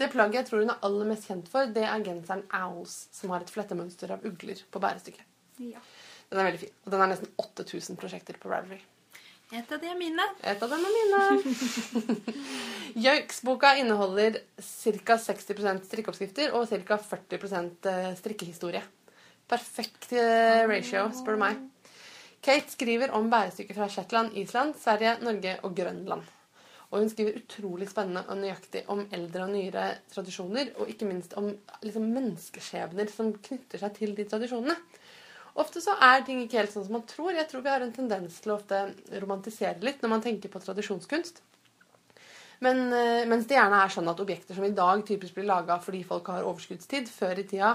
Det 0.00 0.08
plagget 0.08 0.38
jeg 0.38 0.46
tror 0.48 0.62
hun 0.62 0.72
er 0.72 0.86
aller 0.86 1.08
mest 1.10 1.26
kjent 1.28 1.50
for, 1.52 1.68
det 1.68 1.82
er 1.84 2.04
genseren 2.06 2.46
Owls, 2.56 2.94
som 3.12 3.34
har 3.34 3.44
et 3.44 3.52
flettemønster 3.52 4.14
av 4.14 4.24
ugler 4.24 4.62
på 4.72 4.80
bærestykket. 4.80 5.26
Ja. 5.60 5.82
Den 6.30 6.40
er 6.40 6.48
veldig 6.48 6.62
fin. 6.62 6.72
Og 6.86 6.94
den 6.94 7.02
har 7.02 7.10
nesten 7.10 7.34
8000 7.42 8.00
prosjekter 8.00 8.38
på 8.40 8.48
Ravelry. 8.48 8.80
Et 9.50 9.72
av 9.74 9.80
de 9.82 9.88
er 9.90 9.96
mine. 9.98 10.24
Et 10.46 10.60
av 10.62 10.70
dem 10.70 10.84
er 10.86 10.92
mine. 10.94 12.20
Joiks-boka 13.04 13.72
inneholder 13.80 14.38
ca. 14.62 15.16
60% 15.18 15.88
strikkeoppskrifter 15.88 16.54
og 16.54 16.70
ca. 16.70 16.98
40% 17.10 17.88
strikkehistorie. 18.20 18.82
Perfekt 19.50 20.12
eh, 20.14 20.62
ratio, 20.70 21.08
spør 21.18 21.34
du 21.34 21.42
meg. 21.42 21.64
Kate 22.40 22.70
skriver 22.72 23.10
om 23.18 23.26
bærestykker 23.32 23.74
fra 23.74 23.88
Shetland, 23.90 24.36
Island, 24.38 24.78
Sverige, 24.78 25.16
Norge 25.26 25.56
og 25.66 25.74
Grønland. 25.76 26.22
Og 26.90 27.02
hun 27.02 27.10
skriver 27.10 27.36
utrolig 27.42 27.90
spennende 27.90 28.22
og 28.30 28.38
nøyaktig 28.38 28.84
om 28.90 29.02
eldre 29.14 29.44
og 29.48 29.52
nyere 29.52 29.88
tradisjoner, 30.14 30.72
og 30.78 30.88
ikke 30.90 31.10
minst 31.10 31.34
om 31.38 31.50
liksom, 31.82 32.06
menneskeskjebner 32.14 33.10
som 33.10 33.34
knytter 33.34 33.82
seg 33.82 33.98
til 33.98 34.14
de 34.14 34.26
tradisjonene. 34.30 34.78
Ofte 35.58 35.82
så 35.82 35.96
er 35.98 36.22
ting 36.26 36.42
ikke 36.44 36.60
helt 36.60 36.72
sånn 36.74 36.86
som 36.86 36.96
man 36.98 37.06
tror. 37.08 37.32
Jeg 37.34 37.48
tror 37.50 37.64
vi 37.64 37.72
har 37.72 37.84
en 37.84 37.94
tendens 37.94 38.38
til 38.42 38.52
å 38.52 38.58
ofte 38.58 38.82
romantisere 39.22 39.82
litt 39.82 40.02
når 40.02 40.14
man 40.14 40.24
tenker 40.24 40.52
på 40.52 40.62
tradisjonskunst. 40.62 41.42
Men, 42.60 42.92
eh, 42.92 43.26
mens 43.26 43.46
det 43.48 43.56
gjerne 43.56 43.78
er 43.82 43.92
sånn 43.92 44.10
at 44.12 44.20
objekter 44.20 44.54
som 44.54 44.66
i 44.66 44.74
dag 44.76 45.00
typisk 45.08 45.34
blir 45.38 45.48
laga 45.48 45.78
fordi 45.80 46.02
folk 46.04 46.28
har 46.28 46.44
overskuddstid, 46.44 47.08
før 47.08 47.40
i 47.40 47.46
tida 47.48 47.70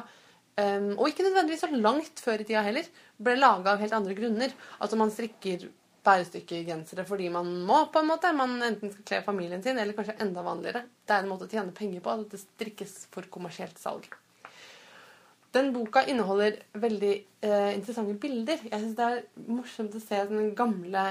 eh, 0.62 0.92
og 0.94 1.08
ikke 1.10 1.26
nødvendigvis 1.26 1.66
så 1.66 1.72
langt 1.74 2.22
før 2.22 2.44
i 2.44 2.46
tida 2.46 2.62
heller, 2.62 2.86
ble 3.18 3.34
laga 3.40 3.74
av 3.74 3.82
helt 3.82 3.98
andre 3.98 4.14
grunner. 4.18 4.54
Altså 4.80 5.00
man 5.02 5.12
strikker 5.12 5.66
bærestykkegensere 6.06 7.06
fordi 7.08 7.32
man 7.34 7.50
må, 7.66 7.80
på 7.92 8.02
en 8.02 8.12
måte. 8.12 8.32
Man 8.38 8.60
enten 8.64 8.94
skal 8.94 9.08
kle 9.10 9.22
familien 9.26 9.64
sin, 9.66 9.80
eller 9.82 9.98
kanskje 9.98 10.20
enda 10.22 10.46
vanligere. 10.46 10.86
Det 11.06 11.16
er 11.16 11.26
en 11.26 11.32
måte 11.32 11.48
å 11.48 11.52
tjene 11.52 11.74
penger 11.76 12.06
på, 12.06 12.14
at 12.14 12.36
det 12.36 12.44
strikkes 12.44 12.96
for 13.14 13.28
kommersielt 13.34 13.82
salg. 13.82 14.08
Den 15.56 15.72
boka 15.76 16.04
inneholder 16.04 16.58
veldig 16.76 17.14
eh, 17.46 17.72
interessante 17.78 18.18
bilder. 18.20 18.60
Jeg 18.68 18.82
synes 18.82 18.98
Det 18.98 19.06
er 19.06 19.22
morsomt 19.48 19.96
å 19.96 20.02
se 20.04 20.20
sånne 20.28 20.50
gamle 20.58 21.06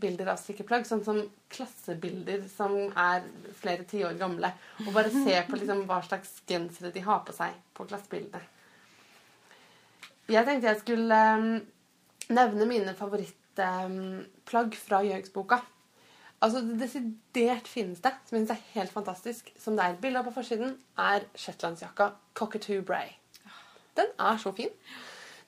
bilder 0.00 0.30
av 0.32 0.38
strikkeplagg, 0.40 0.86
sånn 0.88 1.02
som 1.04 1.18
klassebilder 1.52 2.46
som 2.48 2.76
er 2.96 3.26
flere 3.60 3.84
tiår 3.88 4.16
gamle. 4.20 4.52
Og 4.86 4.94
bare 4.96 5.12
se 5.12 5.34
på 5.48 5.58
liksom, 5.60 5.84
hva 5.90 6.00
slags 6.06 6.38
gensere 6.48 6.92
de 6.94 7.04
har 7.04 7.20
på 7.26 7.36
seg 7.36 7.58
på 7.76 7.84
klassebildene. 7.90 8.40
Jeg 10.30 10.46
tenkte 10.46 10.70
jeg 10.70 10.80
skulle 10.84 11.20
eh, 11.34 11.60
nevne 12.32 12.70
mine 12.70 12.96
favorittplagg 12.96 14.80
fra 14.80 15.04
Gjøgsboka. 15.04 15.60
Altså 16.40 16.62
Det 16.64 16.78
desidert 16.80 17.68
fineste, 17.68 18.14
som 18.24 18.38
jeg 18.38 18.46
synes 18.46 18.56
er 18.56 18.68
helt 18.78 18.92
fantastisk, 18.94 19.52
som 19.60 19.76
det 19.76 19.84
er 19.84 19.96
et 19.96 20.00
bilde 20.00 20.22
av 20.22 20.30
på 20.30 20.38
forsiden, 20.38 20.78
er 20.96 21.28
shetlandsjakka 21.36 22.14
Cockatoo 22.38 22.80
Bray. 22.86 23.19
Den 24.00 24.12
er 24.26 24.40
så 24.42 24.52
fin. 24.56 24.72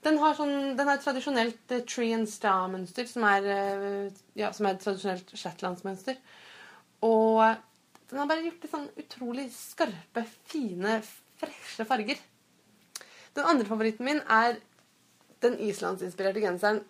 Den 0.03 0.19
har, 0.19 0.35
sånn, 0.35 0.73
den 0.79 0.89
har 0.89 0.99
et 0.99 1.05
tradisjonelt 1.05 1.75
eh, 1.75 1.85
tree 1.87 2.15
and 2.17 2.29
star-mønster, 2.31 3.07
som, 3.07 3.27
eh, 3.27 4.09
ja, 4.39 4.51
som 4.55 4.67
er 4.67 4.75
et 4.75 4.83
tradisjonelt 4.83 5.31
shetlandsmønster. 5.39 6.19
Og 7.07 7.39
den 8.11 8.19
har 8.19 8.29
bare 8.31 8.45
gjort 8.45 8.65
litt 8.65 8.75
sånn 8.75 8.91
utrolig 8.99 9.47
skarpe, 9.55 10.27
fine, 10.51 10.99
freshe 11.41 11.87
farger. 11.87 12.19
Den 13.33 13.49
andre 13.49 13.69
favoritten 13.69 14.07
min 14.09 14.21
er 14.27 14.59
den 15.43 15.57
islandsinspirerte 15.65 16.43
genseren 16.43 16.83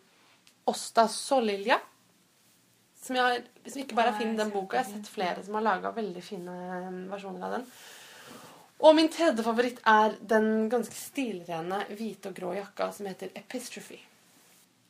Osta 0.68 1.04
Solilja. 1.10 1.78
Som, 3.02 3.16
jeg, 3.18 3.44
som 3.66 3.82
ikke 3.82 3.98
bare 3.98 4.12
er 4.12 4.18
fin 4.20 4.32
i 4.32 4.38
den 4.38 4.52
boka, 4.54 4.78
jeg 4.78 4.86
har 4.86 4.92
sett 4.94 5.10
flere 5.10 5.42
som 5.42 5.56
har 5.58 5.64
laga 5.66 5.90
veldig 5.94 6.22
fine 6.22 6.52
eh, 6.54 6.90
versjoner 7.10 7.44
av 7.48 7.56
den. 7.58 7.64
Og 8.82 8.96
min 8.98 9.10
tredje 9.12 9.44
favoritt 9.46 9.78
er 9.86 10.16
den 10.26 10.66
ganske 10.70 10.96
stilrene 10.96 11.84
hvite 11.94 12.32
og 12.32 12.38
grå 12.38 12.54
jakka 12.56 12.88
som 12.94 13.06
heter 13.06 13.30
Epistrophy. 13.38 14.00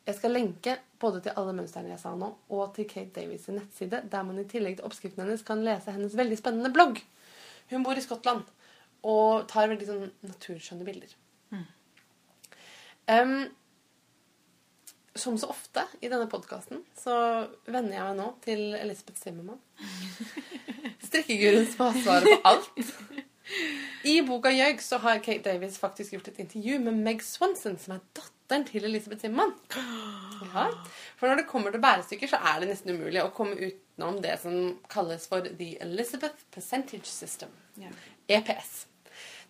Jeg 0.07 0.17
skal 0.17 0.33
lenke 0.35 0.79
både 0.99 1.21
til 1.23 1.37
alle 1.39 1.53
mønstrene 1.55 1.93
jeg 1.93 2.01
sa 2.01 2.15
nå, 2.19 2.31
og 2.51 2.73
til 2.75 2.89
Kate 2.91 3.13
Davies 3.21 3.47
nettside, 3.53 4.01
der 4.11 4.25
man 4.27 4.41
i 4.41 4.47
tillegg 4.49 4.79
til 4.79 4.89
oppskriften 4.89 5.23
hennes 5.23 5.45
kan 5.47 5.63
lese 5.63 5.95
hennes 5.95 6.17
veldig 6.19 6.39
spennende 6.41 6.73
blogg. 6.75 7.03
Hun 7.71 7.85
bor 7.87 7.99
i 7.99 8.03
Skottland 8.03 8.49
og 9.07 9.45
tar 9.51 9.69
veldig 9.71 9.89
sånn 9.89 10.09
naturskjønne 10.25 10.87
bilder. 10.87 11.13
Em, 13.11 13.35
som 15.15 15.37
så 15.39 15.51
ofte 15.53 15.85
i 16.01 16.09
denne 16.09 16.29
podkasten 16.31 16.81
så 16.97 17.15
venner 17.67 17.99
jeg 17.99 18.07
meg 18.09 18.19
nå 18.19 18.29
til 18.45 18.63
Elisabeth 18.79 19.21
Zimmermann. 19.21 19.61
Strikkeguruen 21.07 21.69
som 21.75 21.99
svaret 21.99 22.31
på 22.31 22.41
alt. 22.49 23.29
I 24.05 24.21
boka 24.27 24.51
'Jøg' 24.51 24.81
så 24.83 24.99
har 24.99 25.19
Kate 25.19 25.45
Davies 25.51 25.79
faktisk 25.79 26.13
gjort 26.13 26.29
et 26.29 26.39
intervju 26.43 26.79
med 26.83 27.01
Meg 27.05 27.23
Swanson, 27.23 27.79
som 27.79 27.95
er 27.97 28.01
datteren 28.17 28.65
til 28.67 28.85
Elisabeth 28.85 29.23
Simman. 29.23 29.55
Ja. 30.53 30.69
For 31.17 31.29
når 31.29 31.43
det 31.43 31.47
kommer 31.47 31.71
til 31.71 31.81
bærestykker, 31.81 32.29
så 32.29 32.37
er 32.37 32.61
det 32.61 32.69
nesten 32.73 32.97
umulig 32.97 33.23
å 33.23 33.31
komme 33.35 33.57
utenom 33.57 34.21
det 34.25 34.39
som 34.43 34.79
kalles 34.91 35.27
for 35.31 35.47
The 35.47 35.77
Elizabeth 35.81 36.45
Percentage 36.51 37.07
System. 37.07 37.53
Ja. 37.81 37.93
EPS. 38.29 38.87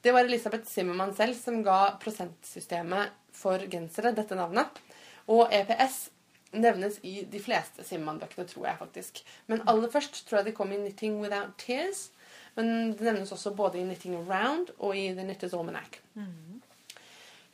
Det 0.03 0.13
var 0.13 0.27
Elisabeth 0.27 0.69
Simmermann 0.69 1.15
selv 1.15 1.39
som 1.39 1.63
ga 1.63 1.97
prosentsystemet 2.03 3.15
for 3.33 3.63
gensere 3.71 4.13
dette 4.15 4.37
navnet. 4.37 4.81
Og 5.31 5.47
EPS 5.55 6.09
nevnes 6.53 6.99
i 7.07 7.23
de 7.25 7.41
fleste 7.41 7.85
Simmermann-bøkene, 7.87 8.47
tror 8.49 8.67
jeg 8.69 8.81
faktisk. 8.81 9.23
Men 9.49 9.63
aller 9.71 9.91
først 9.91 10.27
tror 10.27 10.41
jeg 10.41 10.51
det 10.51 10.55
kom 10.59 10.73
i 10.73 10.77
'Knitting 10.77 11.21
Without 11.23 11.57
Tears'. 11.59 12.11
Men 12.55 12.93
det 12.97 13.05
nevnes 13.07 13.33
også 13.33 13.55
både 13.57 13.79
i 13.79 13.85
'Knitting 13.85 14.17
Around' 14.19 14.75
og 14.79 14.97
i 14.97 15.13
'The 15.15 15.25
Knitters 15.25 15.55
Almanac'. 15.55 16.01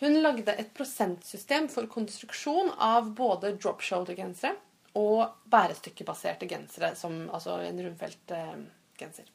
Hun 0.00 0.22
lagde 0.22 0.54
et 0.58 0.74
prosentsystem 0.74 1.68
for 1.68 1.86
konstruksjon 1.86 2.70
av 2.78 3.14
både 3.14 3.56
drop 3.58 3.80
shoulder-gensere 3.82 4.54
og 4.98 5.32
bærestykkebaserte 5.50 6.46
gensere, 6.48 6.94
som 6.96 7.28
altså 7.30 7.58
en 7.66 7.82
rundfeltgenser. 7.82 9.26
Eh, 9.26 9.34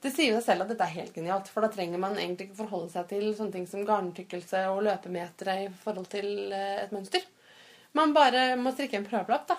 Det 0.00 0.12
sier 0.12 0.34
jo 0.34 0.40
seg 0.40 0.44
selv 0.44 0.62
at 0.62 0.68
dette 0.68 0.84
er 0.84 0.92
helt 1.00 1.14
genialt, 1.14 1.48
for 1.48 1.64
da 1.64 1.68
trenger 1.72 1.98
man 1.98 2.18
egentlig 2.18 2.50
ikke 2.50 2.60
forholde 2.60 2.90
seg 2.92 3.08
til 3.08 3.34
sånne 3.34 3.52
ting 3.52 3.66
som 3.66 3.84
garntykkelse 3.88 4.60
og 4.68 4.82
løpemetere 4.84 5.54
i 5.64 5.70
forhold 5.82 6.06
til 6.12 6.52
eh, 6.52 6.84
et 6.84 6.92
mønster. 6.92 7.24
Man 7.96 8.12
bare 8.12 8.56
må 8.60 8.74
strikke 8.74 9.00
en 9.00 9.08
prøvelapp, 9.08 9.48
da. 9.48 9.56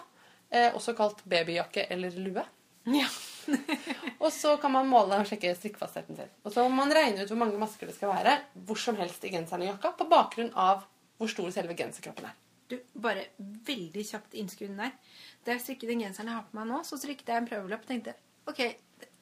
Eh, 0.51 0.69
også 0.77 0.93
kalt 0.95 1.25
babyjakke 1.25 1.87
eller 1.89 2.13
lue. 2.21 2.45
Ja. 2.85 3.09
Og 4.23 4.29
så 4.33 4.55
kan 4.61 4.73
man 4.73 4.89
måle 4.89 5.19
og 5.21 5.29
sjekke 5.29 5.53
strikkfastheten 5.55 6.17
sin. 6.17 6.31
Og 6.43 6.53
så 6.53 6.65
må 6.65 6.73
man 6.81 6.93
regne 6.93 7.23
ut 7.23 7.31
hvor 7.31 7.39
mange 7.39 7.59
masker 7.61 7.89
det 7.89 7.95
skal 7.97 8.13
være 8.13 8.37
hvor 8.67 8.79
som 8.81 8.97
helst 8.99 9.23
i 9.27 9.31
genseren 9.33 9.65
og 9.65 9.71
jakka, 9.73 9.93
på 9.99 10.09
bakgrunn 10.11 10.51
av 10.57 10.85
hvor 11.17 11.31
stor 11.31 11.49
selve 11.53 11.77
genserkroppen 11.77 12.29
er. 12.29 12.35
Du, 12.67 12.75
bare 12.99 13.29
veldig 13.37 14.03
kjapt 14.09 14.35
innskudd 14.37 14.73
der. 14.75 14.91
Da 15.45 15.55
jeg 15.55 15.63
strikket 15.63 15.93
den 15.93 16.03
genseren 16.03 16.31
jeg 16.31 16.39
har 16.39 16.49
på 16.49 16.57
meg 16.59 16.67
nå, 16.69 16.81
så 16.83 16.99
strikket 16.99 17.31
jeg 17.31 17.43
en 17.43 17.47
prøvelapp 17.47 17.85
og 17.85 17.93
tenkte 17.93 18.17
ok, 18.47 18.59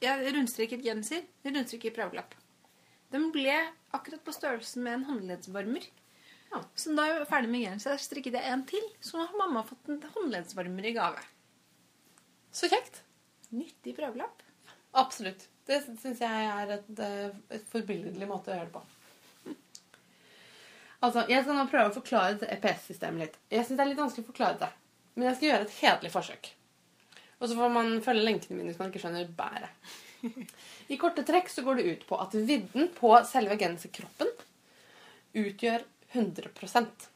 jeg 0.02 0.34
rundstrikket 0.34 0.82
genser, 0.84 1.22
rundstrikket 1.46 1.94
prøvelapp. 1.96 2.34
Den 3.14 3.30
ble 3.34 3.54
akkurat 3.94 4.24
på 4.26 4.34
størrelsen 4.34 4.82
med 4.84 4.98
en 4.98 5.06
håndleddsvarmer. 5.10 5.86
Ja. 6.52 6.62
Så 6.78 6.94
da 6.96 7.06
jeg 7.06 7.20
var 7.20 7.30
ferdig 7.30 7.50
med 7.52 7.64
genser, 7.64 7.98
strikket 8.02 8.38
jeg 8.38 8.50
en 8.50 8.64
til, 8.68 8.84
så 9.02 9.18
nå 9.18 9.26
har 9.30 9.40
mamma 9.40 9.64
fått 9.66 9.90
en 9.92 10.02
håndleddsvarmer 10.16 10.90
i 10.90 10.94
gave. 10.96 11.22
Så 12.54 12.70
kjekt. 12.72 13.02
Nyttig 13.54 13.94
prøvelapp. 13.96 14.42
Absolutt. 14.96 15.46
Det 15.66 15.80
syns 15.84 16.20
jeg 16.22 16.50
er 16.50 16.72
et, 16.78 16.90
eh, 17.02 17.30
et 17.56 17.66
forbilledlig 17.70 18.28
måte 18.28 18.50
å 18.50 18.56
gjøre 18.56 18.68
det 18.70 18.72
på. 18.72 18.82
Altså, 21.02 21.28
Jeg 21.28 21.42
skal 21.44 21.54
nå 21.54 21.66
prøve 21.70 21.90
å 21.90 21.94
forklare 21.94 22.48
EPS-systemet 22.56 23.20
litt. 23.20 23.36
Jeg 23.50 23.66
syns 23.66 23.76
det 23.76 23.84
er 23.84 23.90
litt 23.90 24.00
vanskelig 24.00 24.24
å 24.24 24.32
forklare 24.32 24.58
det, 24.58 24.70
men 25.14 25.28
jeg 25.28 25.36
skal 25.36 25.48
gjøre 25.48 25.66
et 25.66 25.76
hederlig 25.80 26.12
forsøk. 26.14 26.48
Og 27.40 27.48
så 27.48 27.56
får 27.58 27.72
man 27.72 28.00
følge 28.00 28.24
lenkene 28.24 28.56
mine 28.56 28.72
hvis 28.72 28.78
man 28.80 28.90
ikke 28.90 29.02
skjønner 29.04 29.28
bæret. 29.36 29.68
I 30.92 30.96
korte 30.96 31.24
trekk 31.26 31.50
så 31.52 31.62
går 31.66 31.76
det 31.76 31.90
ut 31.90 32.06
på 32.08 32.18
at 32.22 32.32
vidden 32.48 32.88
på 32.96 33.12
selve 33.28 33.58
genserkroppen 33.60 34.32
utgjør 35.36 35.84
100% 36.14 37.10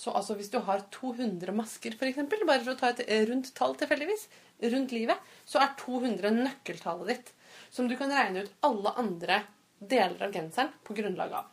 Så 0.00 0.12
altså 0.16 0.34
hvis 0.38 0.48
du 0.48 0.56
har 0.64 0.80
200 0.94 1.52
masker, 1.52 1.98
eksempel, 2.00 2.46
bare 2.48 2.64
for 2.64 2.72
å 2.72 2.78
ta 2.80 2.94
et 2.94 3.02
rundt 3.28 3.50
tall 3.54 3.74
tilfeldigvis, 3.76 4.30
rundt 4.62 4.92
livet, 4.92 5.18
så 5.44 5.62
er 5.62 5.76
200 5.80 6.32
nøkkeltallet 6.36 7.12
ditt, 7.12 7.32
som 7.70 7.88
du 7.88 7.96
kan 7.98 8.12
regne 8.12 8.44
ut 8.44 8.54
alle 8.66 8.94
andre 9.00 9.42
deler 9.80 10.26
av 10.26 10.34
genseren 10.34 10.72
på 10.84 10.96
grunnlag 10.98 11.32
av. 11.40 11.50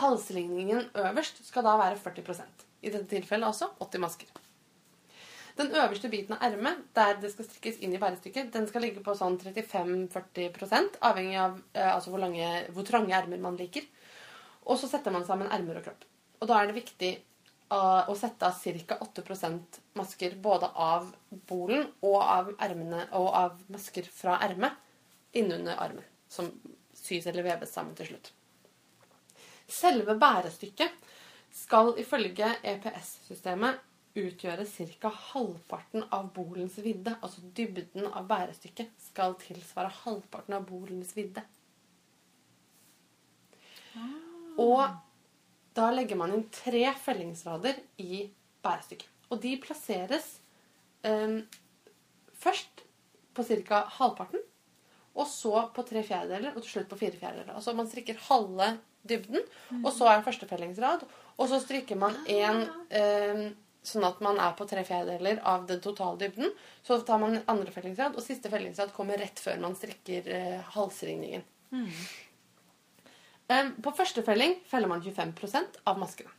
Halsligningen 0.00 0.88
øverst 0.98 1.44
skal 1.46 1.64
da 1.66 1.76
være 1.78 2.00
40% 2.02 2.64
I 2.82 2.90
dette 2.90 3.06
tilfellet 3.10 3.46
altså 3.46 3.70
80 3.80 4.02
masker. 4.02 4.32
Den 5.54 5.70
øverste 5.70 6.10
biten 6.10 6.34
av 6.34 6.42
ermet, 6.42 6.80
der 6.98 7.20
det 7.22 7.30
skal 7.30 7.46
strikkes 7.46 7.76
inn 7.86 7.92
i 7.94 8.00
bærestykket, 8.02 8.50
den 8.52 8.66
skal 8.66 8.82
ligge 8.82 9.04
på 9.06 9.14
sånn 9.14 9.36
35-40% 9.38 10.98
avhengig 11.06 11.36
av 11.38 11.60
eh, 11.78 11.92
altså 11.92 12.10
hvor, 12.10 12.24
lange, 12.24 12.48
hvor 12.74 12.86
trange 12.88 13.14
ermer 13.14 13.38
man 13.38 13.58
liker. 13.60 13.86
Og 14.66 14.80
så 14.80 14.90
setter 14.90 15.14
man 15.14 15.26
sammen 15.28 15.52
ermer 15.54 15.78
og 15.78 15.86
kropp. 15.86 16.02
Og 16.42 16.50
da 16.50 16.58
er 16.58 16.68
det 16.68 16.80
viktig 16.80 17.12
å 18.08 18.14
sette 18.18 18.48
av 18.48 18.58
ca. 18.86 18.98
8% 19.00 19.80
masker 19.98 20.36
både 20.42 20.70
av 20.74 21.10
bolen 21.48 21.86
og 22.00 22.18
av 22.22 22.52
ermene 22.62 23.06
og 23.12 23.28
av 23.34 23.60
masker 23.72 24.08
fra 24.10 24.38
ermet 24.44 24.80
innunder 25.34 25.78
armen, 25.80 26.04
som 26.28 26.50
sys 26.94 27.26
eller 27.26 27.46
veves 27.46 27.72
sammen 27.74 27.96
til 27.98 28.12
slutt. 28.12 28.30
Selve 29.66 30.14
bærestykket 30.20 31.10
skal 31.54 31.94
ifølge 31.98 32.50
EPS-systemet 32.62 33.80
utgjøre 34.14 34.66
ca. 35.00 35.10
halvparten 35.32 36.04
av 36.10 36.30
bolens 36.34 36.78
vidde. 36.78 37.16
Altså 37.22 37.42
dybden 37.56 38.06
av 38.06 38.28
bærestykket 38.30 38.92
skal 39.08 39.34
tilsvare 39.42 39.90
halvparten 40.04 40.54
av 40.54 40.66
bolens 40.68 41.14
vidde. 41.16 41.42
Og 44.60 44.84
da 45.74 45.90
legger 45.94 46.18
man 46.20 46.32
inn 46.34 46.46
tre 46.54 46.86
fellingsrader 47.02 47.80
i 48.02 48.24
bærestykket. 48.64 49.10
Og 49.32 49.40
de 49.42 49.54
plasseres 49.62 50.36
eh, 51.06 51.40
først 52.38 52.84
på 53.34 53.44
ca. 53.66 53.84
halvparten, 53.98 54.42
og 55.14 55.26
så 55.30 55.66
på 55.74 55.82
tre 55.86 56.02
fjerdedeler, 56.06 56.54
og 56.54 56.62
til 56.62 56.76
slutt 56.76 56.90
på 56.90 56.98
fire 56.98 57.18
fjerdedeler. 57.18 57.54
Altså 57.54 57.74
man 57.74 57.88
strikker 57.90 58.18
halve 58.28 58.76
dybden, 59.06 59.44
og 59.82 59.92
så 59.94 60.08
er 60.10 60.24
første 60.26 60.48
fellingsrad, 60.50 61.04
og 61.36 61.50
så 61.50 61.60
strikker 61.62 61.98
man 61.98 62.16
en 62.30 62.64
eh, 62.94 63.44
sånn 63.84 64.06
at 64.08 64.20
man 64.24 64.38
er 64.40 64.54
på 64.56 64.66
tre 64.68 64.82
fjerdedeler 64.86 65.42
av 65.46 65.66
den 65.68 65.80
totale 65.84 66.18
dybden. 66.22 66.52
Så 66.86 66.98
tar 67.06 67.20
man 67.22 67.42
andre 67.50 67.74
fellingsrad, 67.74 68.16
og 68.16 68.24
siste 68.24 68.50
fellingsrad 68.52 68.94
kommer 68.96 69.20
rett 69.20 69.42
før 69.42 69.60
man 69.62 69.76
strikker 69.78 70.30
eh, 70.32 70.60
halsringningen. 70.74 71.44
Eh, 71.74 72.04
På 73.46 73.92
første 73.92 74.22
felling 74.24 74.56
feller 74.70 74.88
man 74.88 75.02
25% 75.04 75.82
av 75.84 75.98
maskene. 76.00 76.30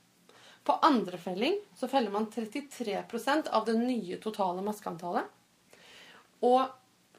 På 0.66 0.80
andre 0.82 1.20
felling 1.22 1.60
så 1.78 1.88
feller 1.88 2.10
man 2.12 2.26
33% 2.32 3.52
av 3.54 3.66
det 3.68 3.76
nye 3.78 4.18
totale 4.18 4.64
maskeantallet. 4.66 5.28
Og 6.42 6.66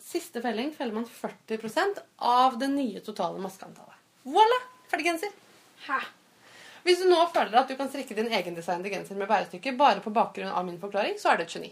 siste 0.02 0.42
felling 0.42 0.72
feller 0.74 0.98
man 0.98 1.06
40% 1.06 2.02
av 2.16 2.58
det 2.58 2.68
nye 2.72 3.02
totale 3.06 3.38
maskeantallet. 3.42 3.94
Voilà! 4.26 4.58
Ferdig 4.90 5.06
genser. 5.06 5.30
Hæ? 5.86 6.00
Hvis 6.86 7.00
du 7.02 7.08
nå 7.10 7.18
føler 7.34 7.58
at 7.58 7.70
du 7.70 7.74
kan 7.78 7.88
strikke 7.90 8.14
din 8.14 8.30
egendesignede 8.30 8.90
genser 8.92 9.18
med 9.18 9.30
bærestykke 9.30 9.74
bare 9.78 10.02
på 10.02 10.12
bakgrunn 10.14 10.50
av 10.50 10.66
min 10.66 10.78
forklaring, 10.82 11.18
så 11.18 11.32
er 11.32 11.40
du 11.40 11.46
et 11.46 11.54
geni. 11.56 11.70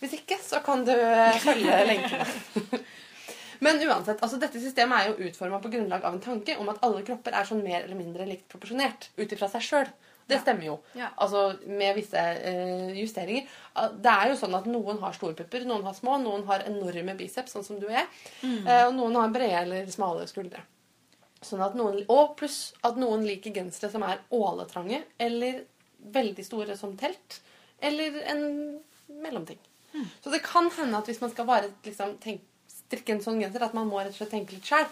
Hvis 0.00 0.14
ikke, 0.20 0.38
så 0.42 0.62
kan 0.64 0.84
du 0.86 0.92
eh, 0.94 1.38
følge 1.42 1.80
lenkene. 1.86 2.26
Men 3.60 3.80
uansett, 3.84 4.20
altså 4.22 4.38
dette 4.40 4.60
systemet 4.60 4.98
er 4.98 5.10
jo 5.10 5.28
utforma 5.28 5.58
på 5.60 5.70
grunnlag 5.72 6.04
av 6.04 6.16
en 6.16 6.22
tanke 6.24 6.56
om 6.60 6.68
at 6.72 6.80
alle 6.86 7.02
kropper 7.04 7.34
er 7.36 7.48
sånn 7.48 7.64
mer 7.64 7.82
eller 7.82 7.98
mindre 7.98 8.28
likt 8.28 8.46
proporsjonert 8.52 9.10
ut 9.18 9.34
ifra 9.36 9.48
seg 9.52 9.66
sjøl. 9.66 9.90
Det 10.30 10.38
stemmer 10.44 10.68
jo. 10.68 10.76
Ja. 10.94 11.08
Altså 11.18 11.40
med 11.66 11.96
visse 11.98 12.20
uh, 12.20 12.90
justeringer. 12.94 13.48
Ah, 13.74 13.88
Det 13.90 14.12
er 14.12 14.30
jo 14.30 14.36
sånn 14.38 14.54
at 14.54 14.68
noen 14.70 15.00
har 15.02 15.16
store 15.16 15.34
pupper, 15.38 15.64
noen 15.66 15.82
har 15.88 15.96
små, 15.96 16.20
noen 16.22 16.44
har 16.48 16.62
enorme 16.70 17.16
biceps, 17.18 17.56
sånn 17.56 17.66
som 17.66 17.80
du 17.82 17.88
er. 17.90 18.06
Eh, 18.46 18.84
og 18.86 18.94
noen 18.94 19.18
har 19.18 19.32
brede 19.34 19.64
eller 19.64 19.90
smale 19.90 20.28
skuldre. 20.30 20.62
Sånn 21.42 21.64
at 21.64 21.74
noen, 21.74 22.02
og 22.12 22.36
pluss 22.38 22.60
at 22.86 23.00
noen 23.00 23.24
liker 23.26 23.54
gensere 23.56 23.90
som 23.90 24.04
er 24.06 24.22
åletrange, 24.36 25.02
eller 25.18 25.64
veldig 26.14 26.44
store 26.46 26.76
som 26.78 26.94
telt, 27.00 27.40
eller 27.82 28.20
en 28.30 28.44
mellomting. 29.24 29.58
Så 30.22 30.30
det 30.30 30.44
kan 30.46 30.70
hende 30.76 31.00
at 31.00 31.08
hvis 31.10 31.20
man 31.20 31.32
skal 31.32 31.48
bare 31.48 31.72
liksom, 31.82 32.14
tenk, 32.22 32.44
strikke 32.90 33.14
en 33.14 33.22
sånn 33.22 33.38
genser, 33.40 33.62
at 33.62 33.76
man 33.78 33.88
må 33.88 34.02
rett 34.02 34.10
og 34.12 34.18
slett 34.18 34.34
tenke 34.34 34.56
litt 34.58 34.66
sjøl. 34.66 34.88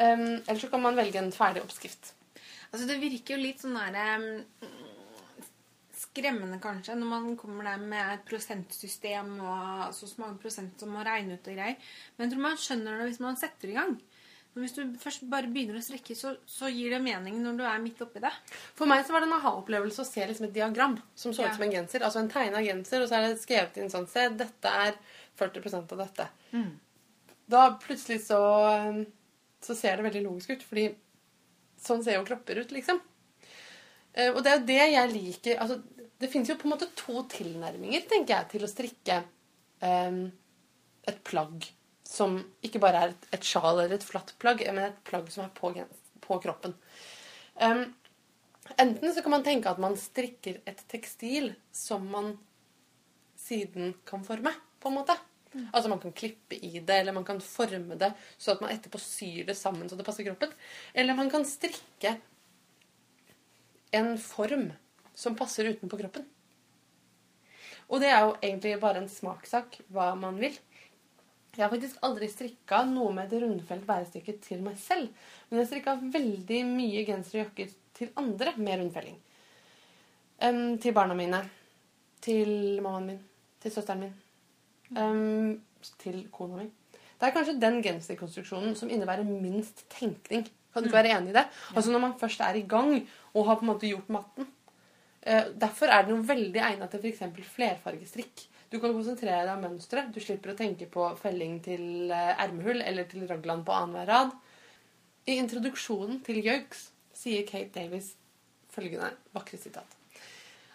Um, 0.00 0.38
eller 0.46 0.60
så 0.62 0.70
kan 0.72 0.80
man 0.80 0.96
velge 0.96 1.18
en 1.20 1.34
ferdig 1.34 1.60
oppskrift. 1.64 2.14
Altså, 2.70 2.86
det 2.86 3.00
virker 3.02 3.34
jo 3.36 3.42
litt 3.42 3.60
sånn 3.60 3.74
der 3.76 4.22
um, 4.22 4.70
skremmende, 6.00 6.56
kanskje, 6.62 6.94
når 6.96 7.10
man 7.10 7.26
kommer 7.36 7.66
der 7.68 7.82
med 7.82 8.14
et 8.14 8.22
prosentsystem 8.28 9.34
og 9.42 9.90
så 9.94 10.08
så 10.08 10.22
mange 10.22 10.40
prosent 10.40 10.80
som 10.80 10.94
må 10.94 11.02
regne 11.04 11.36
ut 11.36 11.50
og 11.50 11.58
greier. 11.58 11.76
Men 12.16 12.26
jeg 12.26 12.32
tror 12.32 12.46
man 12.46 12.62
skjønner 12.62 12.96
det 13.02 13.10
hvis 13.10 13.20
man 13.20 13.36
setter 13.40 13.72
i 13.72 13.76
gang. 13.76 13.98
Men 14.50 14.64
hvis 14.64 14.74
du 14.74 14.80
først 14.98 15.28
bare 15.30 15.46
begynner 15.52 15.76
å 15.78 15.84
strekke, 15.84 16.16
så, 16.18 16.32
så 16.48 16.66
gir 16.72 16.90
det 16.90 17.02
mening 17.04 17.36
når 17.44 17.60
du 17.60 17.62
er 17.68 17.82
midt 17.84 18.00
oppi 18.02 18.22
det. 18.24 18.32
For 18.78 18.88
meg 18.90 19.04
så 19.06 19.14
var 19.14 19.22
det 19.22 19.28
en 19.28 19.36
aha-opplevelse 19.36 20.02
å 20.02 20.08
se 20.08 20.24
liksom 20.26 20.48
et 20.48 20.56
diagram 20.56 20.96
som 21.14 21.34
så 21.36 21.44
Ja. 21.44 21.52
ut 21.52 21.60
som 21.60 21.66
en 21.68 21.76
genser. 21.76 22.02
Altså 22.02 22.18
en 22.24 22.32
tegna 22.32 22.62
genser, 22.64 23.04
og 23.04 23.12
så 23.12 23.20
er 23.20 23.28
det 23.28 23.42
skrevet 23.44 23.78
inn 23.78 23.92
sånn 23.92 24.08
Se, 24.10 24.24
dette 24.40 24.72
er 24.88 24.96
40% 25.40 25.94
av 25.96 26.02
dette. 26.04 26.26
Da 27.50 27.64
plutselig 27.82 28.20
så, 28.28 28.40
så 29.64 29.74
ser 29.74 29.96
det 29.98 30.06
veldig 30.06 30.24
logisk 30.28 30.52
ut, 30.54 30.66
fordi 30.66 30.84
sånn 31.80 32.04
ser 32.04 32.18
jo 32.20 32.26
kropper 32.28 32.60
ut, 32.62 32.74
liksom. 32.76 33.00
Eh, 34.12 34.30
Og 34.34 34.42
det 34.44 34.52
er 34.52 34.58
jo 34.58 34.68
det 34.68 34.78
jeg 34.90 35.10
liker 35.14 35.60
altså, 35.62 35.76
Det 36.20 36.28
finnes 36.28 36.50
jo 36.50 36.56
på 36.58 36.66
en 36.68 36.74
måte 36.74 36.88
to 36.98 37.22
tilnærminger, 37.32 38.02
tenker 38.10 38.34
jeg, 38.36 38.48
til 38.52 38.66
å 38.66 38.70
strikke 38.70 39.20
um, 39.80 40.24
et 41.08 41.20
plagg 41.24 41.70
som 42.10 42.36
ikke 42.66 42.82
bare 42.82 43.00
er 43.04 43.12
et, 43.14 43.26
et 43.38 43.46
sjal 43.46 43.78
eller 43.78 43.94
et 43.96 44.04
flatt 44.04 44.34
plagg, 44.42 44.60
men 44.74 44.88
et 44.88 45.00
plagg 45.06 45.30
som 45.30 45.44
er 45.46 45.52
på, 45.54 45.70
på 46.26 46.38
kroppen. 46.42 46.74
Um, 47.54 47.86
enten 48.76 49.14
så 49.14 49.22
kan 49.22 49.32
man 49.36 49.46
tenke 49.46 49.70
at 49.70 49.80
man 49.80 49.96
strikker 49.96 50.58
et 50.68 50.82
tekstil 50.90 51.52
som 51.72 52.04
man 52.10 52.34
siden 53.40 53.94
kan 54.04 54.26
forme, 54.26 54.52
på 54.82 54.90
en 54.90 54.98
måte. 54.98 55.16
Altså 55.72 55.88
man 55.90 55.98
kan 55.98 56.12
klippe 56.14 56.54
i 56.54 56.78
det, 56.78 56.96
eller 57.00 57.12
man 57.12 57.26
kan 57.26 57.40
forme 57.42 57.96
det 57.98 58.12
så 58.38 58.52
at 58.52 58.60
man 58.62 58.70
etterpå 58.70 59.00
syr 59.02 59.48
det 59.48 59.56
sammen 59.58 59.88
så 59.90 59.98
det 59.98 60.06
passer 60.06 60.26
kroppen. 60.26 60.52
Eller 60.94 61.18
man 61.18 61.30
kan 61.30 61.46
strikke 61.48 62.16
en 63.90 64.14
form 64.18 64.70
som 65.14 65.36
passer 65.36 65.72
utenpå 65.72 65.98
kroppen. 65.98 66.26
Og 67.90 67.98
det 68.02 68.12
er 68.12 68.22
jo 68.22 68.36
egentlig 68.38 68.76
bare 68.82 69.02
en 69.02 69.10
smakssak 69.10 69.80
hva 69.90 70.12
man 70.18 70.38
vil. 70.38 70.54
Jeg 71.56 71.64
har 71.64 71.72
faktisk 71.72 71.98
aldri 72.06 72.28
strikka 72.30 72.84
noe 72.86 73.10
med 73.16 73.26
et 73.26 73.42
rundfelt 73.42 73.82
bærestykke 73.88 74.36
til 74.44 74.62
meg 74.62 74.78
selv. 74.78 75.10
Men 75.48 75.60
jeg 75.60 75.72
strikka 75.72 75.96
veldig 76.14 76.62
mye 76.70 77.02
gensere 77.08 77.42
og 77.42 77.48
jakker 77.48 77.74
til 77.98 78.14
andre 78.22 78.54
med 78.56 78.78
rundfelling. 78.78 79.18
Um, 80.40 80.78
til 80.78 80.94
barna 80.94 81.18
mine. 81.18 81.42
Til 82.22 82.78
mammaen 82.80 83.10
min. 83.10 83.22
Til 83.60 83.74
søsteren 83.74 84.06
min. 84.06 84.18
Em, 84.96 85.60
til 86.02 86.22
kona 86.32 86.62
mi. 86.62 86.68
Det 87.20 87.28
er 87.28 87.34
kanskje 87.34 87.58
den 87.60 87.82
genserkonstruksjonen 87.84 88.76
som 88.78 88.88
innebærer 88.88 89.26
minst 89.28 89.84
tenkning. 89.92 90.46
Kan 90.72 90.82
du 90.82 90.88
ikke 90.88 91.00
være 91.02 91.18
enig 91.18 91.34
i 91.34 91.36
det? 91.36 91.44
Altså 91.74 91.92
Når 91.92 92.02
man 92.06 92.18
først 92.20 92.40
er 92.40 92.56
i 92.56 92.66
gang 92.68 92.94
og 93.34 93.46
har 93.46 93.58
på 93.58 93.66
en 93.66 93.72
måte 93.72 93.90
gjort 93.90 94.08
matten. 94.08 94.48
Uh, 95.26 95.52
derfor 95.60 95.92
er 95.92 96.06
det 96.06 96.14
jo 96.14 96.22
veldig 96.24 96.62
egnet 96.64 96.90
til 96.90 97.00
f.eks. 97.00 97.50
flerfargestrikk. 97.56 98.46
Du 98.70 98.78
kan 98.78 98.94
konsentrere 98.94 99.42
deg 99.42 99.52
om 99.52 99.64
mønsteret. 99.66 100.12
Du 100.14 100.20
slipper 100.22 100.54
å 100.54 100.58
tenke 100.58 100.86
på 100.86 101.08
felling 101.18 101.58
til 101.64 102.12
eh, 102.14 102.36
ermehull 102.38 102.84
eller 102.86 103.08
til 103.10 103.26
raglan 103.26 103.64
på 103.66 103.74
annenhver 103.74 104.06
rad. 104.06 104.36
I 105.26 105.40
introduksjonen 105.42 106.20
til 106.26 106.38
Yokes 106.38 106.86
sier 107.18 107.42
Kate 107.48 107.74
Davies 107.74 108.12
følgende 108.70 109.10
vakre 109.34 109.58
sitat. 109.58 109.99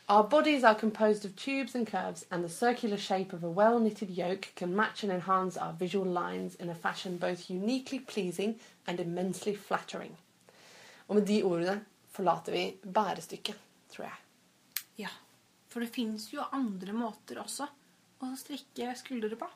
Our 0.07 0.23
bodies 0.23 0.63
are 0.63 0.75
composed 0.75 1.25
of 1.25 1.35
tubes 1.35 1.73
and 1.73 1.87
curves, 1.87 2.27
and 2.29 2.43
the 2.43 2.49
circular 2.49 2.97
shape 2.97 3.33
of 3.33 3.43
a 3.43 3.49
well 3.49 3.79
knitted 3.79 4.11
yoke 4.11 4.51
can 4.55 4.75
match 4.75 5.01
and 5.01 5.11
enhance 5.11 5.57
our 5.57 5.73
visual 5.73 6.05
lines 6.05 6.53
in 6.55 6.69
a 6.69 6.75
fashion 6.75 7.17
both 7.17 7.49
uniquely 7.49 7.97
pleasing 7.97 8.59
and 8.85 8.99
immensely 8.99 9.55
flattering. 9.55 10.15
Og 11.09 11.15
med 11.15 11.25
de 11.25 11.41
ordene 11.43 11.79
forlater 12.13 12.53
vi 12.53 12.77
bærestykket, 12.85 13.57
tror 13.89 14.05
jeg. 14.05 14.19
Ja. 14.97 15.09
For 15.69 15.81
det 15.81 15.89
fins 15.89 16.29
jo 16.33 16.45
andre 16.53 16.93
måter 16.93 17.41
også 17.41 17.65
å 18.21 18.29
strikke 18.37 18.93
skuldre 19.01 19.35
på. 19.41 19.49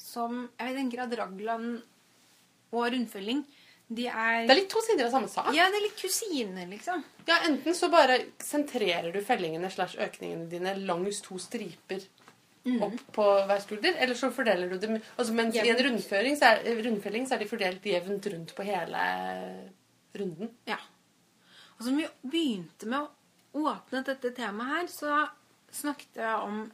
Som 0.00 0.48
Jeg 0.56 0.72
tenker 0.74 1.04
at 1.04 1.16
raglan 1.20 1.82
og 2.72 2.92
rundfelling, 2.92 3.44
de 3.88 4.04
er 4.06 4.44
Det 4.44 4.52
er 4.52 4.58
litt 4.58 4.70
to 4.72 4.82
sider 4.84 5.06
av 5.06 5.14
samme 5.14 5.30
sak. 5.32 5.48
Ja, 5.56 5.70
det 5.72 5.78
er 5.80 5.86
litt 5.86 5.96
kusiner, 6.00 6.66
liksom. 6.68 7.04
Ja, 7.28 7.38
Enten 7.48 7.76
så 7.76 7.88
bare 7.92 8.18
sentrerer 8.44 9.10
du 9.14 9.20
fellingene 9.24 9.70
slash 9.72 9.96
økningene 10.04 10.48
dine 10.50 10.74
langs 10.82 11.22
to 11.24 11.38
striper 11.40 12.04
opp 12.84 13.00
på 13.16 13.24
hver 13.48 13.62
skulder, 13.64 13.96
eller 13.96 14.18
så 14.18 14.28
fordeler 14.34 14.68
du 14.68 14.76
dem 14.82 14.98
altså, 14.98 15.32
Mens 15.32 15.56
i 15.56 15.70
en 15.72 15.82
rundføring 15.86 16.36
så 16.36 16.52
er, 16.52 16.82
rundfelling 16.84 17.24
så 17.24 17.36
er 17.36 17.42
de 17.42 17.48
fordelt 17.48 17.86
jevnt 17.88 18.28
rundt 18.34 18.54
på 18.56 18.66
hele 18.66 19.04
runden. 20.18 20.50
Ja. 20.68 20.76
Og 21.78 21.86
som 21.86 21.96
vi 21.96 22.04
begynte 22.26 22.90
med 22.90 23.06
å 23.06 23.62
åpne 23.72 24.02
dette 24.04 24.34
temaet 24.36 24.74
her, 24.74 24.90
så 24.92 25.22
snakket 25.80 26.20
jeg 26.20 26.44
om 26.44 26.66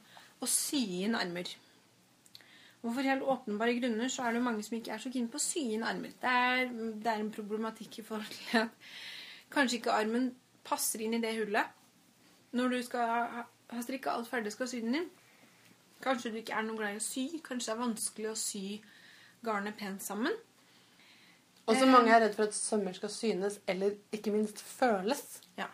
å 0.43 0.49
sy 0.51 0.83
inn 1.05 1.15
armer. 1.19 1.47
Og 2.85 2.93
for 2.93 3.07
helt 3.07 3.25
åpenbare 3.25 3.79
grunner 3.79 4.11
så 4.13 4.23
er 4.23 4.35
det 4.35 4.43
jo 4.43 4.45
mange 4.45 4.63
som 4.63 4.77
ikke 4.77 4.93
er 4.93 5.01
så 5.01 5.11
keen 5.13 5.29
på 5.33 5.41
å 5.41 5.43
sy 5.43 5.63
inn 5.73 5.87
armer. 5.89 6.13
Det 6.21 6.31
er, 6.31 6.65
det 7.01 7.11
er 7.11 7.23
en 7.23 7.33
problematikk 7.33 8.01
i 8.03 8.05
forhold 8.05 8.35
til 8.37 8.67
at 8.67 8.91
kanskje 9.55 9.79
ikke 9.81 9.97
armen 9.97 10.29
passer 10.65 11.05
inn 11.05 11.17
i 11.17 11.23
det 11.23 11.33
hullet 11.39 11.81
når 12.55 12.75
du 12.75 12.83
skal 12.87 13.09
ha, 13.11 13.45
ha 13.73 13.83
strikka 13.83 14.13
alt 14.13 14.29
ferdig 14.31 14.53
skal 14.53 14.69
sy 14.71 14.83
den 14.85 15.01
inn. 15.01 15.09
Kanskje 16.05 16.35
du 16.35 16.39
ikke 16.39 16.55
er 16.55 16.67
noe 16.67 16.77
glad 16.79 16.95
i 16.95 17.01
å 17.01 17.05
sy. 17.05 17.25
Kanskje 17.43 17.71
det 17.71 17.75
er 17.75 17.81
vanskelig 17.81 18.29
å 18.31 18.37
sy 18.39 18.65
garnet 19.45 19.79
pent 19.81 20.05
sammen. 20.05 20.37
Og 21.65 21.81
så 21.81 21.89
mange 21.89 22.13
er 22.13 22.21
redd 22.21 22.37
for 22.37 22.45
at 22.45 22.55
sømmer 22.55 22.93
skal 22.93 23.11
synes, 23.11 23.57
eller 23.67 23.97
ikke 24.13 24.33
minst 24.35 24.61
føles. 24.61 25.41
Ja. 25.57 25.71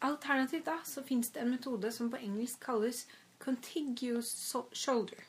Alternativt 0.00 0.64
da, 0.66 0.78
så 0.84 1.04
finnes 1.04 1.28
det 1.34 1.44
en 1.44 1.52
metode 1.52 1.92
som 1.92 2.08
på 2.10 2.20
engelsk 2.24 2.64
kalles 2.64 3.04
contiguous 3.38 4.32
shoulder. 4.72 5.20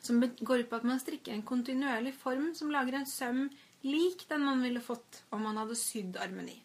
Som 0.00 0.20
går 0.20 0.62
ut 0.62 0.70
på 0.70 0.78
at 0.80 0.86
man 0.88 1.00
strikker 1.00 1.34
en 1.34 1.44
kontinuerlig 1.46 2.14
form 2.16 2.54
som 2.56 2.72
lager 2.72 2.96
en 2.96 3.08
søm 3.08 3.48
lik 3.84 4.26
den 4.28 4.44
man 4.44 4.62
ville 4.64 4.80
fått 4.80 5.22
om 5.30 5.44
man 5.44 5.60
hadde 5.60 5.76
sydd 5.78 6.16
armen 6.20 6.48
i. 6.48 6.56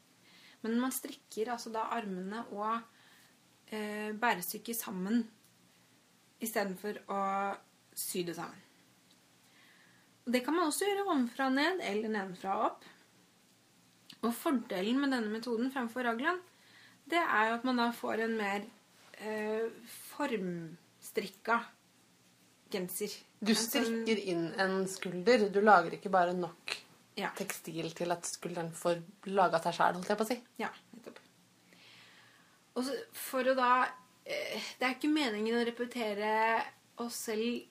Men 0.63 0.79
man 0.81 0.93
strikker 0.95 1.51
altså 1.53 1.71
da 1.73 1.86
armene 1.93 2.45
og 2.55 2.79
eh, 3.69 4.11
bærestykket 4.17 4.79
sammen 4.79 5.21
istedenfor 6.43 7.03
å 7.11 7.21
sy 7.95 8.23
det 8.27 8.38
sammen. 8.38 8.61
Og 10.25 10.33
Det 10.33 10.41
kan 10.45 10.55
man 10.57 10.71
også 10.71 10.88
gjøre 10.88 11.05
ovenfra 11.05 11.51
og 11.51 11.57
ned 11.59 11.83
eller 11.86 12.11
nedenfra 12.11 12.55
og 12.57 12.67
opp. 12.71 12.88
Og 14.25 14.33
fordelen 14.33 14.97
med 14.97 15.13
denne 15.13 15.29
metoden 15.29 15.69
fremfor 15.73 16.07
raglan, 16.07 16.39
det 17.05 17.21
er 17.21 17.51
jo 17.51 17.57
at 17.59 17.65
man 17.67 17.77
da 17.77 17.91
får 17.93 18.23
en 18.25 18.33
mer 18.39 18.63
eh, 19.21 19.67
formstrikka 20.15 21.59
genser. 22.72 23.11
Du 23.43 23.53
sånn- 23.53 23.68
strikker 23.86 24.18
inn 24.32 24.47
en 24.59 24.88
skulder. 24.88 25.49
Du 25.53 25.61
lager 25.61 25.91
ikke 25.97 26.09
bare 26.11 26.34
nok 26.34 26.78
Ja. 27.18 27.30
tekstil 27.38 27.93
til 27.95 28.11
at 28.11 28.24
skulderen 28.28 28.72
får 28.76 29.01
laga 29.28 29.59
seg 29.63 29.74
sjæl, 29.78 29.93
holdt 29.95 30.07
jeg 30.09 30.18
på 30.18 30.26
å 30.26 30.28
si. 30.28 30.39
Ja, 30.59 30.70
nettopp. 30.95 31.20
Og 32.76 32.84
så 32.84 32.91
for 33.13 33.43
å 33.43 33.55
da 33.55 33.86
eh, 34.26 34.59
Det 34.80 34.84
er 34.88 34.95
ikke 34.95 35.13
meningen 35.13 35.55
å 35.55 35.66
repetere 35.66 36.63
oss 36.97 37.16
selv 37.30 37.61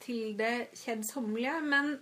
til 0.00 0.34
det 0.36 0.70
kjedsommelige, 0.74 1.62
men 1.62 2.00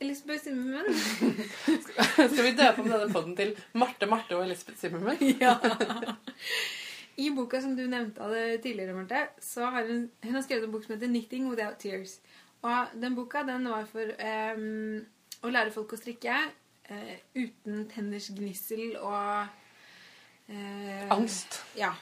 Elisabeth 0.00 0.42
Zimmermann 0.42 0.92
Skal 2.32 2.42
vi 2.44 2.52
døpe 2.58 2.80
om 2.82 2.88
denne 2.90 3.12
podden 3.12 3.36
til 3.36 3.54
Marte, 3.74 4.06
Marte 4.10 4.34
og 4.36 4.42
Elisabeth 4.44 4.80
Zimmermann? 4.80 5.16
ja. 5.40 5.54
I 7.16 7.30
boka 7.30 7.60
som 7.60 7.74
du 7.76 7.84
nevnte 7.86 8.22
av 8.24 8.32
det 8.32 8.62
tidligere, 8.64 8.94
Marte, 8.96 9.26
så 9.40 9.66
har 9.70 9.88
hun, 9.88 10.06
hun 10.22 10.34
har 10.34 10.44
skrevet 10.44 10.64
en 10.64 10.72
bok 10.72 10.84
som 10.84 10.94
heter 10.94 11.10
'Knitting 11.10 11.50
Without 11.50 11.84
Tears'. 11.84 12.20
Og 12.62 12.86
den 13.02 13.14
boka 13.14 13.42
den 13.42 13.68
var 13.68 13.84
for 13.84 14.14
um, 14.56 15.02
å 15.42 15.50
lære 15.50 15.74
folk 15.74 15.92
å 15.92 15.98
strikke 15.98 16.36
uh, 16.90 17.16
uten 17.34 17.88
tenners 17.90 18.30
gnissel 18.30 18.96
og 18.96 19.46
uh, 20.48 21.10
Angst. 21.10 21.60
Ja. 21.76 21.92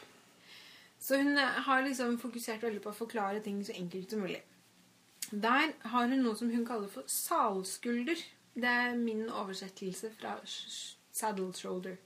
Så 1.00 1.16
hun 1.16 1.36
har 1.36 1.82
liksom 1.82 2.18
fokusert 2.20 2.62
veldig 2.62 2.82
på 2.84 2.92
å 2.92 2.98
forklare 2.98 3.40
ting 3.40 3.64
så 3.64 3.72
enkelt 3.72 4.10
som 4.10 4.20
mulig. 4.20 4.42
Der 5.30 5.72
har 5.88 6.06
hun 6.06 6.22
noe 6.22 6.36
som 6.36 6.50
hun 6.50 6.66
kaller 6.66 6.88
for 6.92 7.08
salskulder. 7.08 8.20
Det 8.54 8.68
er 8.68 8.96
min 8.98 9.28
oversettelse 9.30 10.10
fra 10.18 10.36
saddle 10.44 11.52
shoulder. 11.54 11.96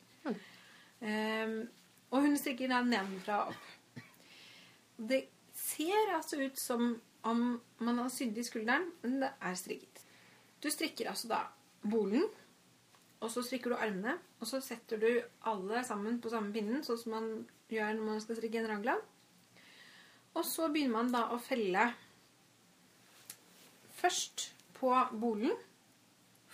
Ehm, 1.01 1.69
og 2.15 2.23
hun 2.23 2.39
strikker 2.39 2.71
den 2.71 2.93
nedenfra 2.93 3.41
opp. 3.51 3.99
Det 4.95 5.25
ser 5.59 6.15
altså 6.15 6.39
ut 6.45 6.61
som 6.61 6.95
om 7.27 7.43
man 7.83 7.99
har 7.99 8.13
sydd 8.13 8.39
i 8.39 8.45
skulderen, 8.47 8.87
men 9.03 9.19
det 9.25 9.33
er 9.43 9.59
strikket. 9.59 10.05
Du 10.63 10.71
strikker 10.71 11.11
altså 11.11 11.31
da 11.33 11.41
bolen, 11.83 12.23
og 13.19 13.33
så 13.33 13.43
strikker 13.43 13.73
du 13.73 13.81
armene, 13.81 14.15
og 14.39 14.47
så 14.47 14.61
setter 14.63 15.01
du 15.01 15.09
alle 15.51 15.83
sammen 15.89 16.21
på 16.23 16.31
samme 16.31 16.53
pinnen, 16.55 16.85
sånn 16.87 17.01
som 17.01 17.17
man 17.17 17.29
gjør 17.73 17.97
når 17.97 18.09
man 18.13 18.23
skal 18.23 18.39
strikke 18.39 18.61
en 18.63 18.71
raglan. 18.71 19.03
Og 20.35 20.45
så 20.47 20.69
begynner 20.71 20.99
man 20.99 21.13
da 21.15 21.27
å 21.33 21.41
felle 21.43 21.89
først 23.99 24.51
på 24.77 24.93
bolen, 25.19 25.55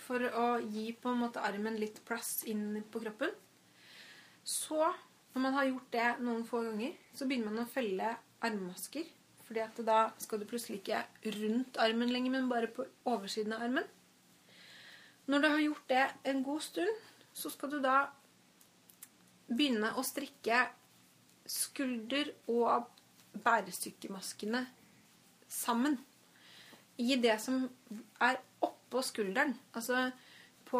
for 0.01 0.23
å 0.33 0.47
gi 0.63 0.89
på 0.97 1.11
en 1.11 1.21
måte 1.21 1.43
armen 1.45 1.77
litt 1.79 2.01
plass 2.07 2.41
inn 2.49 2.81
på 2.91 3.03
kroppen. 3.03 3.31
Så, 4.43 4.81
når 5.33 5.41
man 5.41 5.53
har 5.55 5.65
gjort 5.69 5.91
det 5.93 6.07
noen 6.25 6.45
få 6.47 6.61
ganger, 6.65 6.93
så 7.15 7.27
begynner 7.27 7.51
man 7.51 7.63
å 7.65 7.71
felle 7.71 8.15
armmasker. 8.43 9.05
Fordi 9.47 9.63
at 9.63 9.79
da 9.87 9.99
skal 10.21 10.39
du 10.41 10.47
plutselig 10.47 10.79
ikke 10.81 11.01
rundt 11.37 11.79
armen 11.83 12.11
lenger, 12.11 12.31
men 12.31 12.49
bare 12.51 12.69
på 12.71 12.85
oversiden 13.09 13.55
av 13.55 13.65
armen. 13.65 13.87
Når 15.27 15.41
du 15.43 15.47
har 15.47 15.63
gjort 15.63 15.87
det 15.91 16.03
en 16.31 16.43
god 16.43 16.61
stund, 16.65 17.01
så 17.33 17.51
skal 17.51 17.71
du 17.71 17.79
da 17.83 17.97
begynne 19.51 19.93
å 19.99 20.03
strikke 20.07 20.65
skulder- 21.47 22.33
og 22.51 22.87
bærestykkemaskene 23.43 24.65
sammen. 25.47 25.97
I 26.99 27.15
det 27.19 27.37
som 27.41 27.65
er 28.21 28.39
oppå 28.63 29.01
skulderen. 29.03 29.55
Altså 29.73 30.11
på 30.67 30.79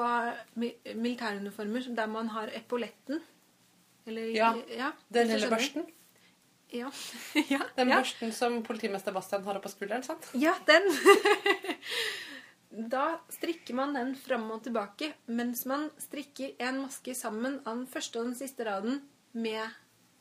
mi- 0.55 0.77
militæruniformer 0.95 1.95
der 1.95 2.07
man 2.07 2.29
har 2.29 2.51
epauletten. 2.55 3.21
Eller 4.05 4.31
Ja, 4.35 4.53
ja 4.77 4.91
Den 5.09 5.27
lille 5.27 5.49
børsten. 5.49 5.85
Ja. 6.71 6.91
ja, 7.49 7.59
Den 7.75 7.89
børsten 7.91 8.31
som 8.31 8.61
politimester 8.63 9.11
Bastian 9.11 9.43
har 9.43 9.59
oppå 9.59 9.69
skulderen, 9.69 10.03
sant? 10.03 10.29
Ja, 10.39 10.55
den. 10.67 10.87
da 12.93 13.19
strikker 13.29 13.75
man 13.75 13.93
den 13.97 14.15
fram 14.15 14.47
og 14.55 14.63
tilbake, 14.63 15.11
mens 15.27 15.65
man 15.67 15.89
strikker 15.99 16.55
en 16.63 16.85
maske 16.85 17.15
sammen 17.17 17.59
av 17.65 17.75
den 17.75 17.87
første 17.91 18.21
og 18.21 18.31
den 18.31 18.37
siste 18.39 18.67
raden 18.67 19.01
med 19.33 19.67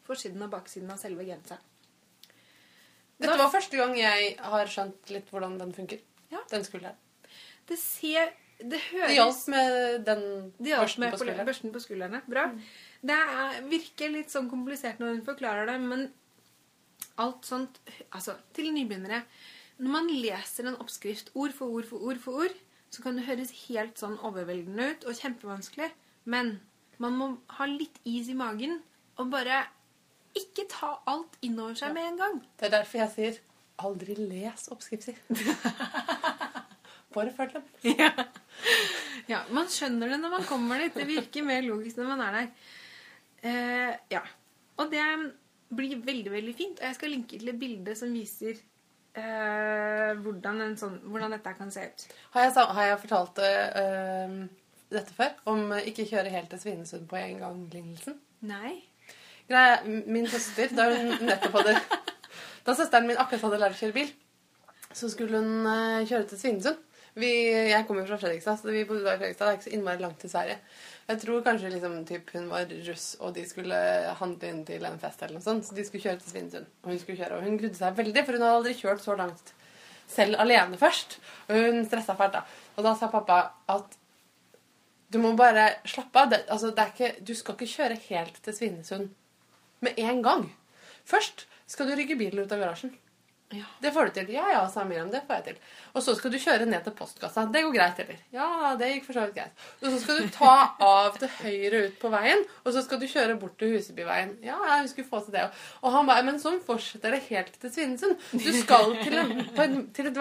forsiden 0.07 0.43
og 0.43 0.51
baksiden 0.51 0.91
av 0.91 0.99
selve 0.99 1.26
genseren. 1.28 1.62
Dette 3.20 3.37
var 3.37 3.51
første 3.53 3.76
gang 3.76 3.95
jeg 3.99 4.37
har 4.41 4.70
skjønt 4.72 5.11
litt 5.12 5.31
hvordan 5.31 5.59
den 5.61 5.74
funker. 5.76 6.01
Ja. 6.33 6.41
Den 6.51 6.64
skulderen. 6.64 6.97
Det 7.68 7.78
ser 7.78 8.31
Det 8.61 8.78
høres 8.91 9.09
Det 9.09 9.14
hjalp 9.16 9.45
med 9.49 10.05
den 10.05 10.22
børsten 10.61 11.05
på 11.05 11.11
på 11.11 11.18
skulderen. 11.20 11.47
børsten 11.47 11.72
på 11.72 11.81
skuldrene. 11.81 12.22
Bra. 12.26 12.51
Det 13.01 13.16
er, 13.16 13.61
virker 13.70 14.12
litt 14.12 14.32
sånn 14.32 14.51
komplisert 14.51 15.01
når 15.01 15.14
hun 15.14 15.22
forklarer 15.24 15.70
det, 15.70 15.78
men 15.80 16.09
alt 17.20 17.46
sånt 17.48 17.78
Altså, 18.12 18.34
til 18.57 18.68
nybegynnere 18.74 19.22
Når 19.80 19.92
man 19.94 20.11
leser 20.12 20.68
en 20.68 20.76
oppskrift 20.82 21.30
ord 21.34 21.55
for 21.57 21.72
ord 21.78 21.88
for 21.88 22.05
ord 22.11 22.20
for 22.20 22.44
ord, 22.44 22.57
så 22.92 23.05
kan 23.05 23.16
det 23.16 23.24
høres 23.28 23.55
helt 23.68 24.01
sånn 24.01 24.18
overveldende 24.26 24.90
ut 24.90 25.05
og 25.09 25.16
kjempevanskelig, 25.16 25.88
men 26.28 26.59
man 27.01 27.14
må 27.16 27.28
ha 27.57 27.68
litt 27.70 28.01
is 28.05 28.28
i 28.28 28.36
magen 28.36 28.80
og 29.16 29.30
bare 29.32 29.62
ikke 30.36 30.66
ta 30.70 30.90
alt 31.11 31.38
innover 31.46 31.78
seg 31.78 31.94
med 31.94 32.11
en 32.11 32.18
gang. 32.20 32.36
Det 32.59 32.68
er 32.68 32.74
derfor 32.74 33.01
jeg 33.01 33.12
sier 33.14 33.38
aldri 33.80 34.16
les 34.18 34.66
oppskrifter. 34.74 35.16
Bare 37.14 37.32
følg 37.34 37.57
dem. 37.57 37.64
Ja, 39.30 39.44
Man 39.55 39.68
skjønner 39.70 40.11
det 40.11 40.18
når 40.20 40.32
man 40.34 40.44
kommer 40.48 40.80
dit. 40.82 40.94
Det 40.96 41.07
virker 41.07 41.44
mer 41.46 41.62
logisk 41.62 42.01
når 42.01 42.09
man 42.11 42.22
er 42.26 42.36
der. 42.36 42.48
Eh, 43.43 43.93
ja. 44.12 44.22
Og 44.80 44.91
det 44.93 45.05
blir 45.76 46.01
veldig, 46.05 46.32
veldig 46.32 46.55
fint. 46.57 46.80
Og 46.80 46.88
jeg 46.88 46.99
skal 46.99 47.14
linke 47.14 47.38
til 47.38 47.53
et 47.53 47.61
bilde 47.61 47.95
som 47.99 48.12
viser 48.14 48.59
eh, 49.14 50.12
hvordan, 50.20 50.62
en 50.66 50.76
sånn, 50.80 50.99
hvordan 51.11 51.36
dette 51.36 51.55
kan 51.59 51.72
se 51.72 51.86
ut. 51.86 52.07
Har 52.36 52.49
jeg, 52.49 52.66
har 52.78 52.91
jeg 52.91 53.01
fortalt 53.05 53.43
eh, 53.47 54.36
dette 54.93 55.16
før? 55.16 55.34
Om 55.53 55.76
ikke 55.84 56.09
kjøre 56.11 56.34
helt 56.34 56.53
til 56.53 56.62
Svinesund 56.64 57.09
på 57.11 57.20
en 57.20 57.41
gang-lignelsen? 57.43 58.18
Nei. 58.51 58.76
Greia, 59.51 59.80
min 59.84 60.28
søster, 60.30 60.70
da 60.76 60.91
hun 60.93 61.16
nettopp 61.26 61.59
hadde 61.61 61.80
Da 62.66 62.74
søsteren 62.76 63.09
min 63.09 63.18
akkurat 63.18 63.43
hadde 63.47 63.59
lært 63.59 63.74
å 63.74 63.80
kjøre 63.80 63.95
bil, 63.97 64.11
så 64.93 65.09
skulle 65.09 65.38
hun 65.41 65.64
kjøre 66.07 66.26
til 66.28 66.38
Svinesund. 66.38 66.82
Vi, 67.18 67.30
jeg 67.70 67.86
kommer 67.88 68.05
fra 68.07 68.18
Fredrikstad, 68.20 68.61
så 68.61 68.70
vi 68.70 68.84
bodde 68.86 69.03
i 69.03 69.16
Fredrikstad. 69.18 69.47
Det 69.47 69.51
er 69.51 69.59
ikke 69.59 69.66
så 69.66 69.72
innmari 69.74 70.03
langt 70.05 70.20
til 70.22 70.30
Sverige. 70.30 70.59
Jeg 71.11 71.18
tror 71.24 71.40
kanskje 71.42 71.72
liksom, 71.72 71.94
typ, 72.06 72.28
hun 72.36 72.50
var 72.52 72.70
russ, 72.86 73.06
og 73.18 73.32
de 73.34 73.42
skulle 73.48 73.78
handle 74.20 74.50
inn 74.52 74.61
til 74.68 74.84
en 74.86 75.00
fest 75.02 75.22
eller 75.24 75.40
noe 75.40 75.44
sånt, 75.44 75.66
så 75.66 75.74
de 75.74 75.82
skulle 75.86 76.04
kjøre 76.04 76.20
til 76.20 76.30
Svinesund. 76.30 76.68
Og 76.84 76.92
hun 76.92 77.00
skulle 77.02 77.18
kjøre, 77.18 77.38
og 77.38 77.48
hun 77.48 77.56
grudde 77.58 77.78
seg 77.78 77.96
veldig, 77.98 78.22
for 78.26 78.38
hun 78.38 78.44
hadde 78.46 78.61
aldri 78.61 78.74
kjørt 78.78 79.02
så 79.02 79.16
langt 79.18 79.50
selv 80.11 80.38
alene 80.42 80.78
først. 80.78 81.18
Og 81.48 81.58
hun 81.58 81.82
stressa 81.88 82.14
fælt 82.18 82.36
da. 82.38 82.44
Og 82.76 82.86
da 82.86 82.94
sa 82.98 83.11
pappa 83.11 83.40
at 83.70 83.98
du 85.11 85.18
må 85.22 85.34
bare 85.38 85.66
slappe 85.90 86.22
av. 86.22 86.30
Det, 86.30 86.44
altså, 86.48 86.70
det 86.74 86.86
ikke, 86.92 87.12
du 87.26 87.34
skal 87.34 87.56
ikke 87.56 87.72
kjøre 87.74 88.00
helt 88.08 88.42
til 88.44 88.56
Svinesund 88.56 89.11
med 89.82 89.98
en 89.98 90.22
gang. 90.22 90.48
Først 91.08 91.46
skal 91.70 91.90
du 91.90 91.96
rygge 91.98 92.18
bilen 92.18 92.44
ut 92.44 92.52
av 92.52 92.62
garasjen. 92.62 92.94
Ja. 93.51 93.64
Det 93.82 93.90
får 93.90 94.07
du 94.07 94.11
til. 94.14 94.28
Ja, 94.30 94.44
ja, 94.53 94.61
sa 94.70 94.84
Miriam. 94.86 95.09
Det 95.11 95.24
får 95.26 95.40
jeg 95.40 95.44
til. 95.48 95.57
Og 95.90 96.05
så 96.07 96.12
skal 96.14 96.30
du 96.30 96.36
kjøre 96.38 96.66
ned 96.70 96.84
til 96.86 96.94
postkassa. 96.94 97.48
Det 97.51 97.64
går 97.64 97.72
greit, 97.74 98.03
eller? 98.05 98.18
Ja, 98.34 98.48
det 98.78 98.90
gikk 98.92 99.09
for 99.09 99.18
så 99.18 99.24
vidt 99.26 99.40
greit. 99.40 99.64
Og 99.80 99.86
så 99.88 99.98
skal 100.05 100.20
du 100.20 100.28
ta 100.36 100.53
av 100.86 101.16
til 101.18 101.32
høyre 101.40 101.80
ut 101.88 101.96
på 101.98 102.12
veien, 102.12 102.44
og 102.62 102.76
så 102.76 102.84
skal 102.86 103.01
du 103.03 103.09
kjøre 103.11 103.34
bort 103.40 103.57
til 103.59 103.74
Husebyveien. 103.74 104.36
Ja, 104.46 104.61
jeg 104.76 104.92
skulle 104.92 105.11
få 105.11 105.22
til 105.24 105.34
det. 105.34 105.48
Og 105.82 105.96
han 105.96 106.07
bare 106.07 106.26
Men 106.28 106.38
sånn 106.38 106.61
fortsetter 106.62 107.16
det 107.16 107.24
helt 107.26 107.57
til 107.59 107.74
Svinesund. 107.74 108.22
Du 108.30 108.51
skal 108.55 108.94
til, 109.03 109.18
en, 109.18 109.82
til, 109.96 110.12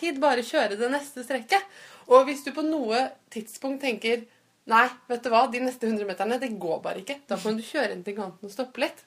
tid 0.00 0.18
bare 0.18 0.46
kjøre 0.50 0.80
det 0.80 0.90
neste 0.90 1.22
strekket. 1.22 1.78
Og 2.10 2.26
hvis 2.26 2.42
du 2.42 2.50
på 2.56 2.66
noe 2.66 3.06
tidspunkt 3.30 3.84
tenker 3.86 4.26
Nei, 4.68 4.84
vet 5.08 5.22
du 5.24 5.30
hva, 5.32 5.46
de 5.48 5.62
neste 5.64 5.88
100 5.88 6.04
meterne, 6.04 6.36
det 6.42 6.50
går 6.60 6.82
bare 6.84 7.00
ikke. 7.00 7.22
Da 7.24 7.38
må 7.40 7.54
du 7.56 7.62
kjøre 7.64 7.94
inn 7.94 8.02
til 8.04 8.18
kanten 8.18 8.50
og 8.50 8.52
stoppe 8.52 8.82
litt. 8.82 9.00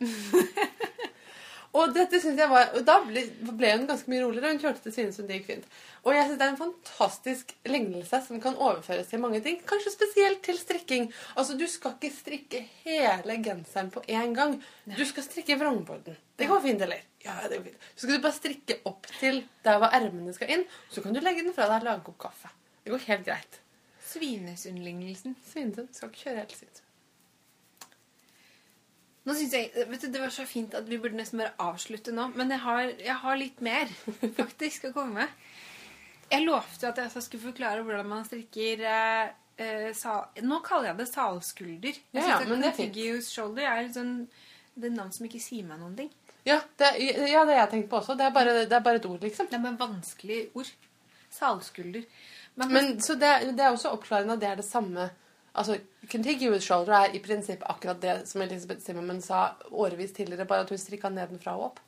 Og 1.71 1.93
dette 1.95 2.19
synes 2.19 2.39
jeg 2.39 2.51
var, 2.51 2.73
og 2.75 2.83
da 2.83 2.97
ble, 3.05 3.21
ble 3.55 3.69
hun 3.77 3.85
ganske 3.87 4.11
mye 4.11 4.25
roligere. 4.25 4.49
Hun 4.51 4.59
kjørte 4.59 4.81
til 4.83 4.91
Svinesund, 4.95 5.29
det 5.29 5.37
gikk 5.37 5.45
fint. 5.47 5.69
Og 6.03 6.11
jeg 6.17 6.25
synes 6.25 6.39
det 6.41 6.45
er 6.47 6.51
en 6.51 6.59
fantastisk 6.59 7.53
lignelse 7.71 8.19
som 8.25 8.41
kan 8.43 8.57
overføres 8.59 9.07
til 9.07 9.21
mange 9.23 9.39
ting. 9.45 9.61
Kanskje 9.69 9.93
spesielt 9.93 10.41
til 10.43 10.59
strikking. 10.59 11.07
Altså, 11.37 11.55
Du 11.55 11.63
skal 11.71 11.95
ikke 11.95 12.11
strikke 12.17 12.61
hele 12.83 13.37
genseren 13.45 13.91
på 13.93 14.03
én 14.09 14.35
gang. 14.35 14.57
Du 14.97 15.05
skal 15.07 15.23
strikke 15.23 15.55
vrangborden. 15.61 16.19
Det 16.35 16.49
går 16.51 16.61
fint, 16.67 16.81
eller? 16.81 17.07
Ja, 17.23 17.37
det 17.47 17.61
går 17.61 17.69
fint. 17.69 17.89
Så 17.95 18.03
skal 18.05 18.17
du 18.17 18.27
bare 18.27 18.39
strikke 18.41 18.79
opp 18.91 19.07
til 19.21 19.43
der 19.63 19.79
hvor 19.79 19.95
ermene 19.95 20.35
skal 20.35 20.51
inn. 20.51 20.67
Så 20.91 21.01
kan 21.05 21.15
du 21.15 21.23
legge 21.23 21.45
den 21.45 21.55
fra 21.55 21.69
deg 21.71 21.85
og 21.85 21.87
lage 21.87 22.01
en 22.01 22.07
kopp 22.11 22.19
kaffe. 22.27 22.51
Det 22.83 22.91
går 22.91 23.07
helt 23.07 23.27
greit. 23.31 23.61
Svinesundlignelsen. 24.11 25.39
Svinesund 25.53 25.93
skal 25.95 26.11
ikke 26.11 26.25
kjøre 26.27 26.41
helt 26.43 26.57
Svinesund. 26.57 26.90
Nå 29.25 29.35
synes 29.37 29.51
jeg, 29.53 29.69
vet 29.89 30.01
du, 30.01 30.07
Det 30.09 30.21
var 30.21 30.31
så 30.33 30.45
fint 30.49 30.73
at 30.73 30.87
vi 30.89 30.97
burde 30.97 31.17
nesten 31.19 31.41
bare 31.43 31.53
avslutte 31.61 32.13
nå. 32.15 32.29
Men 32.35 32.49
jeg 32.55 32.63
har, 32.63 32.81
jeg 32.97 33.17
har 33.23 33.37
litt 33.37 33.61
mer 33.61 33.91
faktisk 34.39 34.89
å 34.89 34.93
komme 34.95 35.21
med. 35.21 35.35
Jeg 36.31 36.45
lovte 36.47 36.89
at 36.89 36.97
jeg 37.03 37.23
skulle 37.25 37.51
forklare 37.51 37.83
hvordan 37.83 38.07
man 38.07 38.25
strikker 38.25 38.81
eh, 38.87 39.91
sal... 39.97 40.29
Nå 40.41 40.61
kaller 40.65 40.91
jeg 40.93 41.01
det 41.03 41.09
salskulder. 41.11 41.99
Jeg 41.99 42.17
Ja, 42.17 42.21
synes 42.21 42.33
ja, 42.33 42.39
at 42.39 42.49
men 42.49 42.63
det 42.63 42.71
er 42.71 42.77
fint. 42.79 43.27
shoulder 43.27 43.67
er 43.67 43.91
sånn, 43.93 44.13
det 44.73 44.89
er 44.89 44.95
navn 44.95 45.11
som 45.13 45.27
ikke 45.27 45.43
sier 45.43 45.67
meg 45.67 45.81
noen 45.83 45.97
ting. 45.99 46.11
Ja, 46.47 46.57
det, 46.79 46.93
ja, 47.03 47.43
det 47.45 47.53
har 47.53 47.67
jeg 47.67 47.71
tenkt 47.75 47.89
på 47.91 47.99
også. 47.99 48.15
Det 48.17 48.25
er 48.25 48.33
bare, 48.33 48.53
det 48.65 48.73
er 48.73 48.85
bare 48.85 48.97
et 48.97 49.05
ord, 49.05 49.19
liksom. 49.21 49.49
Det 49.51 49.59
er 49.59 49.65
med 49.67 49.77
vanskelige 49.77 50.47
ord. 50.57 50.71
Salskulder. 51.31 52.07
Men, 52.55 52.73
Men, 52.73 52.89
så 53.03 53.13
det, 53.15 53.29
det 53.55 53.63
er 53.63 53.75
også 53.75 53.91
oppklarende 53.93 54.33
at 54.33 54.41
det 54.41 54.49
er 54.49 54.57
det 54.59 54.65
samme 54.67 55.09
Altså, 55.53 55.79
Contiguous 56.11 56.63
shoulder 56.63 56.93
er 56.95 57.15
i 57.15 57.19
prinsipp 57.19 57.63
akkurat 57.69 57.99
det 58.01 58.13
som 58.29 58.41
Elisabeth 58.41 58.81
Zimmerman 58.85 59.21
sa 59.21 59.57
årevis 59.71 60.13
tidligere, 60.15 60.47
bare 60.47 60.63
at 60.65 60.69
hun 60.71 60.79
strikka 60.79 61.09
nedenfra 61.11 61.57
og 61.57 61.65
opp. 61.71 61.81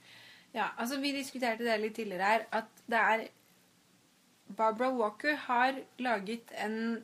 Ja, 0.54 0.68
altså 0.78 1.00
Vi 1.00 1.12
diskuterte 1.16 1.64
det 1.66 1.80
litt 1.82 1.96
tidligere 1.96 2.24
her, 2.24 2.46
at 2.52 2.84
det 2.88 3.00
er 3.00 3.28
Barbara 4.58 4.92
Walker 4.94 5.36
har 5.48 5.80
laget 5.98 6.52
en 6.66 7.04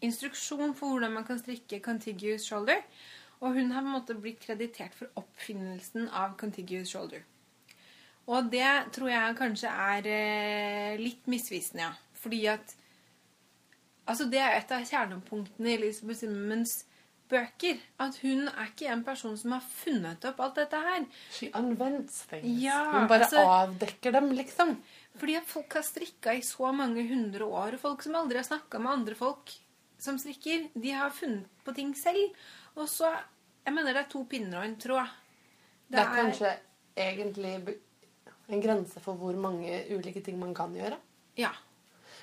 instruksjon 0.00 0.74
for 0.74 0.94
hvordan 0.94 1.12
man 1.12 1.24
kan 1.24 1.38
strikke 1.38 1.80
contiguous 1.84 2.46
shoulder. 2.46 2.80
Og 3.40 3.52
hun 3.52 3.70
har 3.72 3.82
på 3.82 3.86
en 3.86 3.96
måte 3.96 4.14
blitt 4.14 4.40
kreditert 4.40 4.94
for 4.94 5.08
oppfinnelsen 5.16 6.08
av 6.08 6.36
contiguous 6.40 6.88
shoulder. 6.88 7.24
Og 8.26 8.50
det 8.52 8.92
tror 8.94 9.08
jeg 9.08 9.36
kanskje 9.38 9.68
er 9.68 10.06
eh, 10.06 11.00
litt 11.00 11.26
misvisende, 11.26 11.88
ja. 11.88 11.92
Fordi 12.20 12.44
at 12.52 12.74
Altså, 14.10 14.26
det 14.30 14.40
er 14.42 14.56
et 14.58 14.72
av 14.74 14.86
kjernepunktene 14.86 15.70
i 15.70 15.76
Elizabeth 15.78 16.20
Simmons 16.24 16.80
bøker. 17.30 17.78
At 18.02 18.18
hun 18.24 18.48
er 18.50 18.70
ikke 18.72 18.90
en 18.90 19.04
person 19.06 19.36
som 19.38 19.54
har 19.54 19.62
funnet 19.62 20.24
opp 20.28 20.40
alt 20.42 20.58
dette 20.58 20.80
her. 20.82 21.06
She 21.30 21.50
unvents 21.54 22.24
things. 22.30 22.62
Ja, 22.64 22.80
hun 22.96 23.08
bare 23.10 23.28
altså- 23.28 23.46
avdekker 23.46 24.12
dem, 24.18 24.32
liksom. 24.34 24.76
Fordi 25.20 25.36
at 25.36 25.46
folk 25.46 25.72
har 25.74 25.82
strikka 25.82 26.34
i 26.34 26.42
så 26.46 26.72
mange 26.74 27.06
hundre 27.08 27.44
år, 27.44 27.74
og 27.74 27.80
folk 27.80 28.02
som 28.02 28.14
aldri 28.14 28.36
har 28.36 28.46
snakka 28.46 28.80
med 28.80 28.92
andre 28.92 29.14
folk 29.14 29.52
som 29.98 30.18
strikker, 30.18 30.70
de 30.74 30.90
har 30.90 31.10
funnet 31.10 31.46
på 31.64 31.74
ting 31.74 31.94
selv. 31.94 32.34
Og 32.76 32.88
så 32.88 33.12
Jeg 33.66 33.74
mener 33.74 33.92
det 33.92 34.06
er 34.06 34.08
to 34.08 34.24
pinner 34.24 34.58
og 34.58 34.64
en 34.64 34.76
tråd. 34.76 35.08
Det 35.90 35.98
er 36.00 36.06
kanskje 36.16 36.58
egentlig 36.96 37.76
en 38.48 38.62
grense 38.62 39.00
for 39.00 39.14
hvor 39.14 39.36
mange 39.36 39.84
ulike 39.90 40.22
ting 40.24 40.38
man 40.38 40.54
kan 40.54 40.72
gjøre. 40.74 40.96
Ja. 41.36 41.50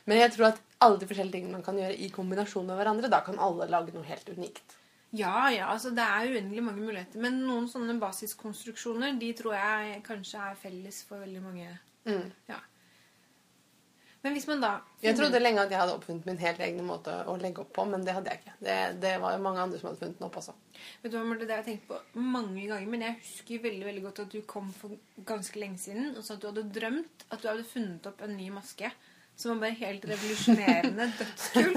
Men 0.05 0.17
jeg 0.17 0.31
tror 0.33 0.47
at 0.47 0.61
alle 0.83 0.99
de 1.01 1.07
forskjellige 1.09 1.39
tingene 1.39 1.57
man 1.57 1.65
kan 1.65 1.79
gjøre 1.79 1.95
i 1.97 2.09
kombinasjon 2.13 2.67
med 2.67 2.77
hverandre, 2.79 3.09
da 3.11 3.23
kan 3.25 3.39
alle 3.41 3.69
lage 3.71 3.95
noe 3.95 4.05
helt 4.07 4.29
unikt. 4.29 4.77
Ja, 5.15 5.47
ja, 5.49 5.69
altså 5.71 5.93
det 5.95 6.03
er 6.03 6.33
uendelig 6.33 6.63
mange 6.63 6.83
muligheter. 6.83 7.19
Men 7.23 7.39
noen 7.47 7.69
sånne 7.71 7.95
basiskonstruksjoner, 8.01 9.15
de 9.19 9.29
tror 9.37 9.55
jeg 9.55 10.01
kanskje 10.05 10.41
er 10.49 10.57
felles 10.59 11.03
for 11.07 11.23
veldig 11.23 11.43
mange. 11.45 11.69
Mm. 12.07 12.27
Ja. 12.49 12.59
Men 14.25 14.33
hvis 14.33 14.47
man 14.49 14.59
da 14.59 14.71
Jeg 15.03 15.15
trodde 15.15 15.39
lenge 15.39 15.61
at 15.61 15.71
jeg 15.71 15.79
hadde 15.79 15.93
oppfunnet 15.95 16.25
min 16.27 16.39
helt 16.41 16.59
egne 16.65 16.83
måte 16.83 17.13
å 17.29 17.35
legge 17.39 17.61
opp 17.63 17.69
på, 17.75 17.85
men 17.87 18.03
det 18.03 18.15
hadde 18.17 18.33
jeg 18.33 18.41
ikke. 18.41 18.55
Det, 18.65 18.77
det 19.03 19.13
var 19.23 19.35
jo 19.35 19.43
mange 19.45 19.61
andre 19.63 19.79
som 19.79 19.87
hadde 19.91 20.01
funnet 20.01 20.17
den 20.19 20.27
opp 20.27 20.39
også. 20.41 20.55
Vet 21.03 21.13
du 21.13 21.17
hva, 21.19 21.25
Marte, 21.29 21.45
Det 21.47 21.53
har 21.55 21.61
jeg 21.61 21.67
tenkt 21.69 21.91
på 21.91 22.23
mange 22.35 22.65
ganger, 22.65 22.89
men 22.91 23.05
jeg 23.05 23.19
husker 23.21 23.61
veldig 23.67 23.85
veldig 23.87 24.03
godt 24.07 24.23
at 24.25 24.33
du 24.33 24.41
kom 24.49 24.73
for 24.75 24.97
ganske 25.29 25.61
lenge 25.61 25.79
siden 25.85 26.09
og 26.15 26.25
sa 26.25 26.35
at 26.35 26.43
du 26.43 26.49
hadde 26.49 26.65
drømt 26.75 27.27
at 27.29 27.43
du 27.43 27.47
hadde 27.47 27.67
funnet 27.69 28.09
opp 28.09 28.25
en 28.25 28.35
ny 28.35 28.49
maske 28.57 28.91
som 29.37 29.53
var 29.53 29.67
bare 29.67 29.77
helt 29.79 30.07
revolusjonerende 30.09 31.11
dødskul. 31.19 31.75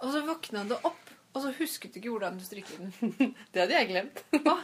Og 0.00 0.10
så 0.10 0.24
våkna 0.26 0.64
du 0.66 0.74
opp, 0.80 1.12
og 1.34 1.44
så 1.44 1.52
husket 1.60 1.94
du 1.94 2.00
ikke 2.00 2.16
hvordan 2.16 2.40
du 2.40 2.44
strikket 2.46 2.80
den. 2.82 3.36
Det 3.52 3.62
hadde 3.62 3.76
jeg 3.76 3.90
glemt. 3.92 4.22
Og, 4.40 4.58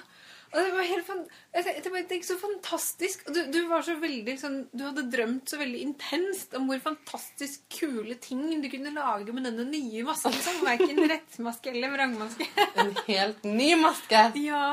og 0.55 0.59
det 0.59 0.72
var 0.74 0.87
helt 0.87 1.07
fan 1.07 1.22
det 1.55 1.91
var 1.91 2.03
ikke 2.03 2.26
så 2.26 2.37
fantastisk. 2.39 3.24
Du, 3.30 3.41
du 3.55 3.61
var 3.70 3.82
så 3.87 3.97
veldig 3.99 4.35
sånn 4.39 4.61
Du 4.74 4.85
hadde 4.87 5.07
drømt 5.11 5.51
så 5.51 5.59
veldig 5.59 5.80
intenst 5.82 6.55
om 6.59 6.68
hvor 6.70 6.82
fantastisk 6.82 7.64
kule 7.74 8.14
ting 8.22 8.43
du 8.62 8.68
kunne 8.70 8.95
lage 8.95 9.35
med 9.35 9.47
denne 9.49 9.66
nye 9.70 10.05
masken. 10.07 10.35
Som 10.47 10.62
Verken 10.66 11.03
rettmaske 11.11 11.74
eller 11.74 11.95
vrangmaske. 11.95 12.51
En 12.82 12.95
helt 13.09 13.47
ny 13.47 13.74
maske. 13.82 14.26
ja. 14.43 14.66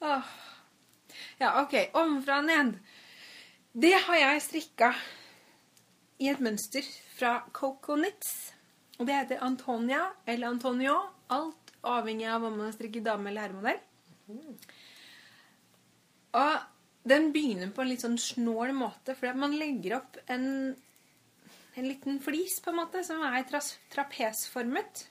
Åh. 0.00 0.34
Ja, 1.38 1.54
OK. 1.62 1.74
Ovenfra 1.96 2.40
og 2.40 2.48
ned. 2.48 2.76
Det 3.78 3.94
har 4.06 4.20
jeg 4.20 4.42
strikka 4.42 4.92
i 6.18 6.30
et 6.30 6.40
mønster 6.42 6.86
fra 7.14 7.38
Coconuts. 7.54 8.52
Og 8.98 9.06
det 9.06 9.14
heter 9.14 9.44
Antonia 9.46 10.08
eller 10.26 10.50
Antonio. 10.50 10.96
Alt 11.30 11.74
avhengig 11.86 12.26
av 12.26 12.44
om 12.48 12.56
man 12.58 12.74
strikker 12.74 13.04
dame- 13.04 13.30
eller 13.30 13.46
herremodell. 13.46 13.78
Og 16.38 17.08
den 17.08 17.30
begynner 17.32 17.70
på 17.72 17.84
en 17.84 17.90
litt 17.92 18.04
sånn 18.04 18.18
snål 18.20 18.74
måte, 18.76 19.14
fordi 19.16 19.38
man 19.38 19.54
legger 19.56 19.98
opp 20.00 20.18
en, 20.26 20.74
en 21.74 21.86
liten 21.86 22.18
flis, 22.20 22.58
på 22.60 22.72
en 22.72 22.80
måte, 22.82 23.04
som 23.06 23.22
er 23.24 23.46
trapesformet. 23.48 25.06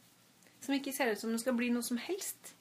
Som 0.62 0.76
ikke 0.76 0.93
ser 0.93 1.14
ut 1.14 1.22
som 1.22 1.32
det 1.34 1.41
skal 1.41 1.55
bli 1.58 1.72
noe 1.74 1.86
som 1.86 1.99
helst. 2.01 2.53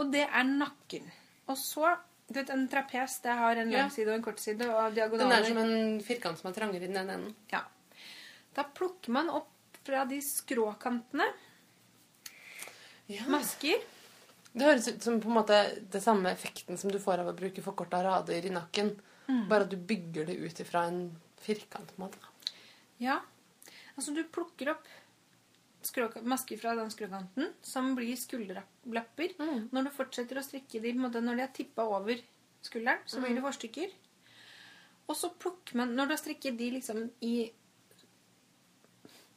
Og 0.00 0.10
det 0.12 0.26
er 0.26 0.48
nakken. 0.48 1.06
Og 1.46 1.58
så 1.60 1.94
du 2.32 2.40
vet, 2.40 2.50
En 2.50 2.66
trapes 2.68 3.18
det 3.24 3.34
har 3.38 3.56
en 3.60 3.70
lang 3.70 3.90
side 3.90 4.08
og 4.08 4.14
en 4.18 4.22
kort 4.24 4.40
side. 4.40 4.66
og 4.68 4.94
Den 4.94 5.32
er 5.32 5.44
som 5.44 5.58
en 5.58 6.00
firkant 6.00 6.38
som 6.40 6.50
er 6.50 6.54
trangere 6.56 6.82
i 6.82 6.86
den 6.90 6.96
ene 6.96 7.12
enden. 7.18 7.34
Ja. 7.52 7.62
Da 8.54 8.64
plukker 8.64 9.10
man 9.14 9.28
opp 9.30 9.48
fra 9.84 10.04
de 10.04 10.18
skråkantene 10.20 11.26
Ja. 13.08 13.24
masker. 13.28 13.80
Det 14.54 14.66
høres 14.66 14.88
ut 14.88 15.02
som 15.02 15.20
på 15.20 15.28
en 15.30 15.34
måte 15.38 15.56
det 15.90 16.02
samme 16.02 16.30
effekten 16.32 16.76
som 16.78 16.90
du 16.92 16.98
får 17.00 17.20
av 17.22 17.28
å 17.32 17.36
bruke 17.36 17.62
forkorta 17.64 18.02
rader 18.04 18.44
i 18.46 18.50
nakken. 18.52 18.94
Bare 19.48 19.62
at 19.64 19.70
du 19.70 19.76
bygger 19.76 20.26
det 20.28 20.36
ut 20.36 20.60
ifra 20.60 20.86
en 20.88 21.16
firkant. 21.40 21.88
på 21.96 22.02
en 22.02 22.08
måte. 22.08 22.18
Ja. 23.00 23.20
Altså, 23.96 24.14
du 24.14 24.22
plukker 24.24 24.70
opp 24.70 24.84
skrå, 25.88 26.08
masker 26.28 26.60
fra 26.60 26.74
den 26.78 26.90
skråkanten, 26.92 27.52
som 27.64 27.92
blir 27.96 28.16
skulderlapper. 28.18 29.34
Mm. 29.38 29.68
Når 29.74 29.88
du 29.88 29.90
fortsetter 29.94 30.38
å 30.38 30.44
strikke 30.44 30.80
de, 30.82 30.94
når 30.98 31.14
de 31.18 31.44
er 31.44 31.52
tippa 31.54 31.86
over 31.88 32.20
skulderen, 32.62 33.02
så 33.06 33.22
blir 33.22 33.36
det 33.36 33.44
forstykker. 33.44 33.94
Og 35.10 35.18
så 35.18 35.32
plukker 35.34 35.76
man 35.80 35.96
Når 35.96 36.06
du 36.06 36.12
har 36.14 36.20
strikket 36.20 36.56
de 36.56 36.68
liksom 36.78 37.02
i 37.26 37.50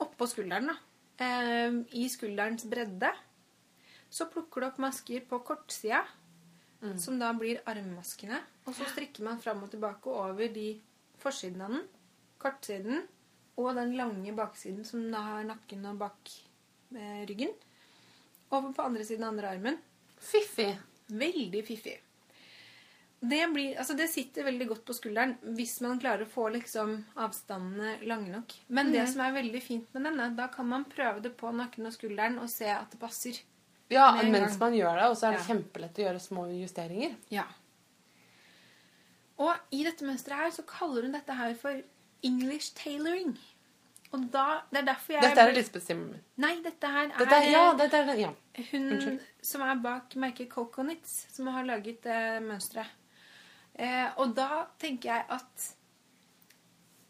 Oppå 0.04 0.28
skulderen, 0.28 0.68
da. 0.70 0.76
Eh, 1.24 1.78
I 1.96 2.10
skulderens 2.12 2.66
bredde. 2.68 3.10
Så 4.12 4.28
plukker 4.32 4.62
du 4.62 4.68
opp 4.68 4.80
masker 4.84 5.24
på 5.28 5.40
kortsida, 5.48 6.02
som 7.00 7.16
da 7.20 7.32
blir 7.34 7.62
armmaskene. 7.68 8.42
Og 8.68 8.76
så 8.76 8.88
strikker 8.92 9.24
man 9.24 9.40
fram 9.42 9.64
og 9.64 9.72
tilbake 9.72 10.12
over 10.12 10.52
de 10.52 10.68
forsiden 11.22 11.64
av 11.64 11.74
den, 11.74 11.86
kortsiden 12.44 13.06
og 13.58 13.76
den 13.78 13.94
lange 13.98 14.34
baksiden 14.36 14.86
som 14.88 15.06
da 15.12 15.22
har 15.24 15.46
nakken 15.48 15.86
og 15.92 15.98
bak 16.02 16.32
eh, 16.96 17.22
ryggen. 17.30 17.54
Over 18.52 18.74
på 18.76 18.84
andre 18.86 19.06
siden 19.08 19.24
av 19.26 19.34
andre 19.34 19.54
armen. 19.56 19.78
Fiffig. 20.22 20.74
Veldig 21.08 21.62
fiffig. 21.68 21.96
Det, 23.26 23.40
blir, 23.54 23.78
altså 23.80 23.96
det 23.98 24.06
sitter 24.12 24.44
veldig 24.46 24.68
godt 24.70 24.84
på 24.86 24.94
skulderen 24.94 25.32
hvis 25.58 25.80
man 25.82 25.98
klarer 26.02 26.28
å 26.28 26.30
få 26.30 26.50
liksom 26.54 26.92
avstandene 27.24 27.96
lange 28.06 28.30
nok. 28.30 28.54
Men 28.68 28.92
det 28.94 29.08
som 29.10 29.24
er 29.26 29.34
veldig 29.40 29.62
fint 29.66 29.96
med 29.96 30.06
den, 30.10 30.20
er 30.22 30.36
da 30.38 30.46
kan 30.54 30.68
man 30.70 30.86
prøve 30.92 31.24
det 31.24 31.32
på 31.40 31.50
nakken 31.56 31.88
og 31.90 31.96
skulderen 31.96 32.38
og 32.44 32.52
se 32.52 32.68
at 32.70 32.92
det 32.94 33.00
passer. 33.02 33.40
Ja, 33.90 34.12
mens 34.26 34.60
man 34.62 34.76
gjør 34.78 35.00
det, 35.00 35.08
og 35.10 35.18
så 35.18 35.28
er 35.30 35.38
det 35.38 35.42
Ja. 35.42 35.48
kjempelett 35.54 36.00
å 36.02 36.06
gjøre 36.06 36.22
små 36.22 36.46
justeringer. 36.52 37.16
Ja. 37.34 37.46
Og 39.42 39.54
i 39.76 39.84
dette 39.86 40.06
mønsteret 40.08 40.46
her 40.46 40.54
så 40.56 40.64
kaller 40.68 41.06
hun 41.08 41.16
dette 41.16 41.34
her 41.36 41.54
for 41.60 41.82
English 42.26 42.74
tailoring. 42.78 43.36
Og 44.16 44.28
da, 44.32 44.62
det 44.72 44.80
er 44.80 44.86
derfor 44.88 45.16
jeg 45.16 45.26
Dette 45.26 45.44
er 45.44 45.56
Lisbeth 45.56 45.86
Zimmerman. 45.86 46.22
Nei, 46.40 46.54
dette 46.64 46.92
her 46.92 47.10
er, 47.10 47.16
Dette 47.20 47.40
er, 47.40 47.48
ja, 47.52 47.64
dette 47.80 48.02
er. 48.04 48.12
Ja. 48.22 48.30
hun 48.72 48.86
Unnskyld. 48.96 49.26
som 49.44 49.64
er 49.66 49.82
bak 49.84 50.16
merket 50.22 50.52
Coconuts, 50.54 51.16
som 51.36 51.50
har 51.52 51.66
laget 51.68 52.06
eh, 52.08 52.38
mønsteret. 52.46 52.94
Eh, 53.76 54.08
og 54.24 54.32
da 54.38 54.66
tenker 54.80 55.12
jeg 55.12 55.26
at 55.36 55.66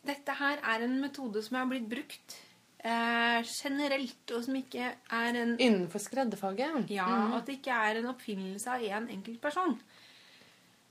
dette 0.06 0.34
her 0.40 0.62
er 0.64 0.86
en 0.86 0.98
metode 1.02 1.44
som 1.46 1.60
er 1.60 1.68
blitt 1.70 1.86
brukt 1.92 2.38
eh, 2.86 3.42
generelt, 3.52 4.34
og 4.34 4.42
som 4.48 4.58
ikke 4.58 4.88
er 4.96 5.40
en 5.44 5.54
Innenfor 5.60 6.02
skredderfaget. 6.02 6.90
Ja, 6.94 7.06
og 7.28 7.40
at 7.42 7.52
det 7.52 7.60
ikke 7.60 7.78
er 7.86 8.02
en 8.02 8.10
oppfinnelse 8.14 8.80
av 8.80 8.86
én 8.86 9.12
enkelt 9.14 9.42
person. 9.44 9.78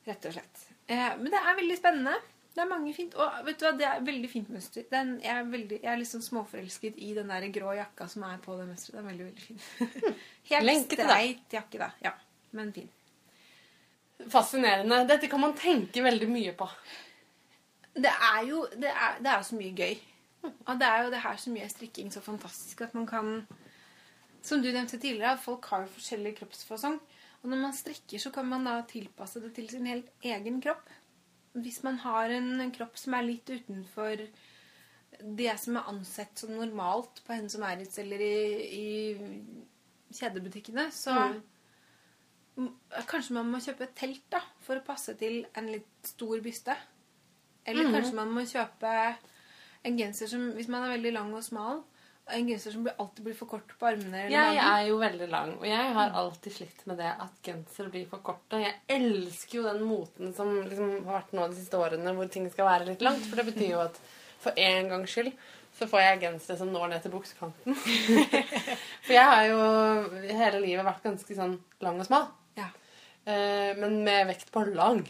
Rett 0.07 0.31
og 0.31 0.37
slett. 0.37 0.65
Eh, 0.87 1.11
men 1.19 1.31
det 1.33 1.41
er 1.43 1.59
veldig 1.59 1.81
spennende. 1.81 2.15
Det 2.55 2.63
er 2.63 2.71
mange 2.71 2.93
fint. 2.95 3.15
Og 3.19 3.47
vet 3.47 3.59
du 3.59 3.65
hva, 3.67 3.73
det 3.75 3.87
er 3.89 4.03
veldig 4.07 4.29
fint 4.31 4.51
mønster. 4.55 4.85
Den, 4.91 5.17
jeg, 5.23 5.33
er 5.35 5.49
veldig, 5.51 5.79
jeg 5.83 5.91
er 5.91 5.99
liksom 5.99 6.23
småforelsket 6.23 7.01
i 7.03 7.11
den 7.17 7.33
der 7.33 7.49
grå 7.55 7.73
jakka 7.75 8.07
som 8.11 8.27
er 8.29 8.37
på 8.43 8.55
det 8.61 8.69
mønsteret. 8.69 9.01
Den 9.01 9.05
er 9.05 9.11
veldig, 9.11 9.27
veldig 9.31 9.47
fin. 9.49 10.21
Helt 10.53 10.95
streit 10.95 11.57
jakke, 11.57 11.81
da. 11.83 11.91
Ja, 12.05 12.15
men 12.55 12.71
fin. 12.77 12.91
Fascinerende. 14.31 15.03
Dette 15.11 15.29
kan 15.31 15.43
man 15.43 15.57
tenke 15.59 16.05
veldig 16.05 16.31
mye 16.31 16.55
på. 16.57 16.69
Det 17.95 18.11
er 18.11 18.41
jo 18.47 18.65
det 18.75 18.91
er, 18.91 19.19
det 19.23 19.33
er 19.33 19.43
så 19.47 19.59
mye 19.59 19.75
gøy. 19.75 19.99
Og 20.45 20.79
det 20.79 20.87
er 20.87 21.05
jo 21.05 21.13
det 21.13 21.23
her 21.25 21.37
som 21.41 21.59
gjør 21.59 21.71
strikking 21.73 22.11
så 22.15 22.23
fantastisk. 22.23 22.87
At 22.87 22.95
man 22.95 23.07
kan 23.07 23.47
Som 24.45 24.61
du 24.61 24.69
nevnte 24.69 24.99
tidligere, 25.01 25.33
at 25.33 25.41
folk 25.41 25.65
har 25.73 25.87
jo 25.87 25.95
forskjellig 25.95 26.35
kroppsfasong. 26.37 26.99
Og 27.43 27.49
når 27.49 27.57
man 27.63 27.73
strikker, 27.73 28.19
så 28.21 28.31
kan 28.31 28.45
man 28.45 28.67
da 28.69 28.83
tilpasse 28.89 29.41
det 29.41 29.55
til 29.57 29.71
sin 29.71 29.87
helt 29.89 30.11
egen 30.23 30.61
kropp. 30.61 30.85
Hvis 31.55 31.83
man 31.87 31.99
har 32.03 32.31
en 32.35 32.71
kropp 32.75 32.97
som 32.99 33.15
er 33.15 33.23
litt 33.29 33.47
utenfor 33.47 34.25
det 35.23 35.53
som 35.63 35.77
er 35.79 35.87
ansett 35.93 36.39
som 36.43 36.51
normalt 36.51 37.21
på 37.25 37.33
Hennes 37.37 37.53
som 37.55 37.61
Maurits 37.63 37.99
eller 38.03 38.19
i, 38.19 38.39
i 38.75 40.15
kjedebutikkene, 40.15 40.89
så 40.95 41.15
Mm. 42.57 42.71
Kanskje 43.11 43.33
man 43.35 43.49
må 43.51 43.59
kjøpe 43.59 43.83
et 43.83 43.97
telt 43.99 44.23
da, 44.31 44.39
for 44.63 44.79
å 44.79 44.85
passe 44.87 45.17
til 45.19 45.41
en 45.59 45.67
litt 45.73 46.07
stor 46.07 46.39
byste. 46.41 46.77
Eller 47.67 47.83
Mhm. 47.89 47.95
kanskje 47.97 48.15
man 48.15 48.31
må 48.31 48.45
kjøpe 48.47 49.17
en 49.85 49.97
genser 49.99 50.29
som 50.29 50.53
Hvis 50.53 50.69
man 50.69 50.85
er 50.85 50.97
veldig 50.97 51.13
lang 51.13 51.35
og 51.35 51.43
smal, 51.43 51.83
en 52.33 52.47
genser 52.49 52.73
som 52.73 52.87
alltid 52.97 53.25
blir 53.25 53.35
for 53.37 53.47
kort 53.51 53.73
på 53.79 53.87
armene 53.87 54.23
eller 54.25 54.33
Jeg 54.33 54.55
magen. 54.57 54.69
er 54.73 54.87
jo 54.89 54.99
veldig 55.03 55.27
lang, 55.29 55.51
og 55.59 55.67
jeg 55.69 55.91
har 55.99 56.15
alltid 56.21 56.53
slitt 56.57 56.87
med 56.89 56.97
det 57.03 57.11
at 57.11 57.35
genser 57.45 57.91
blir 57.93 58.07
for 58.09 58.23
korte. 58.25 58.61
Jeg 58.63 58.79
elsker 58.89 59.59
jo 59.59 59.65
den 59.67 59.83
moten 59.85 60.33
som 60.37 60.55
liksom 60.65 60.95
har 61.05 61.19
vært 61.21 61.35
nå 61.37 61.49
de 61.51 61.59
siste 61.59 61.77
årene, 61.81 62.15
hvor 62.17 62.31
ting 62.33 62.49
skal 62.53 62.71
være 62.71 62.89
litt 62.89 63.05
langt. 63.05 63.27
For 63.29 63.37
det 63.37 63.45
betyr 63.53 63.75
jo 63.75 63.83
at 63.85 64.01
for 64.45 64.57
en 64.57 64.89
gangs 64.89 65.13
skyld 65.13 65.33
så 65.75 65.89
får 65.91 66.01
jeg 66.05 66.21
gensere 66.23 66.57
som 66.61 66.71
når 66.71 66.89
ned 66.93 67.03
til 67.03 67.11
buksekanten. 67.11 67.75
for 69.05 69.13
jeg 69.13 69.25
har 69.27 69.45
jo 69.51 69.61
hele 70.39 70.61
livet 70.63 70.87
vært 70.87 71.03
ganske 71.03 71.37
sånn 71.37 71.59
lang 71.83 71.99
og 71.99 72.07
smal. 72.07 72.29
Ja. 72.57 72.69
Eh, 73.27 73.73
men 73.81 74.01
med 74.07 74.29
vekt 74.31 74.53
på 74.55 74.63
lang. 74.71 75.03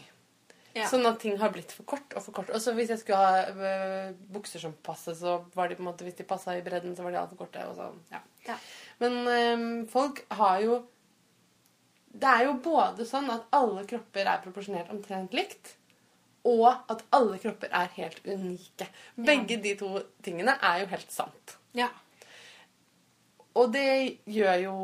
Ja. 0.75 0.89
Sånn 0.91 1.07
at 1.07 1.21
ting 1.21 1.37
har 1.39 1.53
blitt 1.55 1.71
for 1.71 1.87
kort 1.87 2.11
og 2.17 2.23
for 2.25 2.35
kort. 2.35 2.49
Og 2.51 2.59
så 2.59 2.73
hvis 2.75 2.89
jeg 2.91 2.99
skulle 2.99 3.19
ha 3.21 3.45
øh, 3.47 4.09
bukser 4.35 4.59
som 4.59 4.73
passet, 4.83 5.15
så 5.21 5.37
var 5.55 5.69
de 5.71 5.77
på 5.77 5.85
en 5.85 5.87
måte, 5.87 6.03
hvis 6.03 6.17
de 6.17 6.25
passa 6.27 6.51
i 6.57 6.63
bredden, 6.65 6.97
så 6.97 7.05
var 7.05 7.15
de 7.15 7.19
altfor 7.21 7.39
korte. 7.45 7.63
Og 7.69 7.77
sånn, 7.79 8.01
ja. 8.11 8.19
Ja. 8.49 8.57
Men 8.99 9.15
øhm, 9.31 9.87
folk 9.91 10.19
har 10.35 10.59
jo 10.65 10.81
Det 12.15 12.27
er 12.27 12.45
jo 12.45 12.53
både 12.63 13.03
sånn 13.07 13.27
at 13.31 13.47
alle 13.55 13.81
kropper 13.87 14.27
er 14.31 14.43
proporsjonert 14.43 14.91
omtrent 14.93 15.33
likt, 15.35 15.73
og 16.47 16.67
at 16.91 17.01
alle 17.15 17.39
kropper 17.41 17.71
er 17.73 17.89
helt 17.95 18.19
unike. 18.27 18.87
Begge 19.17 19.57
de 19.63 19.73
to 19.79 19.89
tingene 20.23 20.53
er 20.61 20.83
jo 20.83 20.91
helt 20.93 21.11
sant. 21.11 21.57
ja. 21.75 21.89
Og 23.55 23.71
det 23.71 24.19
gjør 24.27 24.57
jo 24.59 24.75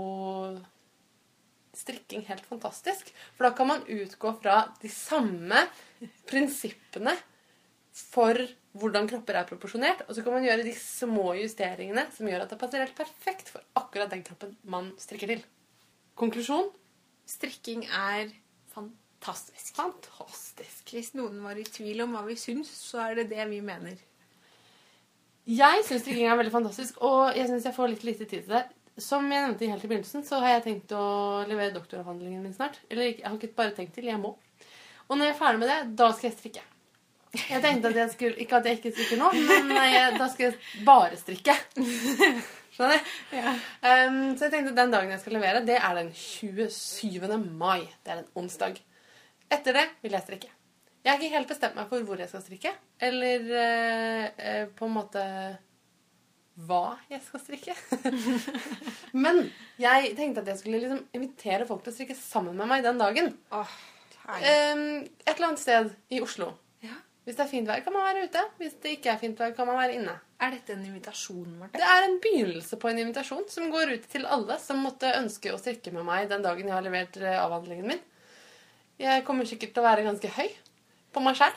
strikking 1.82 2.24
helt 2.30 2.46
fantastisk. 2.48 3.12
For 3.36 3.48
da 3.48 3.54
kan 3.58 3.70
man 3.70 3.86
utgå 3.90 4.34
fra 4.40 4.64
de 4.82 4.92
samme 4.94 5.66
prinsippene 6.30 7.16
for 7.92 8.38
hvordan 8.80 9.10
kropper 9.10 9.36
er 9.36 9.48
proporsjonert, 9.50 10.06
og 10.08 10.16
så 10.16 10.24
kan 10.24 10.38
man 10.38 10.46
gjøre 10.46 10.64
de 10.64 10.74
små 10.78 11.34
justeringene 11.42 12.06
som 12.16 12.30
gjør 12.30 12.46
at 12.46 12.54
det 12.54 12.60
passer 12.62 12.86
helt 12.86 12.96
perfekt 12.96 13.52
for 13.52 13.66
akkurat 13.82 14.14
den 14.14 14.24
kroppen 14.24 14.54
man 14.64 14.94
strikker 15.02 15.34
til. 15.34 15.44
Konklusjon 16.16 16.70
Strikking 17.32 17.86
er 17.86 18.32
fantastisk. 18.74 19.76
fantastisk. 19.76 20.90
Hvis 20.92 21.14
noen 21.16 21.38
var 21.44 21.60
i 21.60 21.64
tvil 21.64 22.04
om 22.04 22.16
hva 22.16 22.26
vi 22.28 22.36
syns, 22.40 22.72
så 22.90 23.06
er 23.06 23.22
det 23.22 23.30
det 23.32 23.46
vi 23.48 23.62
mener. 23.64 24.00
Jeg 25.48 25.86
syns 25.88 26.04
strikking 26.04 26.28
er 26.28 26.38
veldig 26.38 26.54
fantastisk, 26.54 27.00
og 27.02 27.38
jeg 27.38 27.48
syns 27.50 27.66
jeg 27.66 27.76
får 27.78 27.94
litt 27.94 28.04
lite 28.06 28.26
tid 28.26 28.44
til 28.44 28.56
det. 28.58 28.66
Som 29.02 29.28
jeg 29.34 29.43
nevnte 29.43 29.70
helt 29.72 29.86
i 29.86 29.89
begynnelsen, 29.89 30.26
så 30.28 30.39
har 30.43 30.58
jeg 30.58 30.66
tenkt 30.68 30.93
å 30.93 31.06
levere 31.49 31.74
doktoravhandlingen 31.76 32.43
min 32.45 32.54
snart. 32.56 32.80
Eller 32.89 33.10
jeg 33.10 33.26
har 33.26 33.38
ikke 33.38 33.58
bare 33.58 33.74
tenkt 33.78 33.95
til, 33.97 34.10
jeg 34.10 34.22
må. 34.22 34.36
Og 35.08 35.18
når 35.18 35.28
jeg 35.28 35.34
er 35.34 35.39
ferdig 35.41 35.62
med 35.64 35.72
det, 35.74 35.80
da 35.99 36.12
skal 36.14 36.30
jeg 36.30 36.38
strikke. 36.38 36.66
Jeg 37.32 37.64
tenkte 37.64 37.91
at 37.93 37.95
jeg 37.95 38.12
skulle 38.12 38.43
Ikke 38.43 38.58
at 38.60 38.66
jeg 38.68 38.78
ikke 38.80 38.91
strikker 38.91 39.20
nå, 39.22 39.30
men 39.47 39.70
jeg, 39.88 40.16
da 40.20 40.28
skal 40.32 40.49
jeg 40.49 40.86
bare 40.88 41.20
strikke. 41.20 41.56
Skjønner? 42.76 43.12
Ja. 43.36 43.54
Um, 43.84 44.22
så 44.38 44.47
jeg 44.47 44.54
tenkte 44.54 44.72
at 44.72 44.80
den 44.80 44.93
dagen 44.93 45.12
jeg 45.12 45.24
skal 45.24 45.36
levere, 45.36 45.64
det 45.68 45.76
er 45.80 45.97
den 45.97 46.14
27. 46.16 47.28
mai. 47.60 47.89
Det 48.04 48.14
er 48.14 48.22
en 48.22 48.43
onsdag. 48.43 48.80
Etter 49.52 49.76
det 49.76 49.86
vil 50.04 50.16
jeg 50.16 50.28
strikke. 50.28 50.52
Jeg 51.02 51.12
har 51.12 51.20
ikke 51.20 51.36
helt 51.36 51.49
bestemt 51.49 51.76
meg 51.76 51.89
for 51.89 52.08
hvor 52.08 52.20
jeg 52.22 52.30
skal 52.30 52.43
strikke, 52.45 52.72
eller 53.02 53.47
uh, 53.49 54.26
uh, 54.38 54.66
på 54.78 54.88
en 54.88 54.95
måte 54.95 55.24
hva 56.60 56.97
jeg 57.12 57.22
skal 57.26 57.43
strikke. 57.43 57.76
Men 59.24 59.45
jeg 59.82 60.16
tenkte 60.18 60.43
at 60.43 60.52
jeg 60.52 60.62
skulle 60.62 60.82
liksom 60.84 61.06
invitere 61.18 61.68
folk 61.70 61.86
til 61.86 61.93
å 61.93 61.95
strikke 61.95 62.18
sammen 62.18 62.58
med 62.60 62.70
meg 62.72 62.84
den 62.86 62.99
dagen. 63.02 63.32
Oh. 63.56 63.78
Um, 64.28 65.02
et 65.26 65.34
eller 65.36 65.47
annet 65.52 65.64
sted 65.64 65.93
i 66.14 66.22
Oslo. 66.24 66.52
Ja. 66.86 66.97
Hvis 67.26 67.38
det 67.38 67.45
er 67.45 67.52
fint 67.52 67.70
vær, 67.70 67.82
kan 67.86 67.93
man 67.93 68.08
være 68.08 68.26
ute. 68.28 68.43
Hvis 68.58 68.78
det 68.82 68.95
ikke 68.97 69.14
er 69.14 69.20
fint 69.22 69.39
vær, 69.39 69.54
kan 69.58 69.70
man 69.70 69.78
være 69.80 69.97
inne. 69.99 70.16
Er 70.41 70.56
dette 70.56 70.74
en 70.74 70.86
invitasjon, 70.88 71.52
Marte? 71.60 71.78
Det 71.78 71.86
er 71.86 72.08
en 72.08 72.18
begynnelse 72.24 72.80
på 72.82 72.89
en 72.89 73.02
invitasjon 73.04 73.45
som 73.52 73.70
går 73.74 73.93
ut 73.93 74.08
til 74.10 74.26
alle 74.26 74.58
som 74.62 74.82
måtte 74.82 75.12
ønske 75.20 75.54
å 75.54 75.60
strikke 75.62 75.93
med 75.93 76.08
meg 76.08 76.32
den 76.32 76.41
dagen 76.45 76.66
jeg 76.66 76.74
har 76.74 76.86
levert 76.86 77.20
eh, 77.22 77.38
avhandlingen 77.38 77.91
min. 77.91 78.02
Jeg 79.02 79.26
kommer 79.28 79.45
sikkert 79.49 79.76
til 79.76 79.84
å 79.84 79.86
være 79.86 80.06
ganske 80.06 80.34
høy 80.34 80.49
på 81.12 81.22
meg 81.22 81.36
sjæl, 81.36 81.56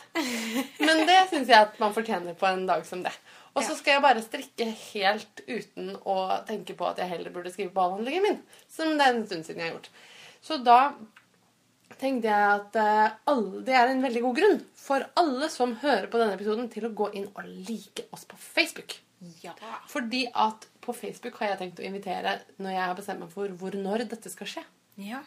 men 0.82 1.04
det 1.06 1.18
syns 1.30 1.50
jeg 1.52 1.58
at 1.68 1.76
man 1.78 1.92
fortjener 1.94 2.36
på 2.38 2.48
en 2.48 2.64
dag 2.66 2.84
som 2.88 3.04
det. 3.04 3.12
Og 3.54 3.62
så 3.62 3.76
skal 3.78 3.96
jeg 3.96 4.02
bare 4.02 4.22
strikke 4.24 4.66
helt 4.66 5.42
uten 5.46 5.92
å 6.10 6.16
tenke 6.48 6.74
på 6.74 6.88
at 6.88 6.98
jeg 6.98 7.12
heller 7.12 7.34
burde 7.34 7.52
skrive 7.54 7.70
på 7.74 7.84
avhandlingen 7.84 8.24
min. 8.26 8.40
Som 8.70 8.96
det 8.98 9.06
er 9.06 9.14
en 9.14 9.26
stund 9.28 9.46
siden 9.46 9.62
jeg 9.62 9.70
har 9.70 9.76
gjort. 9.76 9.90
Så 10.44 10.58
da 10.66 10.78
tenkte 12.00 12.30
jeg 12.30 12.50
at 12.56 12.78
eh, 12.80 13.16
alle, 13.30 13.62
det 13.66 13.76
er 13.78 13.92
en 13.92 14.02
veldig 14.02 14.22
god 14.24 14.38
grunn 14.40 14.60
for 14.78 15.06
alle 15.20 15.48
som 15.52 15.76
hører 15.84 16.08
på 16.10 16.20
denne 16.20 16.34
episoden, 16.36 16.66
til 16.72 16.88
å 16.88 16.94
gå 16.96 17.10
inn 17.14 17.28
og 17.30 17.46
like 17.46 18.08
oss 18.14 18.26
på 18.28 18.38
Facebook. 18.40 18.96
Ja. 19.44 19.54
Fordi 19.88 20.26
at 20.28 20.66
på 20.84 20.92
Facebook 20.96 21.38
har 21.40 21.54
jeg 21.54 21.60
tenkt 21.62 21.80
å 21.80 21.86
invitere 21.86 22.40
når 22.58 22.74
jeg 22.74 22.82
har 22.82 22.98
bestemt 22.98 23.22
meg 23.22 23.30
for 23.32 23.54
hvor 23.60 23.78
når 23.78 24.08
dette 24.10 24.32
skal 24.32 24.50
skje. 24.50 24.64
Ja. 25.00 25.22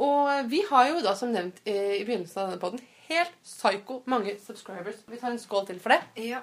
Og 0.00 0.48
vi 0.50 0.62
har 0.70 0.88
jo 0.88 1.04
da, 1.04 1.12
som 1.18 1.30
nevnt 1.34 1.60
eh, 1.68 2.00
i 2.00 2.06
begynnelsen 2.06 2.40
av 2.40 2.48
denne 2.48 2.62
podden, 2.62 2.82
helt 3.10 3.36
psyko 3.44 4.00
mange 4.08 4.34
subscribers. 4.40 5.04
Vi 5.06 5.20
tar 5.20 5.34
en 5.34 5.40
skål 5.42 5.68
til 5.68 5.82
for 5.82 5.94
det. 5.94 6.00
Ja. 6.30 6.42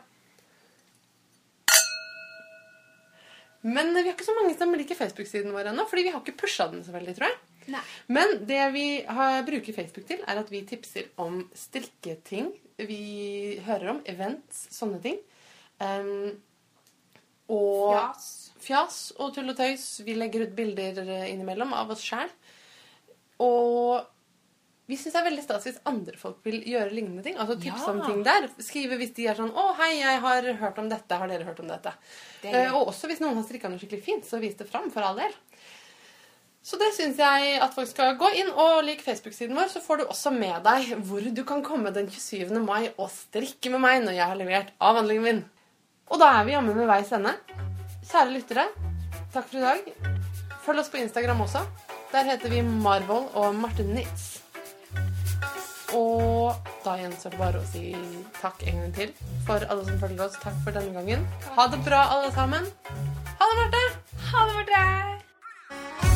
Men 3.62 3.92
vi 3.92 4.06
har 4.06 4.14
ikke 4.14 4.28
så 4.28 4.36
mange 4.38 4.56
som 4.58 4.72
liker 4.78 4.96
Facebook-siden 4.96 5.52
vår 5.56 5.72
ennå, 5.72 5.86
fordi 5.90 6.06
vi 6.08 6.14
har 6.14 6.22
ikke 6.24 6.38
pusha 6.40 6.70
den 6.72 6.84
så 6.86 6.94
veldig, 6.96 7.16
tror 7.18 7.28
jeg. 7.28 7.40
Nei. 7.74 7.82
Men 8.08 8.36
det 8.50 8.62
vi 8.74 8.86
har, 9.06 9.42
bruker 9.48 9.76
Facebook 9.76 10.08
til, 10.10 10.22
er 10.26 10.40
at 10.42 10.52
vi 10.52 10.64
tipser 10.68 11.10
om 11.22 11.42
strikketing. 11.58 12.54
Vi 12.80 13.02
hører 13.66 13.94
om 13.96 14.00
events, 14.10 14.68
sånne 14.74 15.02
ting. 15.04 15.20
Um, 15.84 16.38
og 17.50 17.96
Fjas. 17.96 18.30
fjas 18.62 18.98
og 19.18 19.34
tull 19.36 19.52
og 19.52 19.58
tøys. 19.60 19.88
Vi 20.06 20.16
legger 20.16 20.46
ut 20.48 20.56
bilder 20.56 21.02
eh, 21.04 21.28
innimellom 21.34 21.74
av 21.76 21.92
oss 21.96 22.04
sjæl. 22.06 22.30
Og 23.42 24.06
vi 24.90 24.98
syns 24.98 25.14
det 25.14 25.20
er 25.22 25.28
veldig 25.30 25.44
stas 25.46 25.68
hvis 25.68 25.80
andre 25.90 26.18
folk 26.18 26.40
vil 26.48 26.64
gjøre 26.66 26.90
lignende 26.92 27.24
ting. 27.26 27.36
Altså 27.38 27.56
tipse 27.62 27.86
Ja. 27.86 27.92
om 27.94 28.02
ting 28.08 28.24
der. 28.26 28.48
Skrive 28.58 28.98
hvis 28.98 29.14
de 29.14 29.28
er 29.30 29.36
sånn 29.38 29.52
'Å, 29.54 29.76
hei, 29.78 30.00
jeg 30.00 30.20
har 30.20 30.42
hørt 30.64 30.80
om 30.82 30.90
dette. 30.90 31.16
Har 31.18 31.28
dere 31.28 31.46
hørt 31.46 31.60
om 31.60 31.68
dette?' 31.68 31.94
Det 32.42 32.54
Eh, 32.54 32.74
og 32.74 32.88
også 32.90 33.08
hvis 33.08 33.20
noen 33.22 33.36
har 33.36 33.44
strikka 33.44 33.70
noe 33.70 33.78
skikkelig 33.78 34.04
fint, 34.04 34.26
så 34.26 34.40
vis 34.42 34.56
det 34.56 34.68
fram, 34.70 34.90
for 34.92 35.02
all 35.02 35.16
del. 35.16 35.32
Så 36.64 36.78
det 36.78 36.92
syns 36.94 37.18
jeg 37.18 37.62
at 37.62 37.74
folk 37.74 37.88
skal 37.88 38.18
gå 38.18 38.34
inn 38.36 38.50
og 38.50 38.84
like 38.84 39.02
Facebook-siden 39.02 39.56
vår, 39.56 39.70
så 39.70 39.82
får 39.82 39.98
du 40.00 40.06
også 40.06 40.32
med 40.38 40.64
deg 40.64 40.98
hvor 41.06 41.22
du 41.34 41.44
kan 41.44 41.64
komme 41.64 41.94
den 41.94 42.08
27. 42.10 42.60
mai 42.66 42.92
og 42.98 43.10
strikke 43.10 43.72
med 43.72 43.80
meg 43.82 44.04
når 44.04 44.14
jeg 44.14 44.26
har 44.28 44.36
levert 44.36 44.72
avhandlingen 44.82 45.24
min. 45.24 45.46
Og 46.12 46.20
da 46.20 46.40
er 46.42 46.46
vi 46.46 46.52
jammen 46.52 46.76
ved 46.76 46.88
veis 46.88 47.12
ende. 47.12 47.36
Kjære 48.10 48.34
lyttere, 48.34 48.68
takk 49.34 49.48
for 49.48 49.58
i 49.58 49.62
dag. 49.62 49.94
Følg 50.66 50.80
oss 50.80 50.90
på 50.90 50.98
Instagram 51.00 51.42
også. 51.42 51.66
Der 52.12 52.24
heter 52.24 52.50
vi 52.50 52.62
Marvold 52.62 53.30
og 53.36 53.56
Martin 53.56 53.94
Nitz. 53.96 54.39
Og 55.98 56.54
da 56.86 56.96
gjenstår 57.00 57.34
det 57.34 57.40
bare 57.40 57.62
å 57.62 57.70
si 57.72 57.90
takk 58.42 58.62
en 58.70 58.84
gang 58.84 58.92
til 58.98 59.14
for 59.48 59.66
alle 59.66 59.88
som 59.88 59.98
følger 60.02 60.28
oss. 60.28 60.38
Takk 60.44 60.60
for 60.66 60.76
denne 60.76 60.94
gangen. 60.94 61.26
Ha 61.58 61.68
det 61.72 61.82
bra, 61.88 62.06
alle 62.18 62.30
sammen. 62.36 62.70
Ha 63.40 63.50
det, 63.50 63.58
Marte! 63.64 63.84
Ha 64.30 64.46
det, 64.46 64.54
Marte! 64.60 66.09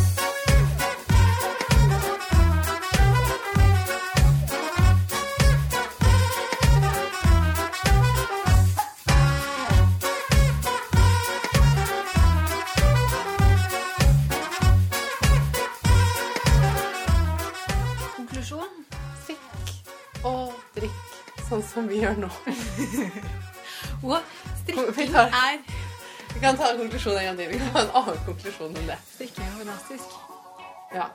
Som 21.73 21.89
vi 21.89 22.01
gjør 22.03 22.19
nå. 22.23 22.29
Og 24.09 24.19
strikking 24.61 25.15
er 25.15 25.57
Vi 26.33 26.39
kan 26.41 26.57
ta 26.57 26.71
en 26.71 26.79
konklusjon 26.79 27.17
en 27.17 27.25
gang 27.25 27.37
til. 27.37 27.49
Vi 27.53 27.57
kan 27.61 27.73
ha 27.75 27.85
en 27.85 27.93
annen 28.01 28.25
konklusjon 28.25 28.75
enn 28.77 28.89
det. 28.89 28.97
Strikking 29.13 29.45
er 29.47 29.57
fantastisk. 29.61 30.17
Ja. 30.93 31.07